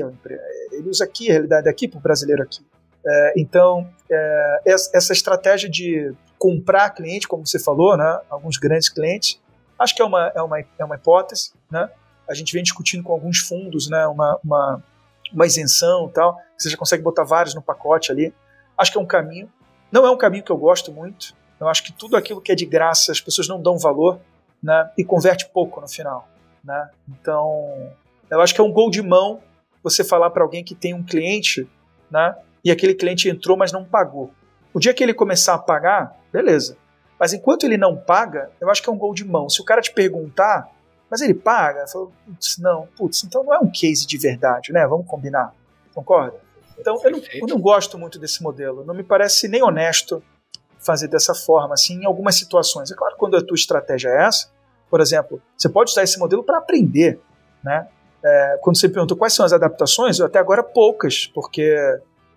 ele 0.72 0.88
usa 0.88 1.04
aqui, 1.04 1.28
a 1.28 1.32
realidade 1.32 1.68
é 1.68 1.70
aqui 1.70 1.86
para 1.86 1.98
o 1.98 2.02
brasileiro 2.02 2.42
aqui. 2.42 2.64
É, 3.06 3.34
então, 3.36 3.88
é, 4.10 4.62
essa 4.66 5.12
estratégia 5.12 5.68
de 5.68 6.12
comprar 6.40 6.88
cliente, 6.88 7.28
como 7.28 7.46
você 7.46 7.58
falou, 7.58 7.98
né, 7.98 8.20
alguns 8.30 8.56
grandes 8.56 8.88
clientes, 8.88 9.38
acho 9.78 9.94
que 9.94 10.00
é 10.00 10.04
uma, 10.04 10.32
é 10.34 10.40
uma, 10.40 10.58
é 10.78 10.84
uma 10.84 10.94
hipótese. 10.94 11.52
Né? 11.70 11.86
A 12.26 12.32
gente 12.32 12.54
vem 12.54 12.62
discutindo 12.62 13.04
com 13.04 13.12
alguns 13.12 13.40
fundos 13.40 13.90
né, 13.90 14.06
uma, 14.06 14.40
uma, 14.42 14.82
uma 15.30 15.46
isenção 15.46 16.08
e 16.08 16.12
tal, 16.12 16.38
você 16.56 16.70
já 16.70 16.78
consegue 16.78 17.02
botar 17.02 17.24
vários 17.24 17.54
no 17.54 17.60
pacote 17.60 18.10
ali. 18.10 18.32
Acho 18.76 18.90
que 18.90 18.96
é 18.96 19.00
um 19.00 19.06
caminho. 19.06 19.52
Não 19.92 20.06
é 20.06 20.10
um 20.10 20.16
caminho 20.16 20.42
que 20.42 20.50
eu 20.50 20.56
gosto 20.56 20.90
muito. 20.90 21.34
Eu 21.60 21.68
acho 21.68 21.84
que 21.84 21.92
tudo 21.92 22.16
aquilo 22.16 22.40
que 22.40 22.50
é 22.50 22.54
de 22.54 22.64
graça 22.64 23.12
as 23.12 23.20
pessoas 23.20 23.46
não 23.46 23.60
dão 23.60 23.76
valor 23.76 24.18
né, 24.62 24.90
e 24.96 25.04
converte 25.04 25.46
pouco 25.50 25.78
no 25.78 25.88
final. 25.88 26.26
Né? 26.64 26.88
Então, 27.06 27.92
eu 28.30 28.40
acho 28.40 28.54
que 28.54 28.62
é 28.62 28.64
um 28.64 28.72
gol 28.72 28.90
de 28.90 29.02
mão 29.02 29.42
você 29.82 30.02
falar 30.02 30.30
para 30.30 30.42
alguém 30.42 30.64
que 30.64 30.74
tem 30.74 30.94
um 30.94 31.02
cliente, 31.02 31.68
né? 32.10 32.34
E 32.62 32.70
aquele 32.70 32.94
cliente 32.94 33.28
entrou, 33.28 33.56
mas 33.56 33.72
não 33.72 33.82
pagou. 33.82 34.30
O 34.72 34.78
dia 34.78 34.94
que 34.94 35.02
ele 35.02 35.14
começar 35.14 35.54
a 35.54 35.58
pagar, 35.58 36.16
beleza. 36.32 36.76
Mas 37.18 37.32
enquanto 37.32 37.64
ele 37.64 37.76
não 37.76 37.96
paga, 37.96 38.50
eu 38.60 38.70
acho 38.70 38.82
que 38.82 38.88
é 38.88 38.92
um 38.92 38.98
gol 38.98 39.12
de 39.12 39.24
mão. 39.24 39.48
Se 39.48 39.60
o 39.60 39.64
cara 39.64 39.82
te 39.82 39.92
perguntar, 39.92 40.70
mas 41.10 41.20
ele 41.20 41.34
paga, 41.34 41.86
falo, 41.86 42.12
putz, 42.24 42.56
não, 42.58 42.88
putz, 42.96 43.24
então 43.24 43.42
não 43.44 43.52
é 43.52 43.58
um 43.58 43.70
case 43.70 44.06
de 44.06 44.16
verdade, 44.16 44.72
né? 44.72 44.86
Vamos 44.86 45.06
combinar. 45.06 45.52
Concorda? 45.94 46.38
Então 46.78 46.98
eu 47.04 47.10
não, 47.10 47.20
eu 47.34 47.46
não 47.46 47.60
gosto 47.60 47.98
muito 47.98 48.18
desse 48.18 48.42
modelo. 48.42 48.84
Não 48.84 48.94
me 48.94 49.02
parece 49.02 49.48
nem 49.48 49.62
honesto 49.62 50.22
fazer 50.78 51.08
dessa 51.08 51.34
forma, 51.34 51.74
assim, 51.74 52.00
em 52.00 52.06
algumas 52.06 52.36
situações. 52.36 52.90
É 52.90 52.94
claro, 52.94 53.16
quando 53.18 53.36
a 53.36 53.44
tua 53.44 53.54
estratégia 53.54 54.08
é 54.08 54.24
essa, 54.24 54.48
por 54.88 55.00
exemplo, 55.00 55.42
você 55.56 55.68
pode 55.68 55.90
usar 55.90 56.02
esse 56.02 56.18
modelo 56.18 56.42
para 56.42 56.58
aprender, 56.58 57.20
né? 57.62 57.86
É, 58.22 58.58
quando 58.60 58.78
você 58.78 58.88
perguntou 58.88 59.16
quais 59.16 59.32
são 59.32 59.44
as 59.44 59.52
adaptações, 59.52 60.20
até 60.20 60.38
agora 60.38 60.62
poucas, 60.62 61.26
porque 61.26 61.74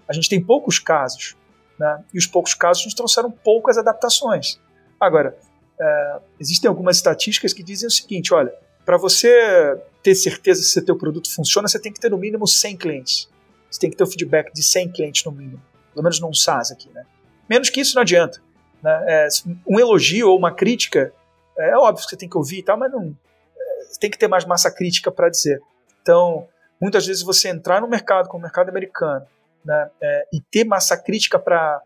a 0.08 0.14
gente 0.14 0.30
tem 0.30 0.42
poucos 0.42 0.80
casos, 0.80 1.36
né? 1.80 2.04
E 2.14 2.18
os 2.18 2.28
poucos 2.28 2.54
casos 2.54 2.86
nos 2.86 2.94
trouxeram 2.94 3.32
poucas 3.32 3.78
adaptações. 3.78 4.60
Agora, 5.00 5.38
é, 5.80 6.20
existem 6.40 6.68
algumas 6.68 6.98
estatísticas 6.98 7.54
que 7.54 7.64
dizem 7.64 7.88
o 7.88 7.92
seguinte: 7.92 8.34
olha, 8.34 8.54
para 8.86 8.98
você 8.98 9.82
ter 10.02 10.16
certeza 10.16 10.62
se 10.62 10.70
seu 10.70 10.98
produto 10.98 11.34
funciona, 11.34 11.68
você 11.68 11.80
tem 11.80 11.92
que 11.92 12.00
ter 12.00 12.10
no 12.10 12.18
mínimo 12.18 12.48
100 12.48 12.78
clientes. 12.78 13.30
Você 13.70 13.80
tem 13.80 13.90
que 13.90 13.96
ter 13.96 14.04
o 14.04 14.08
feedback 14.08 14.54
de 14.54 14.62
100 14.62 14.92
clientes 14.92 15.26
no 15.26 15.32
mínimo, 15.32 15.62
pelo 15.94 16.04
menos 16.04 16.20
num 16.20 16.34
SaaS 16.34 16.72
aqui, 16.72 16.90
né? 16.94 17.06
Menos 17.50 17.70
que 17.70 17.82
isso 17.82 17.96
não 17.96 18.02
adianta. 18.02 18.42
Né? 18.84 19.06
É, 19.08 19.28
um 19.68 19.80
elogio 19.80 20.30
ou 20.30 20.38
uma 20.38 20.54
crítica, 20.54 21.12
é, 21.58 21.70
é 21.70 21.78
óbvio 21.78 22.04
que 22.04 22.10
você 22.10 22.18
tem 22.18 22.30
que 22.30 22.38
ouvir 22.38 22.60
e 22.60 22.64
tal, 22.64 22.78
mas 22.78 22.92
não, 22.92 23.16
é, 23.58 24.00
tem 24.00 24.12
que 24.12 24.18
ter 24.18 24.28
mais 24.28 24.46
massa 24.46 24.70
crítica 24.70 25.12
para 25.12 25.30
dizer. 25.30 25.60
Então, 26.02 26.48
muitas 26.80 27.08
vezes 27.08 27.24
você 27.24 27.50
entrar 27.50 27.82
no 27.82 27.88
mercado, 27.88 28.28
como 28.28 28.40
o 28.40 28.44
mercado 28.44 28.70
americano, 28.70 29.26
né, 29.66 29.90
é, 30.02 30.28
e 30.34 30.42
ter 30.42 30.64
massa 30.64 30.98
crítica 30.98 31.40
para 31.40 31.82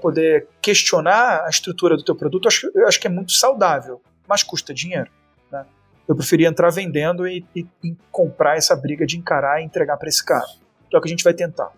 poder 0.00 0.48
questionar 0.60 1.44
a 1.44 1.48
estrutura 1.48 1.96
do 1.96 2.04
teu 2.04 2.14
produto, 2.14 2.44
eu 2.44 2.48
acho, 2.48 2.70
eu 2.74 2.88
acho 2.88 3.00
que 3.00 3.06
é 3.06 3.10
muito 3.10 3.32
saudável, 3.32 4.00
mas 4.26 4.42
custa 4.42 4.72
dinheiro. 4.72 5.10
Né? 5.50 5.64
Eu 6.08 6.14
preferia 6.16 6.48
entrar 6.48 6.70
vendendo 6.70 7.26
e, 7.26 7.44
e, 7.54 7.66
e 7.82 7.96
comprar 8.10 8.56
essa 8.56 8.74
briga 8.76 9.06
de 9.06 9.16
encarar 9.16 9.60
e 9.60 9.64
entregar 9.64 9.96
para 9.96 10.08
esse 10.08 10.24
cara. 10.24 10.46
Que 10.88 10.96
é 10.96 10.98
o 10.98 11.02
que 11.02 11.08
a 11.08 11.10
gente 11.10 11.24
vai 11.24 11.34
tentar. 11.34 11.72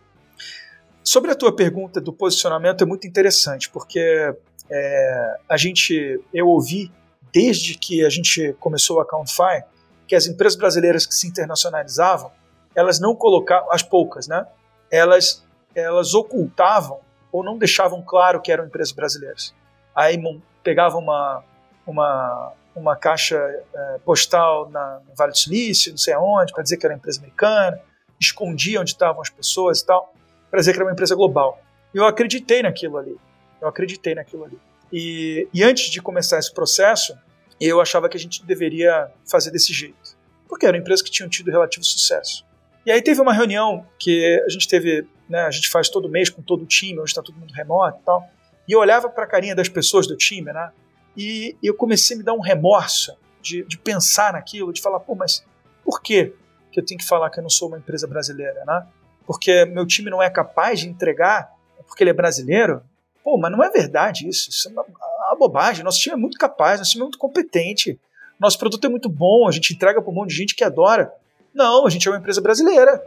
Sobre 1.03 1.31
a 1.31 1.35
tua 1.35 1.55
pergunta 1.55 2.01
do 2.01 2.13
posicionamento 2.13 2.83
é 2.83 2.87
muito 2.87 3.07
interessante, 3.07 3.69
porque 3.71 4.35
é, 4.71 5.37
a 5.49 5.57
gente, 5.57 6.21
eu 6.33 6.49
ouvi 6.49 6.91
desde 7.33 7.77
que 7.77 8.05
a 8.05 8.09
gente 8.09 8.55
começou 8.61 8.97
o 8.97 9.01
Accountfy 9.01 9.65
que 10.07 10.15
as 10.15 10.27
empresas 10.27 10.57
brasileiras 10.57 11.07
que 11.07 11.15
se 11.15 11.27
internacionalizavam, 11.27 12.31
elas 12.75 13.01
não 13.01 13.15
colocavam, 13.15 13.71
as 13.73 13.83
poucas, 13.83 14.27
né? 14.27 14.47
Elas, 14.95 15.45
elas 15.75 16.15
ocultavam 16.15 17.01
ou 17.33 17.43
não 17.43 17.59
deixavam 17.59 18.01
claro 18.01 18.41
que 18.41 18.53
eram 18.53 18.65
empresas 18.65 18.93
brasileiras. 18.93 19.53
Aí 19.93 20.17
pegavam 20.63 21.01
uma, 21.01 21.43
uma, 21.85 22.53
uma 22.77 22.95
caixa 22.95 23.37
é, 23.75 23.99
postal 24.05 24.71
na, 24.71 25.01
no 25.09 25.15
Vale 25.17 25.33
do 25.33 25.39
Silício, 25.39 25.91
não 25.91 25.99
sei 25.99 26.15
aonde, 26.15 26.53
para 26.53 26.63
dizer 26.63 26.77
que 26.77 26.87
era 26.87 26.95
empresa 26.95 27.19
americana, 27.19 27.81
escondia 28.21 28.81
onde 28.81 28.91
estavam 28.91 29.21
as 29.21 29.31
pessoas 29.31 29.81
e 29.81 29.87
tal, 29.87 30.15
para 30.49 30.61
dizer 30.61 30.73
que 30.73 30.79
era 30.79 30.85
uma 30.85 30.93
empresa 30.93 31.17
global. 31.17 31.61
E 31.93 31.99
eu 31.99 32.07
acreditei 32.07 32.63
naquilo 32.63 32.97
ali. 32.97 33.17
Eu 33.61 33.67
acreditei 33.67 34.15
naquilo 34.15 34.45
ali. 34.45 34.59
E, 34.93 35.49
e 35.53 35.65
antes 35.65 35.91
de 35.91 36.01
começar 36.01 36.39
esse 36.39 36.55
processo, 36.55 37.19
eu 37.61 37.81
achava 37.81 38.09
que 38.09 38.17
a 38.17 38.21
gente 38.21 38.45
deveria 38.45 39.11
fazer 39.29 39.51
desse 39.51 39.73
jeito. 39.73 40.17
Porque 40.49 40.67
era 40.67 40.77
uma 40.77 40.81
empresa 40.81 41.03
que 41.03 41.11
tinha 41.11 41.29
tido 41.29 41.51
relativo 41.51 41.85
sucesso. 41.85 42.47
E 42.87 42.91
aí 42.91 43.01
teve 43.01 43.21
uma 43.21 43.33
reunião 43.33 43.87
que 43.99 44.43
a 44.47 44.49
gente 44.49 44.69
teve, 44.69 45.07
né, 45.29 45.41
a 45.41 45.51
gente 45.51 45.69
faz 45.71 45.89
todo 45.89 46.09
mês 46.09 46.29
com 46.29 46.43
todo 46.43 46.63
o 46.63 46.67
time, 46.67 46.99
hoje 46.99 47.13
está 47.13 47.23
todo 47.23 47.37
mundo 47.37 47.53
remoto 47.53 47.99
e 48.01 48.05
tal. 48.05 48.29
E 48.69 48.73
eu 48.73 48.81
olhava 48.81 49.09
para 49.09 49.25
a 49.25 49.27
carinha 49.27 49.55
das 49.55 49.69
pessoas 49.69 50.07
do 50.07 50.17
time, 50.17 50.53
né? 50.53 50.71
E 51.17 51.57
eu 51.63 51.75
comecei 51.75 52.17
a 52.17 52.19
me 52.19 52.25
dar 52.25 52.33
um 52.33 52.41
remorso 52.41 53.17
de, 53.41 53.63
de 53.65 53.79
pensar 53.79 54.33
naquilo, 54.33 54.73
de 54.73 54.81
falar, 54.81 55.01
pô, 55.01 55.15
mas 55.15 55.45
por 55.85 56.03
que 56.03 56.35
que 56.73 56.81
eu 56.81 56.85
tenho 56.85 56.99
que 56.99 57.07
falar 57.07 57.31
que 57.31 57.39
eu 57.39 57.43
não 57.43 57.51
sou 57.51 57.69
uma 57.69 57.79
empresa 57.79 58.07
brasileira, 58.07 58.65
né? 58.67 58.87
Porque 59.27 59.65
meu 59.67 59.87
time 59.87 60.11
não 60.11 60.23
é 60.23 60.29
capaz 60.29 60.81
de 60.81 60.89
entregar 60.89 61.53
porque 61.87 62.03
ele 62.03 62.11
é 62.11 62.15
brasileiro? 62.15 62.83
Pô, 63.23 63.39
mas 63.39 63.53
não 63.53 63.63
é 63.63 63.71
verdade 63.71 64.29
isso. 64.29 64.51
Isso 64.51 64.69
é 64.69 64.73
uma, 64.73 64.83
uma 64.83 65.37
bobagem. 65.37 65.85
Nosso 65.85 66.01
time 66.01 66.15
é 66.15 66.19
muito 66.19 66.37
capaz, 66.37 66.81
nosso 66.81 66.91
time 66.91 67.03
é 67.03 67.05
muito 67.05 67.19
competente. 67.19 67.99
Nosso 68.39 68.59
produto 68.59 68.85
é 68.85 68.91
muito 68.91 69.09
bom, 69.09 69.47
a 69.49 69.53
gente 69.53 69.73
entrega 69.73 70.03
para 70.03 70.11
um 70.11 70.15
monte 70.15 70.31
de 70.31 70.37
gente 70.37 70.55
que 70.55 70.65
adora. 70.65 71.13
Não, 71.55 71.87
a 71.87 71.91
gente 71.91 72.07
é 72.09 72.11
uma 72.11 72.19
empresa 72.19 72.41
brasileira. 72.41 73.03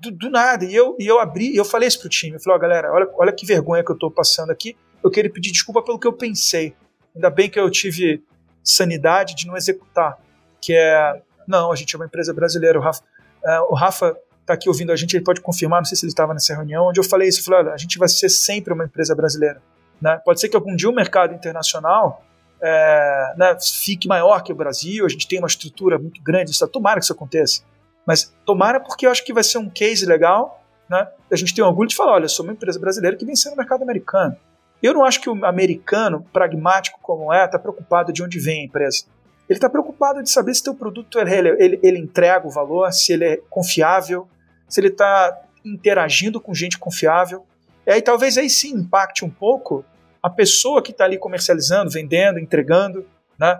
Do, 0.00 0.10
do 0.10 0.30
nada. 0.30 0.64
E 0.64 0.74
eu, 0.74 0.96
e 0.98 1.06
eu 1.06 1.18
abri, 1.18 1.56
eu 1.56 1.64
falei 1.64 1.88
isso 1.88 2.00
pro 2.00 2.08
time. 2.08 2.36
Eu 2.36 2.40
falei, 2.40 2.54
ó, 2.54 2.56
oh, 2.56 2.60
galera, 2.60 2.92
olha, 2.92 3.08
olha 3.14 3.32
que 3.32 3.44
vergonha 3.44 3.84
que 3.84 3.90
eu 3.90 3.98
tô 3.98 4.10
passando 4.10 4.50
aqui. 4.50 4.76
Eu 5.02 5.10
queria 5.10 5.30
pedir 5.30 5.50
desculpa 5.50 5.82
pelo 5.82 5.98
que 5.98 6.06
eu 6.06 6.12
pensei. 6.12 6.74
Ainda 7.14 7.30
bem 7.30 7.50
que 7.50 7.58
eu 7.58 7.68
tive 7.70 8.22
sanidade 8.62 9.34
de 9.34 9.46
não 9.46 9.56
executar. 9.56 10.18
Que 10.60 10.74
é, 10.74 11.22
não, 11.46 11.72
a 11.72 11.76
gente 11.76 11.94
é 11.94 11.98
uma 11.98 12.06
empresa 12.06 12.32
brasileira. 12.32 12.78
O 12.78 12.82
Rafa, 12.82 13.02
uh, 13.44 13.72
o 13.72 13.74
Rafa 13.74 14.16
tá 14.46 14.54
aqui 14.54 14.68
ouvindo 14.68 14.92
a 14.92 14.96
gente, 14.96 15.14
ele 15.14 15.24
pode 15.24 15.40
confirmar, 15.40 15.80
não 15.80 15.84
sei 15.84 15.96
se 15.96 16.04
ele 16.04 16.10
estava 16.10 16.32
nessa 16.32 16.54
reunião, 16.54 16.86
onde 16.86 16.98
eu 16.98 17.04
falei 17.04 17.28
isso. 17.28 17.40
Eu 17.40 17.44
falei, 17.44 17.60
olha, 17.60 17.72
a 17.72 17.76
gente 17.76 17.98
vai 17.98 18.08
ser 18.08 18.28
sempre 18.28 18.72
uma 18.72 18.84
empresa 18.84 19.14
brasileira. 19.14 19.60
Né? 20.00 20.20
Pode 20.24 20.40
ser 20.40 20.48
que 20.48 20.56
algum 20.56 20.74
dia 20.74 20.88
o 20.88 20.92
mercado 20.92 21.34
internacional 21.34 22.24
é, 22.60 23.34
né, 23.36 23.56
fique 23.60 24.08
maior 24.08 24.42
que 24.42 24.52
o 24.52 24.56
Brasil, 24.56 25.06
a 25.06 25.08
gente 25.08 25.28
tem 25.28 25.38
uma 25.38 25.48
estrutura 25.48 25.98
muito 25.98 26.22
grande, 26.22 26.50
isso, 26.50 26.66
tomara 26.68 26.98
que 26.98 27.04
isso 27.04 27.12
aconteça. 27.12 27.62
Mas 28.06 28.34
tomara 28.44 28.80
porque 28.80 29.06
eu 29.06 29.10
acho 29.10 29.24
que 29.24 29.32
vai 29.32 29.44
ser 29.44 29.58
um 29.58 29.68
case 29.68 30.06
legal, 30.06 30.64
né? 30.88 31.06
A 31.30 31.36
gente 31.36 31.54
tem 31.54 31.62
orgulho 31.62 31.88
de 31.88 31.94
falar, 31.94 32.12
olha, 32.12 32.24
eu 32.24 32.28
sou 32.28 32.44
uma 32.44 32.52
empresa 32.52 32.80
brasileira 32.80 33.16
que 33.16 33.24
venceu 33.24 33.50
no 33.50 33.56
mercado 33.56 33.82
americano. 33.82 34.34
Eu 34.82 34.94
não 34.94 35.04
acho 35.04 35.20
que 35.20 35.28
o 35.28 35.44
americano, 35.44 36.24
pragmático 36.32 36.98
como 37.02 37.32
é, 37.32 37.44
está 37.44 37.58
preocupado 37.58 38.12
de 38.12 38.22
onde 38.22 38.38
vem 38.38 38.62
a 38.62 38.64
empresa. 38.64 39.04
Ele 39.48 39.56
está 39.56 39.68
preocupado 39.68 40.22
de 40.22 40.30
saber 40.30 40.54
se 40.54 40.68
o 40.68 40.74
produto 40.74 41.18
ele, 41.18 41.48
ele, 41.58 41.80
ele, 41.82 41.98
entrega 41.98 42.46
o 42.46 42.50
valor, 42.50 42.90
se 42.92 43.12
ele 43.12 43.24
é 43.24 43.36
confiável, 43.48 44.28
se 44.68 44.80
ele 44.80 44.88
está 44.88 45.36
interagindo 45.64 46.40
com 46.40 46.54
gente 46.54 46.78
confiável. 46.78 47.44
E 47.86 47.90
aí 47.90 48.02
talvez 48.02 48.38
aí 48.38 48.48
sim 48.48 48.74
impacte 48.74 49.24
um 49.24 49.30
pouco 49.30 49.84
a 50.22 50.30
pessoa 50.30 50.82
que 50.82 50.90
está 50.90 51.04
ali 51.04 51.18
comercializando, 51.18 51.90
vendendo, 51.90 52.38
entregando, 52.38 53.06
né? 53.38 53.58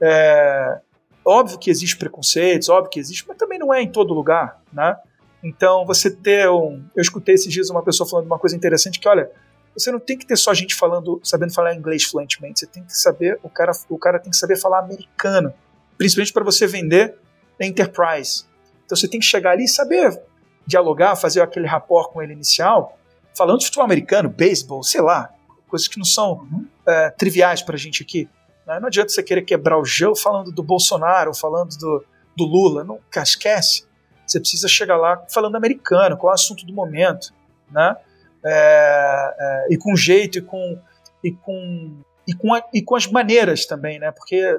É, 0.00 0.80
óbvio 1.24 1.58
que 1.58 1.70
existe 1.70 1.96
preconceitos, 1.96 2.68
óbvio 2.68 2.90
que 2.90 3.00
existe, 3.00 3.24
mas 3.26 3.36
também 3.36 3.58
não 3.58 3.72
é 3.72 3.82
em 3.82 3.90
todo 3.90 4.14
lugar, 4.14 4.60
né? 4.72 4.96
Então 5.42 5.86
você 5.86 6.10
ter 6.10 6.50
um, 6.50 6.84
eu 6.94 7.00
escutei 7.00 7.34
esses 7.34 7.52
dias 7.52 7.70
uma 7.70 7.82
pessoa 7.82 8.08
falando 8.08 8.26
uma 8.26 8.38
coisa 8.38 8.56
interessante 8.56 8.98
que 8.98 9.08
olha, 9.08 9.30
você 9.74 9.90
não 9.90 10.00
tem 10.00 10.18
que 10.18 10.26
ter 10.26 10.36
só 10.36 10.52
gente 10.52 10.74
falando, 10.74 11.20
sabendo 11.22 11.54
falar 11.54 11.74
inglês 11.74 12.04
fluentemente, 12.04 12.60
você 12.60 12.66
tem 12.66 12.82
que 12.82 12.96
saber, 12.96 13.38
o 13.42 13.48
cara, 13.48 13.72
o 13.88 13.98
cara 13.98 14.18
tem 14.18 14.30
que 14.30 14.36
saber 14.36 14.56
falar 14.56 14.80
americano, 14.80 15.54
principalmente 15.96 16.32
para 16.32 16.44
você 16.44 16.66
vender 16.66 17.16
enterprise. 17.60 18.44
Então 18.84 18.96
você 18.96 19.06
tem 19.06 19.20
que 19.20 19.26
chegar 19.26 19.52
ali 19.52 19.64
e 19.64 19.68
saber 19.68 20.20
dialogar, 20.66 21.16
fazer 21.16 21.40
aquele 21.40 21.66
rapport 21.66 22.10
com 22.10 22.22
ele 22.22 22.32
inicial, 22.32 22.98
falando 23.36 23.60
de 23.60 23.66
futebol 23.66 23.84
americano, 23.84 24.28
beisebol, 24.28 24.82
sei 24.82 25.00
lá, 25.00 25.32
coisas 25.70 25.88
que 25.88 25.96
não 25.96 26.04
são 26.04 26.32
uhum. 26.32 26.66
é, 26.86 27.10
triviais 27.10 27.62
para 27.62 27.76
a 27.76 27.78
gente 27.78 28.02
aqui. 28.02 28.28
Né? 28.66 28.78
Não 28.78 28.88
adianta 28.88 29.08
você 29.08 29.22
querer 29.22 29.42
quebrar 29.42 29.78
o 29.78 29.84
gelo 29.84 30.16
falando 30.16 30.52
do 30.52 30.62
Bolsonaro, 30.62 31.34
falando 31.34 31.76
do, 31.76 32.04
do 32.36 32.44
Lula. 32.44 32.84
Não, 32.84 33.00
esquece. 33.16 33.84
Você 34.26 34.38
precisa 34.38 34.68
chegar 34.68 34.96
lá 34.96 35.24
falando 35.28 35.56
americano, 35.56 36.16
qual 36.16 36.30
é 36.30 36.34
o 36.34 36.34
assunto 36.34 36.64
do 36.64 36.72
momento. 36.72 37.32
Né? 37.70 37.96
É, 38.44 39.34
é, 39.38 39.74
e 39.74 39.76
com 39.76 39.96
jeito 39.96 40.38
e 40.38 40.42
com, 40.42 40.78
e 41.22 41.32
com, 41.32 42.02
e 42.26 42.34
com, 42.34 42.54
a, 42.54 42.62
e 42.72 42.82
com 42.82 42.94
as 42.94 43.06
maneiras 43.06 43.66
também, 43.66 43.98
né? 43.98 44.12
porque 44.12 44.56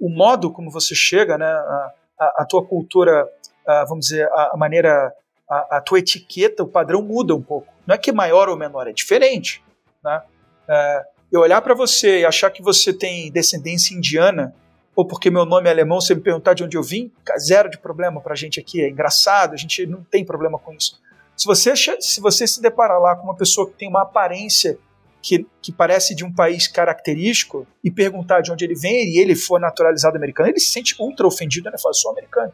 o 0.00 0.08
modo 0.08 0.52
como 0.52 0.70
você 0.70 0.94
chega, 0.94 1.38
né? 1.38 1.46
a, 1.46 1.92
a, 2.20 2.42
a 2.42 2.44
tua 2.44 2.64
cultura, 2.64 3.26
a, 3.66 3.84
vamos 3.84 4.06
dizer, 4.06 4.28
a, 4.30 4.56
maneira, 4.56 5.12
a, 5.48 5.80
tua 5.80 5.98
etiqueta, 5.98 6.62
o 6.62 6.68
padrão 6.68 7.02
muda 7.02 7.34
um 7.34 7.42
pouco. 7.42 7.72
Não 7.86 7.94
é 7.94 7.98
que 7.98 8.10
é 8.10 8.12
maior 8.12 8.48
ou 8.48 8.56
menor, 8.56 8.88
é 8.88 8.92
diferente. 8.92 9.64
Né? 10.02 10.22
É, 10.68 11.02
eu 11.32 11.40
olhar 11.40 11.60
para 11.62 11.74
você 11.74 12.20
e 12.20 12.24
achar 12.24 12.50
que 12.50 12.62
você 12.62 12.92
tem 12.92 13.30
descendência 13.30 13.94
indiana, 13.94 14.54
ou 14.94 15.06
porque 15.06 15.30
meu 15.30 15.44
nome 15.44 15.68
é 15.68 15.72
alemão, 15.72 16.00
você 16.00 16.14
me 16.14 16.20
perguntar 16.20 16.54
de 16.54 16.62
onde 16.62 16.76
eu 16.76 16.82
vim, 16.82 17.10
zero 17.38 17.68
de 17.68 17.78
problema 17.78 18.20
para 18.20 18.32
a 18.32 18.36
gente 18.36 18.60
aqui, 18.60 18.82
é 18.82 18.88
engraçado, 18.88 19.54
a 19.54 19.56
gente 19.56 19.84
não 19.86 20.04
tem 20.04 20.24
problema 20.24 20.58
com 20.58 20.72
isso. 20.72 21.00
Se 21.36 21.46
você, 21.46 21.74
se 21.76 22.20
você 22.20 22.46
se 22.46 22.62
deparar 22.62 23.00
lá 23.00 23.16
com 23.16 23.24
uma 23.24 23.34
pessoa 23.34 23.68
que 23.68 23.76
tem 23.76 23.88
uma 23.88 24.02
aparência 24.02 24.78
que, 25.20 25.46
que 25.60 25.72
parece 25.72 26.14
de 26.14 26.24
um 26.24 26.32
país 26.32 26.68
característico 26.68 27.66
e 27.82 27.90
perguntar 27.90 28.40
de 28.42 28.52
onde 28.52 28.64
ele 28.64 28.74
vem 28.74 29.08
e 29.08 29.18
ele 29.18 29.34
for 29.34 29.58
naturalizado 29.58 30.16
americano, 30.16 30.50
ele 30.50 30.60
se 30.60 30.70
sente 30.70 30.94
ultra 31.00 31.26
ofendido, 31.26 31.70
né? 31.70 31.78
Fala, 31.82 31.94
sou 31.94 32.12
americano. 32.12 32.52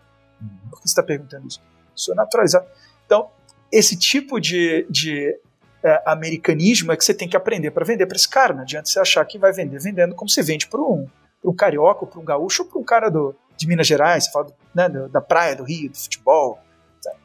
Por 0.70 0.80
que 0.80 0.88
você 0.88 0.92
está 0.92 1.02
perguntando 1.02 1.48
isso? 1.48 1.60
Sou 1.94 2.14
naturalizado. 2.14 2.66
Então, 3.04 3.28
esse 3.72 3.98
tipo 3.98 4.40
de, 4.40 4.86
de 4.88 5.36
é, 5.82 6.02
americanismo 6.06 6.92
é 6.92 6.96
que 6.96 7.04
você 7.04 7.14
tem 7.14 7.28
que 7.28 7.36
aprender 7.36 7.70
para 7.70 7.84
vender 7.84 8.06
para 8.06 8.16
esse 8.16 8.28
cara. 8.28 8.54
Não 8.54 8.62
adianta 8.62 8.88
você 8.88 9.00
achar 9.00 9.24
que 9.24 9.38
vai 9.38 9.52
vender 9.52 9.80
vendendo 9.80 10.14
como 10.14 10.28
você 10.28 10.42
vende 10.42 10.66
para 10.66 10.80
um, 10.80 11.06
um 11.44 11.54
carioca, 11.54 12.06
para 12.06 12.20
um 12.20 12.24
gaúcho 12.24 12.62
ou 12.62 12.68
para 12.68 12.78
um 12.78 12.84
cara 12.84 13.10
do, 13.10 13.34
de 13.56 13.66
Minas 13.66 13.86
Gerais, 13.86 14.24
você 14.24 14.30
fala 14.30 14.46
do, 14.46 14.54
né, 14.74 14.88
da 15.08 15.20
praia, 15.20 15.56
do 15.56 15.64
Rio, 15.64 15.90
do 15.90 15.98
futebol. 15.98 16.58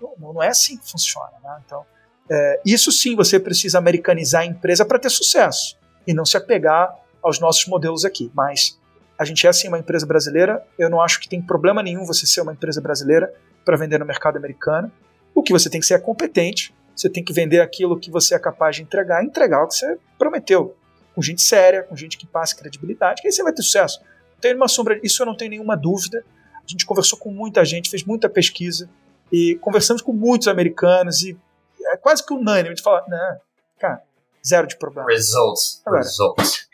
Não, 0.02 0.34
não 0.34 0.44
é 0.44 0.48
assim 0.48 0.78
que 0.78 0.90
funciona. 0.90 1.32
Né? 1.44 1.62
Então, 1.66 1.86
é, 2.30 2.62
isso 2.66 2.92
sim 2.92 3.16
você 3.16 3.40
precisa 3.40 3.78
americanizar 3.78 4.42
a 4.42 4.46
empresa 4.46 4.86
para 4.86 5.00
ter 5.00 5.10
sucesso 5.10 5.78
e 6.08 6.14
não 6.14 6.26
se 6.26 6.38
apegar 6.38 6.96
aos 7.22 7.40
nossos 7.40 7.66
modelos 7.68 8.06
aqui. 8.06 8.32
Mas 8.34 8.80
a 9.18 9.26
gente 9.26 9.46
é 9.48 9.54
sim 9.54 9.68
uma 9.68 9.80
empresa 9.80 10.06
brasileira, 10.06 10.66
eu 10.78 10.90
não 10.90 11.02
acho 11.02 11.20
que 11.20 11.30
tem 11.30 11.42
problema 11.42 11.82
nenhum 11.82 12.06
você 12.06 12.26
ser 12.26 12.42
uma 12.42 12.54
empresa 12.54 12.82
brasileira 12.82 13.34
para 13.64 13.78
vender 13.78 13.98
no 14.00 14.06
mercado 14.06 14.38
americano. 14.38 14.92
O 15.34 15.42
que 15.42 15.52
você 15.52 15.70
tem 15.70 15.80
que 15.80 15.86
ser 15.86 15.96
é 15.96 16.00
competente, 16.00 16.74
você 16.96 17.10
tem 17.10 17.24
que 17.24 17.34
vender 17.34 17.60
aquilo 17.60 18.00
que 18.00 18.10
você 18.10 18.36
é 18.36 18.40
capaz 18.40 18.76
de 18.78 18.84
entregar, 18.84 19.24
entregar 19.24 19.64
o 19.64 19.68
que 19.68 19.76
você 19.76 19.98
prometeu. 20.18 20.76
Com 21.14 21.22
gente 21.22 21.42
séria, 21.42 21.84
com 21.84 21.96
gente 21.96 22.18
que 22.18 22.26
passe 22.26 22.56
credibilidade, 22.56 23.22
que 23.22 23.28
aí 23.28 23.32
você 23.32 23.44
vai 23.44 23.54
ter 23.54 23.62
sucesso. 23.62 24.02
Tem 24.40 24.54
uma 24.54 24.68
sombra, 24.68 25.00
isso 25.04 25.22
eu 25.22 25.26
não 25.26 25.36
tenho 25.36 25.52
nenhuma 25.52 25.76
dúvida. 25.76 26.24
A 26.56 26.68
gente 26.68 26.86
conversou 26.86 27.18
com 27.18 27.32
muita 27.32 27.64
gente, 27.64 27.90
fez 27.90 28.04
muita 28.04 28.30
pesquisa 28.30 28.90
e 29.32 29.56
conversamos 29.62 30.02
com 30.02 30.14
muitos 30.14 30.48
americanos 30.48 31.22
e 31.24 31.38
é 31.88 31.98
quase 31.98 32.26
que 32.26 32.34
unânime 32.34 32.76
de 32.76 32.82
falar, 32.82 33.06
não, 33.08 33.40
cara, 33.80 34.02
zero 34.46 34.68
de 34.68 34.78
problema. 34.78 35.08
Results. 35.10 35.82
Agora, 35.86 36.04
Results. 36.04 36.68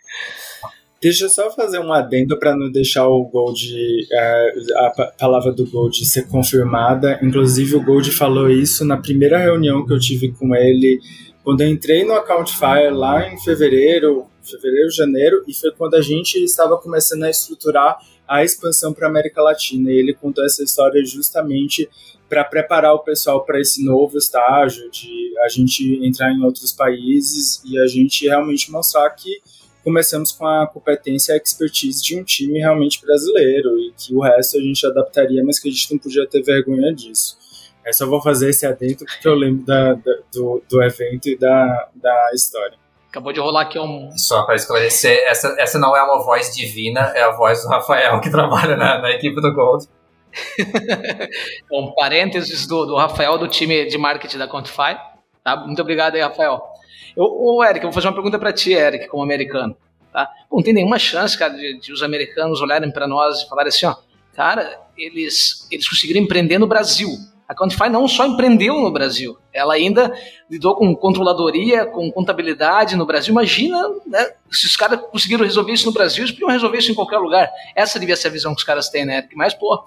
Deixa 1.01 1.25
eu 1.25 1.29
só 1.29 1.49
fazer 1.49 1.79
um 1.79 1.91
adendo 1.91 2.37
para 2.37 2.55
não 2.55 2.71
deixar 2.71 3.07
o 3.07 3.23
Gold, 3.23 4.07
é, 4.11 4.53
a 4.75 5.11
palavra 5.17 5.51
do 5.51 5.65
Gold 5.65 6.05
ser 6.05 6.27
confirmada. 6.27 7.19
Inclusive, 7.23 7.75
o 7.75 7.83
Gold 7.83 8.11
falou 8.11 8.47
isso 8.47 8.85
na 8.85 8.97
primeira 8.97 9.39
reunião 9.39 9.83
que 9.83 9.91
eu 9.91 9.99
tive 9.99 10.31
com 10.31 10.55
ele, 10.55 10.99
quando 11.43 11.61
eu 11.61 11.69
entrei 11.69 12.05
no 12.05 12.13
Accountfire 12.13 12.91
lá 12.91 13.27
em 13.27 13.39
fevereiro, 13.39 14.27
fevereiro, 14.43 14.91
janeiro, 14.91 15.43
e 15.47 15.53
foi 15.55 15.71
quando 15.71 15.95
a 15.95 16.01
gente 16.01 16.35
estava 16.35 16.77
começando 16.77 17.23
a 17.23 17.31
estruturar 17.31 17.97
a 18.27 18.43
expansão 18.43 18.93
para 18.93 19.07
a 19.07 19.09
América 19.09 19.41
Latina. 19.41 19.91
E 19.91 19.95
ele 19.95 20.13
contou 20.13 20.45
essa 20.45 20.63
história 20.63 21.03
justamente 21.03 21.89
para 22.29 22.43
preparar 22.43 22.93
o 22.93 22.99
pessoal 22.99 23.43
para 23.43 23.59
esse 23.59 23.83
novo 23.83 24.19
estágio 24.19 24.89
de 24.91 25.33
a 25.43 25.49
gente 25.49 25.99
entrar 26.05 26.31
em 26.31 26.43
outros 26.43 26.71
países 26.71 27.59
e 27.65 27.79
a 27.79 27.87
gente 27.87 28.27
realmente 28.27 28.71
mostrar 28.71 29.09
que 29.09 29.41
começamos 29.83 30.31
com 30.31 30.45
a 30.45 30.67
competência 30.67 31.33
e 31.33 31.35
a 31.35 31.37
expertise 31.37 32.01
de 32.03 32.19
um 32.19 32.23
time 32.23 32.59
realmente 32.59 33.01
brasileiro 33.01 33.69
e 33.79 33.93
que 33.97 34.13
o 34.13 34.21
resto 34.21 34.57
a 34.57 34.61
gente 34.61 34.85
adaptaria, 34.85 35.43
mas 35.43 35.59
que 35.59 35.69
a 35.69 35.71
gente 35.71 35.91
não 35.91 35.99
podia 35.99 36.27
ter 36.27 36.41
vergonha 36.41 36.93
disso. 36.93 37.37
Eu 37.85 37.93
só 37.93 38.05
vou 38.05 38.21
fazer 38.21 38.49
esse 38.49 38.65
adentro 38.65 39.05
porque 39.05 39.27
eu 39.27 39.33
lembro 39.33 39.65
da, 39.65 39.93
da, 39.93 40.13
do, 40.31 40.63
do 40.69 40.83
evento 40.83 41.29
e 41.29 41.37
da, 41.37 41.89
da 41.95 42.31
história. 42.33 42.77
Acabou 43.09 43.33
de 43.33 43.39
rolar 43.39 43.63
aqui 43.63 43.77
um. 43.77 44.09
Só 44.15 44.43
para 44.43 44.55
esclarecer, 44.55 45.21
essa, 45.25 45.53
essa 45.59 45.77
não 45.77 45.97
é 45.97 46.01
uma 46.01 46.23
voz 46.23 46.55
divina, 46.55 47.11
é 47.13 47.23
a 47.23 47.31
voz 47.31 47.61
do 47.61 47.67
Rafael 47.67 48.21
que 48.21 48.29
trabalha 48.31 48.77
na, 48.77 48.99
na 48.99 49.11
equipe 49.11 49.41
do 49.41 49.53
Gold. 49.53 49.85
um 51.69 51.93
parênteses 51.93 52.65
do, 52.65 52.85
do 52.85 52.95
Rafael 52.95 53.37
do 53.37 53.49
time 53.49 53.85
de 53.85 53.97
marketing 53.97 54.37
da 54.37 54.47
Quantify. 54.47 54.97
Tá? 55.43 55.57
Muito 55.57 55.81
obrigado 55.81 56.15
aí, 56.15 56.21
Rafael. 56.21 56.70
Eu, 57.15 57.25
ô, 57.25 57.63
Eric, 57.63 57.79
eu 57.79 57.89
vou 57.89 57.93
fazer 57.93 58.07
uma 58.07 58.13
pergunta 58.13 58.39
para 58.39 58.53
ti, 58.53 58.73
Eric, 58.73 59.07
como 59.07 59.23
americano. 59.23 59.75
Tá? 60.11 60.29
não 60.51 60.61
tem 60.61 60.73
nenhuma 60.73 60.99
chance, 60.99 61.37
cara, 61.37 61.53
de, 61.53 61.79
de 61.79 61.93
os 61.93 62.03
americanos 62.03 62.59
olharem 62.61 62.91
para 62.91 63.07
nós 63.07 63.43
e 63.43 63.47
falarem 63.47 63.69
assim, 63.69 63.85
ó, 63.85 63.95
cara, 64.35 64.77
eles, 64.97 65.67
eles 65.71 65.87
conseguiram 65.87 66.19
empreender 66.19 66.57
no 66.57 66.67
Brasil. 66.67 67.09
A 67.47 67.55
Quantify 67.55 67.89
não 67.89 68.07
só 68.07 68.25
empreendeu 68.25 68.75
no 68.79 68.91
Brasil, 68.91 69.37
ela 69.53 69.73
ainda 69.73 70.13
lidou 70.49 70.75
com 70.75 70.95
controladoria, 70.95 71.85
com 71.85 72.09
contabilidade 72.11 72.95
no 72.95 73.05
Brasil. 73.05 73.31
Imagina 73.31 73.89
né, 74.05 74.31
se 74.49 74.65
os 74.65 74.77
caras 74.77 75.01
conseguiram 75.11 75.45
resolver 75.45 75.73
isso 75.73 75.85
no 75.85 75.91
Brasil, 75.91 76.23
eles 76.23 76.31
podiam 76.31 76.49
resolver 76.49 76.77
isso 76.77 76.91
em 76.91 76.95
qualquer 76.95 77.17
lugar. 77.17 77.49
Essa 77.75 77.99
devia 77.99 78.15
ser 78.15 78.29
a 78.29 78.31
visão 78.31 78.53
que 78.53 78.59
os 78.59 78.65
caras 78.65 78.89
têm, 78.89 79.05
né, 79.05 79.17
Eric? 79.17 79.35
Mas, 79.35 79.53
pô, 79.53 79.83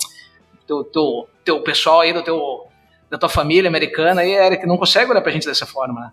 teu, 0.67 0.85
teu, 0.85 1.29
teu 1.45 1.61
pessoal 1.63 2.01
aí 2.01 2.13
do 2.13 2.23
teu, 2.23 2.67
da 3.11 3.17
tua 3.17 3.31
família 3.31 3.69
americana 3.69 4.23
aí, 4.23 4.33
Eric, 4.33 4.67
não 4.67 4.77
consegue 4.77 5.11
olhar 5.11 5.23
pra 5.23 5.33
gente 5.33 5.47
dessa 5.47 5.65
forma, 5.65 6.01
né? 6.01 6.13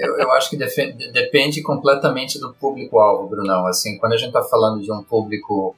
Eu, 0.00 0.18
eu, 0.18 0.32
acho 0.32 0.50
que 0.50 0.56
depende, 0.56 1.62
completamente 1.62 2.38
do 2.38 2.54
público-alvo, 2.54 3.28
Brunão. 3.28 3.66
Assim, 3.66 3.98
quando 3.98 4.12
a 4.12 4.16
gente 4.16 4.28
está 4.28 4.42
falando 4.42 4.82
de 4.82 4.92
um 4.92 5.02
público, 5.02 5.76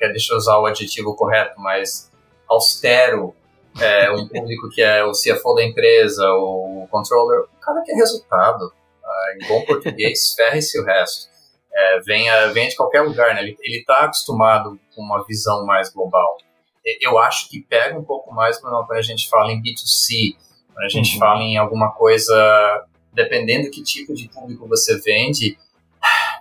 é, 0.00 0.08
deixa 0.10 0.32
eu 0.32 0.36
usar 0.36 0.58
o 0.58 0.66
adjetivo 0.66 1.14
correto, 1.14 1.60
mas 1.60 2.10
austero, 2.48 3.34
é, 3.80 4.10
um 4.12 4.28
público 4.28 4.68
que 4.70 4.82
é 4.82 5.04
o 5.04 5.12
CFO 5.12 5.54
da 5.54 5.64
empresa, 5.64 6.28
o 6.32 6.86
controller, 6.90 7.40
o 7.40 7.60
cara 7.60 7.82
quer 7.82 7.94
resultado. 7.94 8.72
Ah, 9.04 9.34
em 9.36 9.48
bom 9.48 9.64
português, 9.64 10.34
ferre-se 10.36 10.78
o 10.80 10.84
resto. 10.84 11.30
É, 11.74 12.00
venha, 12.00 12.48
venha 12.48 12.68
de 12.68 12.76
qualquer 12.76 13.00
lugar, 13.02 13.34
né? 13.34 13.42
Ele 13.42 13.78
está 13.78 14.00
acostumado 14.00 14.78
com 14.94 15.02
uma 15.02 15.24
visão 15.24 15.64
mais 15.64 15.90
global. 15.90 16.36
Eu 17.00 17.18
acho 17.18 17.48
que 17.48 17.60
pega 17.62 17.98
um 17.98 18.04
pouco 18.04 18.32
mais 18.34 18.58
quando 18.58 18.92
a 18.92 19.02
gente 19.02 19.28
fala 19.28 19.52
em 19.52 19.62
B2C, 19.62 20.36
quando 20.72 20.84
a 20.84 20.88
gente 20.88 21.14
uhum. 21.14 21.18
fala 21.18 21.42
em 21.42 21.56
alguma 21.56 21.92
coisa, 21.92 22.84
dependendo 23.12 23.70
que 23.70 23.82
tipo 23.82 24.14
de 24.14 24.28
público 24.28 24.66
você 24.68 24.98
vende, 25.00 25.56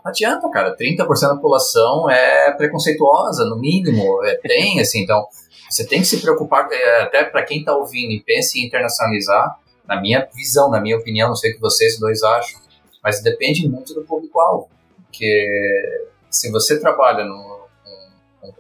não 0.03 0.09
adianta, 0.09 0.49
cara. 0.49 0.75
30% 0.75 1.05
da 1.21 1.35
população 1.35 2.09
é 2.09 2.51
preconceituosa, 2.53 3.45
no 3.45 3.59
mínimo. 3.59 4.23
É, 4.25 4.35
tem, 4.35 4.79
assim, 4.79 5.03
então 5.03 5.27
você 5.69 5.85
tem 5.85 5.99
que 5.99 6.07
se 6.07 6.19
preocupar, 6.19 6.67
é, 6.71 7.01
até 7.03 7.23
para 7.23 7.43
quem 7.43 7.59
está 7.59 7.75
ouvindo 7.75 8.11
e 8.11 8.21
pensa 8.21 8.57
em 8.57 8.65
internacionalizar, 8.65 9.59
na 9.87 9.99
minha 10.01 10.27
visão, 10.33 10.69
na 10.69 10.81
minha 10.81 10.97
opinião, 10.97 11.29
não 11.29 11.35
sei 11.35 11.51
o 11.51 11.55
que 11.55 11.61
vocês 11.61 11.99
dois 11.99 12.23
acham, 12.23 12.59
mas 13.03 13.21
depende 13.21 13.67
muito 13.67 13.93
do 13.93 14.03
público-alvo. 14.03 14.69
Porque 15.05 16.07
se 16.29 16.49
você 16.51 16.79
trabalha 16.79 17.25
no, 17.25 17.61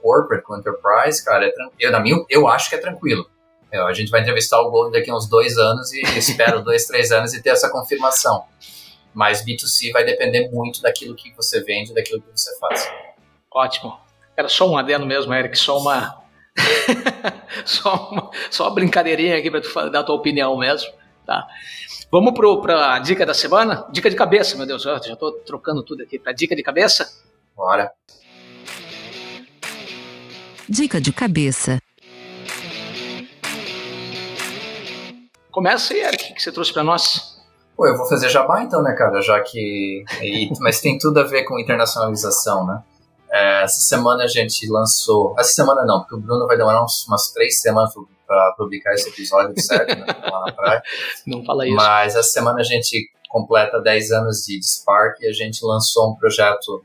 corporate, 0.01 0.43
com 0.43 0.57
enterprise, 0.57 1.23
cara, 1.23 1.45
é 1.45 1.51
eu, 1.79 1.91
na 1.91 1.99
minha, 1.99 2.23
eu 2.29 2.47
acho 2.47 2.69
que 2.69 2.75
é 2.75 2.79
tranquilo. 2.79 3.25
Eu, 3.71 3.87
a 3.87 3.93
gente 3.93 4.11
vai 4.11 4.21
entrevistar 4.21 4.59
o 4.59 4.69
Gold 4.69 4.91
daqui 4.91 5.09
a 5.09 5.15
uns 5.15 5.29
dois 5.29 5.57
anos 5.57 5.91
e 5.93 6.01
espero 6.17 6.61
dois, 6.61 6.85
três 6.85 7.11
anos 7.11 7.33
e 7.33 7.41
ter 7.41 7.49
essa 7.49 7.69
confirmação. 7.69 8.43
Mas 9.13 9.43
B2C 9.45 9.91
vai 9.91 10.03
depender 10.03 10.49
muito 10.49 10.81
daquilo 10.81 11.15
que 11.15 11.33
você 11.35 11.61
vende, 11.63 11.93
daquilo 11.93 12.21
que 12.21 12.29
você 12.31 12.57
faz. 12.59 12.91
Ótimo. 13.49 13.97
Era 14.35 14.47
só 14.47 14.69
um 14.69 14.77
adendo 14.77 15.05
mesmo, 15.05 15.33
Eric, 15.33 15.57
só 15.57 15.77
uma. 15.77 16.21
só, 17.65 18.09
uma 18.11 18.31
só 18.49 18.65
uma 18.65 18.75
brincadeirinha 18.75 19.37
aqui 19.37 19.49
para 19.49 19.61
tu 19.61 19.89
dar 19.89 19.99
a 19.99 20.03
tua 20.03 20.15
opinião 20.15 20.57
mesmo. 20.57 20.91
Tá? 21.25 21.47
Vamos 22.09 22.33
para 22.33 22.95
a 22.95 22.99
dica 22.99 23.25
da 23.25 23.33
semana? 23.33 23.87
Dica 23.91 24.09
de 24.09 24.15
cabeça, 24.15 24.57
meu 24.57 24.65
Deus, 24.65 24.85
eu 24.85 25.01
já 25.03 25.13
estou 25.13 25.31
trocando 25.45 25.83
tudo 25.83 26.03
aqui. 26.03 26.19
Para 26.19 26.33
dica 26.33 26.55
de 26.55 26.63
cabeça? 26.63 27.09
Bora. 27.55 27.91
Dica 30.67 30.99
de 30.99 31.11
cabeça. 31.11 31.81
Começa 35.51 35.93
aí, 35.93 36.01
Eric, 36.01 36.31
o 36.31 36.35
que 36.35 36.41
você 36.41 36.51
trouxe 36.51 36.71
para 36.71 36.83
nós? 36.83 37.41
Pô, 37.75 37.85
eu 37.85 37.97
vou 37.97 38.07
fazer 38.07 38.29
jabá 38.29 38.63
então, 38.63 38.81
né, 38.81 38.93
cara? 38.93 39.21
Já 39.21 39.39
que. 39.41 40.05
E, 40.21 40.49
mas 40.59 40.79
tem 40.79 40.97
tudo 40.97 41.19
a 41.19 41.23
ver 41.23 41.43
com 41.43 41.59
internacionalização, 41.59 42.65
né? 42.65 42.83
É, 43.29 43.63
essa 43.63 43.79
semana 43.81 44.23
a 44.23 44.27
gente 44.27 44.67
lançou. 44.69 45.35
Essa 45.37 45.53
semana 45.53 45.85
não, 45.85 45.99
porque 45.99 46.15
o 46.15 46.19
Bruno 46.19 46.47
vai 46.47 46.57
demorar 46.57 46.83
uns, 46.83 47.05
umas 47.07 47.31
três 47.31 47.59
semanas 47.59 47.93
para 48.25 48.53
publicar 48.57 48.93
esse 48.93 49.09
episódio, 49.09 49.53
certo? 49.59 49.97
Né? 49.97 50.05
Lá 50.07 50.45
na 50.45 50.51
praia. 50.53 50.83
Não 51.27 51.43
fala 51.43 51.65
isso. 51.65 51.75
Mas 51.75 52.15
essa 52.15 52.29
semana 52.29 52.61
a 52.61 52.63
gente 52.63 53.09
completa 53.29 53.79
10 53.79 54.11
anos 54.11 54.45
de 54.45 54.61
Spark 54.61 55.21
e 55.21 55.27
a 55.27 55.33
gente 55.33 55.65
lançou 55.65 56.11
um 56.11 56.15
projeto, 56.15 56.83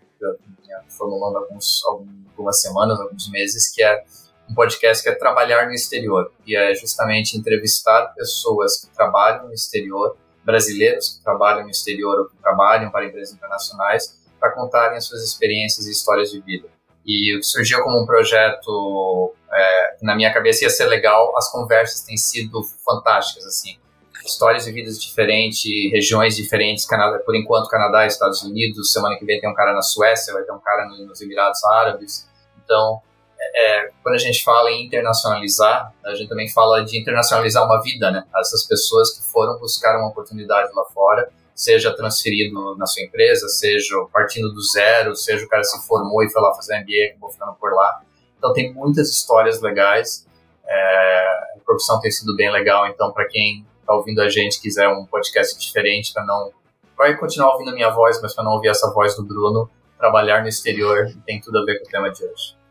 formulando 0.88 1.38
alguns, 1.38 1.82
algumas 1.84 2.60
semanas, 2.60 2.98
alguns 3.00 3.28
meses, 3.30 3.68
que 3.72 3.82
é 3.82 4.04
um 4.48 4.54
podcast 4.54 5.02
que 5.02 5.08
é 5.08 5.14
Trabalhar 5.14 5.66
no 5.66 5.72
Exterior, 5.72 6.32
e 6.46 6.56
é 6.56 6.74
justamente 6.74 7.36
entrevistar 7.36 8.12
pessoas 8.14 8.80
que 8.80 8.94
trabalham 8.94 9.48
no 9.48 9.52
exterior, 9.52 10.16
brasileiros 10.44 11.16
que 11.16 11.24
trabalham 11.24 11.64
no 11.64 11.70
exterior 11.70 12.20
ou 12.20 12.28
que 12.28 12.36
trabalham 12.36 12.90
para 12.90 13.06
empresas 13.06 13.34
internacionais, 13.34 14.16
para 14.38 14.52
contarem 14.52 14.96
as 14.96 15.04
suas 15.04 15.22
experiências 15.22 15.86
e 15.86 15.90
histórias 15.90 16.30
de 16.30 16.40
vida. 16.40 16.68
E 17.04 17.38
surgiu 17.42 17.82
como 17.82 18.02
um 18.02 18.06
projeto 18.06 19.34
é, 19.52 19.96
na 20.02 20.14
minha 20.14 20.32
cabeça 20.32 20.64
ia 20.64 20.70
ser 20.70 20.86
legal, 20.86 21.36
as 21.36 21.50
conversas 21.50 22.02
têm 22.02 22.16
sido 22.16 22.62
fantásticas, 22.84 23.46
assim. 23.46 23.78
Histórias 24.24 24.64
de 24.64 24.72
vidas 24.72 25.00
diferentes, 25.00 25.62
regiões 25.92 26.34
diferentes, 26.34 26.84
Canadá, 26.84 27.18
por 27.20 27.36
enquanto 27.36 27.68
Canadá, 27.68 28.06
Estados 28.06 28.42
Unidos, 28.42 28.92
semana 28.92 29.16
que 29.16 29.24
vem 29.24 29.40
tem 29.40 29.48
um 29.48 29.54
cara 29.54 29.72
na 29.72 29.82
Suécia, 29.82 30.34
vai 30.34 30.42
ter 30.42 30.52
um 30.52 30.58
cara 30.58 30.86
nos 30.88 31.20
Emirados 31.20 31.62
Árabes. 31.64 32.28
Então, 32.64 33.00
é, 33.56 33.90
quando 34.02 34.16
a 34.16 34.18
gente 34.18 34.44
fala 34.44 34.70
em 34.70 34.84
internacionalizar, 34.84 35.90
a 36.04 36.14
gente 36.14 36.28
também 36.28 36.46
fala 36.50 36.84
de 36.84 37.00
internacionalizar 37.00 37.64
uma 37.64 37.80
vida, 37.80 38.10
né? 38.10 38.22
Essas 38.38 38.66
pessoas 38.66 39.16
que 39.16 39.24
foram 39.32 39.58
buscar 39.58 39.96
uma 39.96 40.08
oportunidade 40.08 40.70
lá 40.74 40.84
fora, 40.92 41.30
seja 41.54 41.90
transferido 41.96 42.76
na 42.76 42.84
sua 42.84 43.02
empresa, 43.02 43.48
seja 43.48 43.96
partindo 44.12 44.52
do 44.52 44.62
zero, 44.62 45.16
seja 45.16 45.46
o 45.46 45.48
cara 45.48 45.64
se 45.64 45.86
formou 45.86 46.22
e 46.22 46.28
foi 46.28 46.42
lá 46.42 46.52
fazer 46.54 46.80
MBA 46.80 47.12
acabou 47.12 47.30
ficando 47.30 47.54
por 47.54 47.72
lá. 47.72 48.02
Então 48.36 48.52
tem 48.52 48.74
muitas 48.74 49.08
histórias 49.08 49.62
legais. 49.62 50.26
É, 50.68 51.54
a 51.56 51.58
profissão 51.64 51.98
tem 51.98 52.10
sido 52.10 52.36
bem 52.36 52.52
legal, 52.52 52.86
então 52.86 53.10
para 53.10 53.26
quem 53.26 53.64
está 53.80 53.94
ouvindo 53.94 54.20
a 54.20 54.28
gente 54.28 54.60
quiser 54.60 54.86
um 54.88 55.06
podcast 55.06 55.58
diferente, 55.58 56.12
para 56.12 56.26
não 56.26 56.52
vai 56.94 57.16
continuar 57.16 57.52
ouvindo 57.52 57.70
a 57.70 57.74
minha 57.74 57.88
voz, 57.88 58.20
mas 58.20 58.34
para 58.34 58.44
não 58.44 58.52
ouvir 58.52 58.68
essa 58.68 58.92
voz 58.92 59.16
do 59.16 59.24
Bruno, 59.24 59.70
trabalhar 59.98 60.42
no 60.42 60.48
exterior 60.48 61.06
tem 61.24 61.40
tudo 61.40 61.58
a 61.58 61.64
ver 61.64 61.78
com 61.78 61.86
o 61.86 61.90
tema 61.90 62.10
de 62.10 62.22
hoje. 62.22 62.65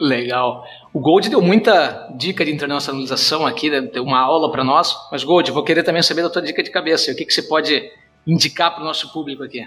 Legal. 0.00 0.64
O 0.92 1.00
Gold 1.00 1.28
deu 1.28 1.40
muita 1.40 2.08
dica 2.16 2.44
de 2.44 2.52
internacionalização 2.52 3.46
aqui, 3.46 3.70
né? 3.70 3.80
deu 3.80 4.02
uma 4.02 4.20
aula 4.20 4.50
para 4.50 4.64
nós. 4.64 4.94
Mas, 5.10 5.24
Gold, 5.24 5.50
vou 5.50 5.64
querer 5.64 5.82
também 5.82 6.02
saber 6.02 6.22
da 6.22 6.30
tua 6.30 6.42
dica 6.42 6.62
de 6.62 6.70
cabeça. 6.70 7.12
O 7.12 7.16
que, 7.16 7.24
que 7.24 7.32
você 7.32 7.42
pode 7.42 7.90
indicar 8.26 8.74
para 8.74 8.82
o 8.82 8.84
nosso 8.84 9.12
público 9.12 9.42
aqui? 9.42 9.66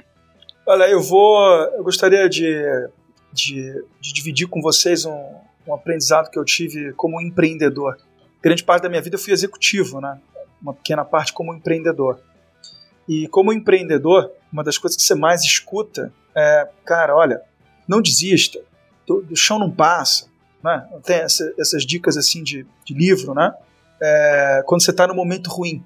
Olha, 0.66 0.84
eu 0.90 1.02
vou. 1.02 1.40
Eu 1.76 1.84
gostaria 1.84 2.30
de, 2.30 2.62
de, 3.32 3.84
de 4.00 4.14
dividir 4.14 4.48
com 4.48 4.62
vocês 4.62 5.06
um, 5.06 5.36
um 5.68 5.74
aprendizado 5.74 6.30
que 6.30 6.38
eu 6.38 6.46
tive 6.46 6.94
como 6.94 7.22
empreendedor. 7.22 7.98
Grande 8.42 8.64
parte 8.64 8.84
da 8.84 8.90
minha 8.90 9.02
vida 9.02 9.16
eu 9.16 9.20
fui 9.20 9.34
executivo, 9.34 10.00
né? 10.00 10.20
Uma 10.62 10.74
pequena 10.74 11.04
parte 11.04 11.34
como 11.34 11.54
empreendedor. 11.54 12.20
E 13.08 13.28
como 13.30 13.52
empreendedor, 13.52 14.32
uma 14.52 14.64
das 14.64 14.78
coisas 14.78 14.96
que 14.96 15.02
você 15.02 15.16
mais 15.16 15.42
escuta 15.42 16.14
é, 16.36 16.68
cara, 16.86 17.16
olha, 17.16 17.42
não 17.88 18.02
desista, 18.02 18.60
do, 19.10 19.24
do 19.24 19.36
chão 19.36 19.58
não 19.58 19.72
passa, 19.72 20.28
né? 20.64 20.88
Tem 21.04 21.18
essa, 21.18 21.52
essas 21.58 21.84
dicas 21.84 22.16
assim 22.16 22.44
de, 22.44 22.66
de 22.86 22.94
livro, 22.94 23.34
né? 23.34 23.52
É, 24.00 24.64
quando 24.68 24.84
você 24.84 24.92
está 24.92 25.08
no 25.08 25.16
momento 25.16 25.50
ruim. 25.50 25.84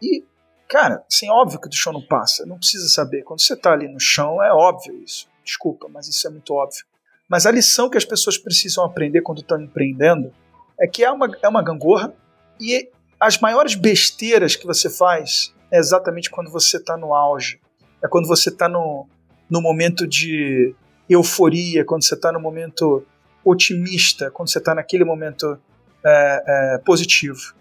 E, 0.00 0.24
cara, 0.68 1.04
assim, 1.10 1.28
óbvio 1.28 1.60
que 1.60 1.68
do 1.68 1.74
chão 1.74 1.92
não 1.92 2.06
passa, 2.06 2.46
não 2.46 2.56
precisa 2.56 2.88
saber. 2.88 3.24
Quando 3.24 3.40
você 3.40 3.54
está 3.54 3.72
ali 3.72 3.88
no 3.88 3.98
chão, 3.98 4.40
é 4.40 4.52
óbvio 4.52 5.02
isso. 5.02 5.28
Desculpa, 5.44 5.88
mas 5.92 6.06
isso 6.06 6.26
é 6.28 6.30
muito 6.30 6.54
óbvio. 6.54 6.84
Mas 7.28 7.46
a 7.46 7.50
lição 7.50 7.90
que 7.90 7.98
as 7.98 8.04
pessoas 8.04 8.38
precisam 8.38 8.84
aprender 8.84 9.22
quando 9.22 9.40
estão 9.40 9.60
empreendendo 9.60 10.32
é 10.80 10.86
que 10.86 11.02
é 11.02 11.10
uma, 11.10 11.28
é 11.42 11.48
uma 11.48 11.62
gangorra 11.62 12.14
e 12.60 12.88
as 13.18 13.38
maiores 13.38 13.74
besteiras 13.74 14.54
que 14.54 14.66
você 14.66 14.88
faz 14.88 15.52
é 15.70 15.78
exatamente 15.78 16.30
quando 16.30 16.50
você 16.50 16.76
está 16.76 16.96
no 16.96 17.12
auge. 17.12 17.60
É 18.02 18.08
quando 18.08 18.26
você 18.26 18.48
está 18.48 18.68
no, 18.68 19.06
no 19.48 19.60
momento 19.60 20.06
de 20.06 20.74
euforia, 21.10 21.84
quando 21.84 22.04
você 22.04 22.14
está 22.14 22.30
no 22.30 22.40
momento 22.40 23.04
otimista, 23.44 24.30
quando 24.30 24.50
você 24.50 24.58
está 24.58 24.74
naquele 24.74 25.04
momento 25.04 25.58
é, 26.04 26.44
é, 26.46 26.78
positivo. 26.78 27.54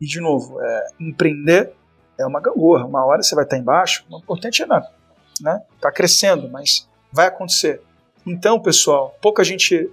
E, 0.00 0.06
de 0.06 0.20
novo, 0.20 0.60
é, 0.60 0.86
empreender 0.98 1.72
é 2.18 2.26
uma 2.26 2.40
gangorra. 2.40 2.84
Uma 2.84 3.04
hora 3.04 3.22
você 3.22 3.34
vai 3.34 3.44
estar 3.44 3.56
tá 3.56 3.60
embaixo, 3.60 4.04
o 4.10 4.18
importante 4.18 4.62
é 4.62 4.66
não, 4.66 4.82
né? 5.40 5.62
Tá 5.80 5.90
crescendo, 5.92 6.48
mas 6.48 6.88
vai 7.12 7.26
acontecer. 7.26 7.80
Então, 8.26 8.60
pessoal, 8.60 9.16
pouca 9.20 9.42
gente. 9.44 9.90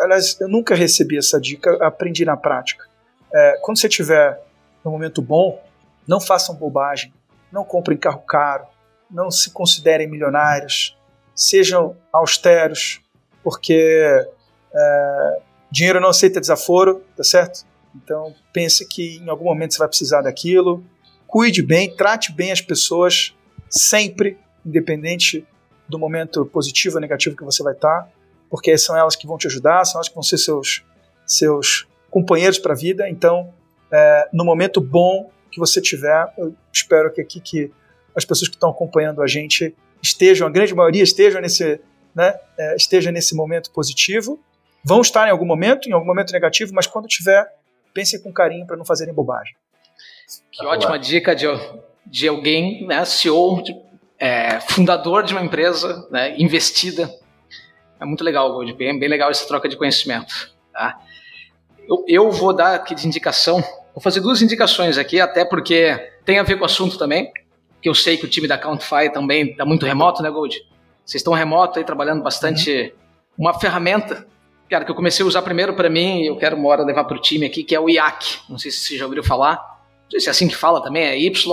Aliás, 0.00 0.38
eu 0.40 0.48
nunca 0.48 0.74
recebi 0.74 1.18
essa 1.18 1.40
dica, 1.40 1.76
aprendi 1.84 2.24
na 2.24 2.36
prática. 2.36 2.84
É, 3.32 3.58
quando 3.62 3.78
você 3.78 3.88
estiver 3.88 4.40
no 4.84 4.90
momento 4.90 5.20
bom, 5.20 5.62
não 6.06 6.20
façam 6.20 6.54
bobagem, 6.54 7.12
não 7.50 7.64
comprem 7.64 7.98
carro 7.98 8.20
caro, 8.20 8.66
não 9.10 9.30
se 9.30 9.50
considerem 9.50 10.08
milionários, 10.08 10.96
sejam 11.40 11.96
austeros, 12.12 13.00
porque 13.42 13.74
é, 14.74 15.40
dinheiro 15.70 15.98
não 15.98 16.10
aceita 16.10 16.38
desaforo, 16.38 17.02
tá 17.16 17.24
certo? 17.24 17.64
Então 17.96 18.34
pense 18.52 18.86
que 18.86 19.16
em 19.16 19.28
algum 19.30 19.46
momento 19.46 19.72
você 19.72 19.78
vai 19.78 19.88
precisar 19.88 20.20
daquilo. 20.20 20.84
Cuide 21.26 21.62
bem, 21.62 21.96
trate 21.96 22.30
bem 22.30 22.52
as 22.52 22.60
pessoas, 22.60 23.34
sempre, 23.70 24.36
independente 24.66 25.46
do 25.88 25.98
momento 25.98 26.44
positivo 26.44 26.96
ou 26.96 27.00
negativo 27.00 27.34
que 27.34 27.42
você 27.42 27.62
vai 27.62 27.72
estar, 27.72 28.06
porque 28.50 28.76
são 28.76 28.94
elas 28.94 29.16
que 29.16 29.26
vão 29.26 29.38
te 29.38 29.46
ajudar, 29.46 29.86
são 29.86 29.98
elas 29.98 30.08
que 30.08 30.14
vão 30.14 30.22
ser 30.22 30.36
seus, 30.36 30.84
seus 31.24 31.88
companheiros 32.10 32.58
para 32.58 32.74
a 32.74 32.76
vida. 32.76 33.08
Então, 33.08 33.50
é, 33.90 34.28
no 34.30 34.44
momento 34.44 34.78
bom 34.78 35.30
que 35.50 35.58
você 35.58 35.80
tiver, 35.80 36.30
eu 36.36 36.54
espero 36.70 37.10
que 37.10 37.22
aqui 37.22 37.40
que 37.40 37.72
as 38.14 38.26
pessoas 38.26 38.48
que 38.48 38.56
estão 38.56 38.68
acompanhando 38.68 39.22
a 39.22 39.26
gente 39.26 39.74
estejam, 40.02 40.46
a 40.46 40.50
grande 40.50 40.74
maioria 40.74 41.02
estejam 41.02 41.40
nesse, 41.40 41.80
né, 42.14 42.34
é, 42.58 42.76
esteja 42.76 43.10
nesse 43.10 43.34
momento 43.34 43.70
positivo. 43.70 44.38
Vão 44.84 45.00
estar 45.00 45.28
em 45.28 45.30
algum 45.30 45.44
momento, 45.44 45.88
em 45.88 45.92
algum 45.92 46.06
momento 46.06 46.32
negativo, 46.32 46.72
mas 46.74 46.86
quando 46.86 47.06
tiver, 47.06 47.46
pensem 47.92 48.20
com 48.20 48.32
carinho 48.32 48.66
para 48.66 48.76
não 48.76 48.84
fazerem 48.84 49.12
bobagem. 49.12 49.54
Que 50.52 50.64
ótima 50.64 50.98
dica 50.98 51.34
de, 51.34 51.46
de 52.06 52.28
alguém, 52.28 52.86
né, 52.86 53.04
CEO, 53.04 53.62
de, 53.62 53.76
é, 54.18 54.60
fundador 54.60 55.22
de 55.22 55.34
uma 55.34 55.44
empresa 55.44 56.06
né, 56.10 56.34
investida. 56.38 57.10
É 58.00 58.04
muito 58.04 58.24
legal, 58.24 58.52
Gold, 58.52 58.72
bem, 58.74 58.98
bem 58.98 59.08
legal 59.08 59.30
essa 59.30 59.46
troca 59.46 59.68
de 59.68 59.76
conhecimento. 59.76 60.54
Tá? 60.72 60.98
Eu, 61.86 62.04
eu 62.06 62.30
vou 62.30 62.54
dar 62.54 62.74
aqui 62.74 62.94
de 62.94 63.06
indicação, 63.06 63.60
vou 63.94 64.02
fazer 64.02 64.20
duas 64.20 64.40
indicações 64.40 64.96
aqui, 64.96 65.20
até 65.20 65.44
porque 65.44 65.94
tem 66.24 66.38
a 66.38 66.42
ver 66.42 66.56
com 66.56 66.62
o 66.62 66.66
assunto 66.66 66.96
também 66.96 67.30
que 67.80 67.88
eu 67.88 67.94
sei 67.94 68.16
que 68.16 68.24
o 68.24 68.28
time 68.28 68.46
da 68.46 68.58
Countify 68.58 69.10
também 69.12 69.50
está 69.50 69.64
muito 69.64 69.86
remoto, 69.86 70.22
né, 70.22 70.30
Gold? 70.30 70.56
Vocês 71.04 71.20
estão 71.20 71.32
remoto 71.32 71.78
aí, 71.78 71.84
trabalhando 71.84 72.22
bastante. 72.22 72.94
Uhum. 73.38 73.46
Uma 73.46 73.58
ferramenta, 73.58 74.26
cara, 74.68 74.84
que 74.84 74.90
eu 74.90 74.94
comecei 74.94 75.24
a 75.24 75.28
usar 75.28 75.42
primeiro 75.42 75.74
para 75.74 75.88
mim 75.88 76.22
e 76.22 76.26
eu 76.26 76.36
quero 76.36 76.56
uma 76.56 76.68
hora 76.68 76.84
levar 76.84 77.04
para 77.04 77.16
o 77.16 77.20
time 77.20 77.46
aqui, 77.46 77.64
que 77.64 77.74
é 77.74 77.80
o 77.80 77.88
IAC. 77.88 78.40
Não 78.48 78.58
sei 78.58 78.70
se 78.70 78.78
você 78.78 78.98
já 78.98 79.06
ouviu 79.06 79.24
falar. 79.24 79.56
Não 80.04 80.10
sei 80.10 80.20
se 80.20 80.28
é 80.28 80.30
assim 80.30 80.48
que 80.48 80.56
fala 80.56 80.82
também, 80.82 81.04
é 81.04 81.18
YAC, 81.18 81.46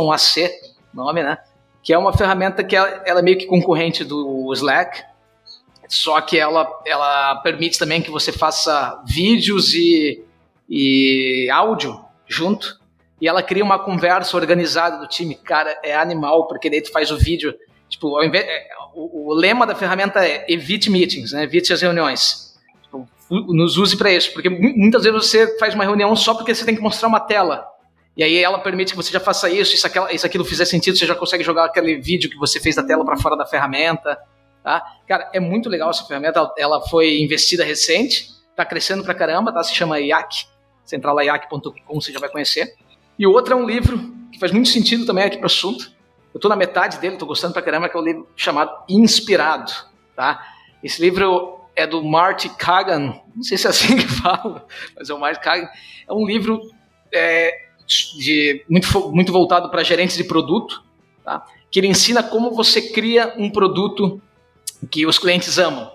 nome, 0.93 1.23
né? 1.23 1.37
Que 1.81 1.93
é 1.93 1.97
uma 1.97 2.11
ferramenta 2.11 2.63
que 2.63 2.75
ela, 2.75 3.03
ela 3.05 3.19
é 3.19 3.23
meio 3.23 3.37
que 3.37 3.45
concorrente 3.45 4.03
do 4.03 4.51
Slack, 4.53 5.03
só 5.87 6.19
que 6.19 6.37
ela, 6.37 6.67
ela 6.85 7.35
permite 7.37 7.79
também 7.79 8.01
que 8.01 8.11
você 8.11 8.31
faça 8.31 9.01
vídeos 9.07 9.73
e, 9.73 10.23
e 10.69 11.49
áudio 11.49 12.03
junto 12.27 12.79
e 13.19 13.27
ela 13.27 13.41
cria 13.41 13.63
uma 13.63 13.79
conversa 13.79 14.37
organizada 14.37 14.97
do 14.97 15.07
time. 15.07 15.35
Cara, 15.35 15.79
é 15.83 15.95
animal, 15.95 16.47
porque 16.47 16.69
daí 16.69 16.81
tu 16.81 16.91
faz 16.91 17.11
o 17.11 17.17
vídeo. 17.17 17.53
Tipo, 17.89 18.23
invés, 18.23 18.45
é, 18.45 18.67
o, 18.93 19.29
o, 19.29 19.33
lema 19.33 19.65
da 19.65 19.73
ferramenta 19.73 20.25
é 20.25 20.45
evite 20.47 20.89
meetings, 20.89 21.31
né? 21.31 21.43
evite 21.43 21.73
as 21.73 21.81
reuniões. 21.81 22.55
Tipo, 22.83 23.07
nos 23.29 23.77
use 23.77 23.97
para 23.97 24.11
isso, 24.11 24.31
porque 24.33 24.49
muitas 24.49 25.03
vezes 25.03 25.25
você 25.25 25.57
faz 25.57 25.73
uma 25.73 25.83
reunião 25.83 26.15
só 26.15 26.33
porque 26.33 26.53
você 26.53 26.65
tem 26.65 26.75
que 26.75 26.81
mostrar 26.81 27.07
uma 27.07 27.19
tela. 27.19 27.65
E 28.15 28.23
aí 28.23 28.35
ela 28.37 28.59
permite 28.59 28.91
que 28.91 28.97
você 28.97 29.11
já 29.11 29.19
faça 29.19 29.49
isso, 29.49 29.75
isso, 29.75 29.87
isso 30.11 30.25
aquilo 30.25 30.43
fizer 30.43 30.65
sentido, 30.65 30.97
você 30.97 31.05
já 31.05 31.15
consegue 31.15 31.43
jogar 31.43 31.65
aquele 31.65 31.97
vídeo 31.97 32.29
que 32.29 32.37
você 32.37 32.59
fez 32.59 32.75
da 32.75 32.83
tela 32.83 33.05
para 33.05 33.17
fora 33.17 33.37
da 33.37 33.45
ferramenta. 33.45 34.17
Tá? 34.63 34.83
Cara, 35.07 35.29
é 35.33 35.39
muito 35.39 35.69
legal 35.69 35.89
essa 35.89 36.03
ferramenta, 36.03 36.51
ela 36.57 36.81
foi 36.87 37.19
investida 37.19 37.63
recente, 37.63 38.29
tá 38.55 38.65
crescendo 38.65 39.03
pra 39.03 39.13
caramba, 39.13 39.53
tá? 39.53 39.63
Se 39.63 39.73
chama 39.73 39.99
IAC, 39.99 40.47
você 40.83 40.97
você 41.87 42.11
já 42.11 42.19
vai 42.19 42.29
conhecer. 42.29 42.75
E 43.17 43.25
o 43.25 43.31
outro 43.31 43.53
é 43.53 43.55
um 43.57 43.65
livro 43.65 44.13
que 44.31 44.39
faz 44.39 44.51
muito 44.51 44.69
sentido 44.69 45.05
também 45.05 45.23
aqui 45.23 45.37
para 45.37 45.45
o 45.45 45.47
assunto. 45.47 45.91
Eu 46.33 46.37
estou 46.37 46.49
na 46.49 46.55
metade 46.55 46.99
dele, 46.99 47.13
estou 47.13 47.27
gostando 47.27 47.53
pra 47.53 47.61
caramba, 47.61 47.89
que 47.89 47.97
é 47.97 47.99
um 47.99 48.03
livro 48.03 48.27
chamado 48.35 48.71
Inspirado. 48.87 49.71
Tá? 50.15 50.45
Esse 50.83 51.01
livro 51.01 51.59
é 51.75 51.85
do 51.87 52.03
Marty 52.03 52.49
Kagan, 52.49 53.19
não 53.35 53.43
sei 53.43 53.57
se 53.57 53.67
é 53.67 53.69
assim 53.69 53.97
que 53.97 54.07
fala, 54.07 54.65
mas 54.95 55.09
é 55.09 55.13
o 55.13 55.19
Marty 55.19 55.39
Kagan. 55.39 55.67
É 56.07 56.13
um 56.13 56.25
livro 56.25 56.61
é, 57.11 57.67
de, 57.87 58.63
muito, 58.69 59.11
muito 59.11 59.31
voltado 59.31 59.69
para 59.69 59.83
gerentes 59.83 60.17
de 60.17 60.23
produto, 60.23 60.83
tá? 61.23 61.45
que 61.71 61.79
ele 61.79 61.87
ensina 61.87 62.21
como 62.23 62.51
você 62.51 62.81
cria 62.81 63.33
um 63.37 63.49
produto 63.49 64.21
que 64.89 65.05
os 65.05 65.17
clientes 65.17 65.57
amam. 65.57 65.91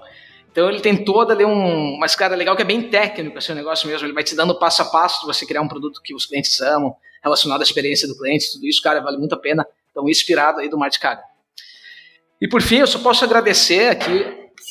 Então 0.50 0.68
ele 0.68 0.80
tem 0.80 1.02
toda 1.02 1.32
ali 1.32 1.44
um, 1.44 1.94
uma 1.94 2.06
escada 2.06 2.36
legal 2.36 2.54
que 2.54 2.62
é 2.62 2.64
bem 2.64 2.90
técnico, 2.90 3.38
assim, 3.38 3.52
o 3.52 3.54
negócio 3.54 3.88
mesmo. 3.88 4.06
Ele 4.06 4.12
vai 4.12 4.22
te 4.22 4.36
dando 4.36 4.58
passo 4.58 4.82
a 4.82 4.84
passo 4.84 5.20
de 5.20 5.26
você 5.26 5.46
criar 5.46 5.62
um 5.62 5.68
produto 5.68 6.00
que 6.02 6.14
os 6.14 6.26
clientes 6.26 6.60
amam, 6.60 6.94
relacionado 7.22 7.60
à 7.60 7.62
experiência 7.62 8.08
do 8.08 8.16
cliente, 8.16 8.52
tudo 8.52 8.66
isso, 8.66 8.82
cara, 8.82 9.00
vale 9.00 9.18
muito 9.18 9.34
a 9.34 9.38
pena. 9.38 9.66
Então, 9.90 10.08
inspirado 10.08 10.60
aí 10.60 10.68
do 10.68 10.78
Marte 10.78 10.98
Kaga. 10.98 11.22
E 12.40 12.48
por 12.48 12.60
fim, 12.60 12.78
eu 12.78 12.86
só 12.86 12.98
posso 12.98 13.24
agradecer 13.24 13.88
aqui 13.88 14.24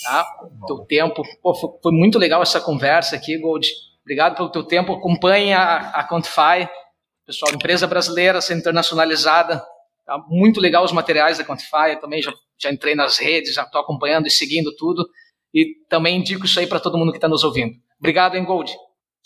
tá, 0.03 0.25
o 0.61 0.65
teu 0.65 0.79
tempo. 0.79 1.23
Pô, 1.41 1.53
foi, 1.55 1.91
muito 1.91 2.19
legal 2.19 2.41
essa 2.41 2.59
conversa 2.59 3.15
aqui, 3.15 3.37
Gold. 3.37 3.71
Obrigado 4.01 4.35
pelo 4.35 4.49
teu 4.49 4.63
tempo. 4.63 4.93
Acompanhe 4.93 5.53
a, 5.53 5.77
a 5.91 6.07
Quantify, 6.07 6.67
pessoal, 7.25 7.53
empresa 7.53 7.87
brasileira 7.87 8.41
sendo 8.41 8.59
internacionalizada. 8.59 9.63
Tá? 10.05 10.17
Muito 10.27 10.59
legal 10.59 10.83
os 10.83 10.91
materiais 10.91 11.37
da 11.37 11.45
Quantify. 11.45 11.91
Eu 11.91 11.99
também 12.01 12.21
já, 12.21 12.33
já 12.59 12.71
entrei 12.71 12.95
nas 12.95 13.17
redes, 13.17 13.53
já 13.53 13.63
estou 13.63 13.79
acompanhando 13.79 14.27
e 14.27 14.31
seguindo 14.31 14.75
tudo. 14.75 15.07
E 15.53 15.75
também 15.87 16.17
indico 16.17 16.45
isso 16.45 16.59
aí 16.59 16.67
para 16.67 16.79
todo 16.79 16.97
mundo 16.97 17.11
que 17.11 17.17
está 17.17 17.29
nos 17.29 17.43
ouvindo. 17.43 17.75
Obrigado, 17.99 18.35
hein, 18.35 18.43
Gold. 18.43 18.73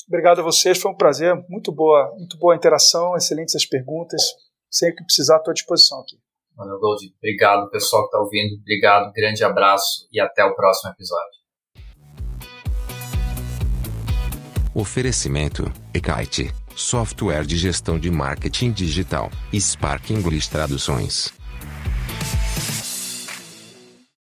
Obrigado 0.08 0.39
a 0.39 0.43
vocês, 0.43 0.80
foi 0.80 0.91
um 0.91 0.95
prazer, 0.95 1.36
muito 1.49 1.72
boa, 1.72 2.14
muito 2.18 2.38
boa 2.38 2.56
interação, 2.56 3.16
excelentes 3.16 3.56
as 3.56 3.66
perguntas. 3.66 4.22
Sempre 4.70 4.97
que 4.97 5.06
precisar, 5.06 5.38
estou 5.38 5.51
à 5.51 5.53
disposição 5.53 5.99
aqui. 6.01 6.18
Valeu, 6.56 6.80
Gold. 6.80 7.14
Obrigado, 7.18 7.70
pessoal 7.70 8.03
que 8.03 8.08
está 8.08 8.20
ouvindo. 8.20 8.60
Obrigado, 8.62 9.12
grande 9.14 9.43
abraço 9.43 10.08
e 10.12 10.20
até 10.20 10.45
o 10.45 10.56
próximo 10.56 10.91
episódio. 10.91 11.45
Oferecimento: 14.74 15.72
Ekite, 15.93 16.53
software 16.76 17.45
de 17.45 17.58
gestão 17.58 17.97
de 17.97 18.12
marketing 18.12 18.72
digital. 18.72 19.30
Spark 19.53 20.12
English 20.12 20.49
Traduções. 20.49 21.34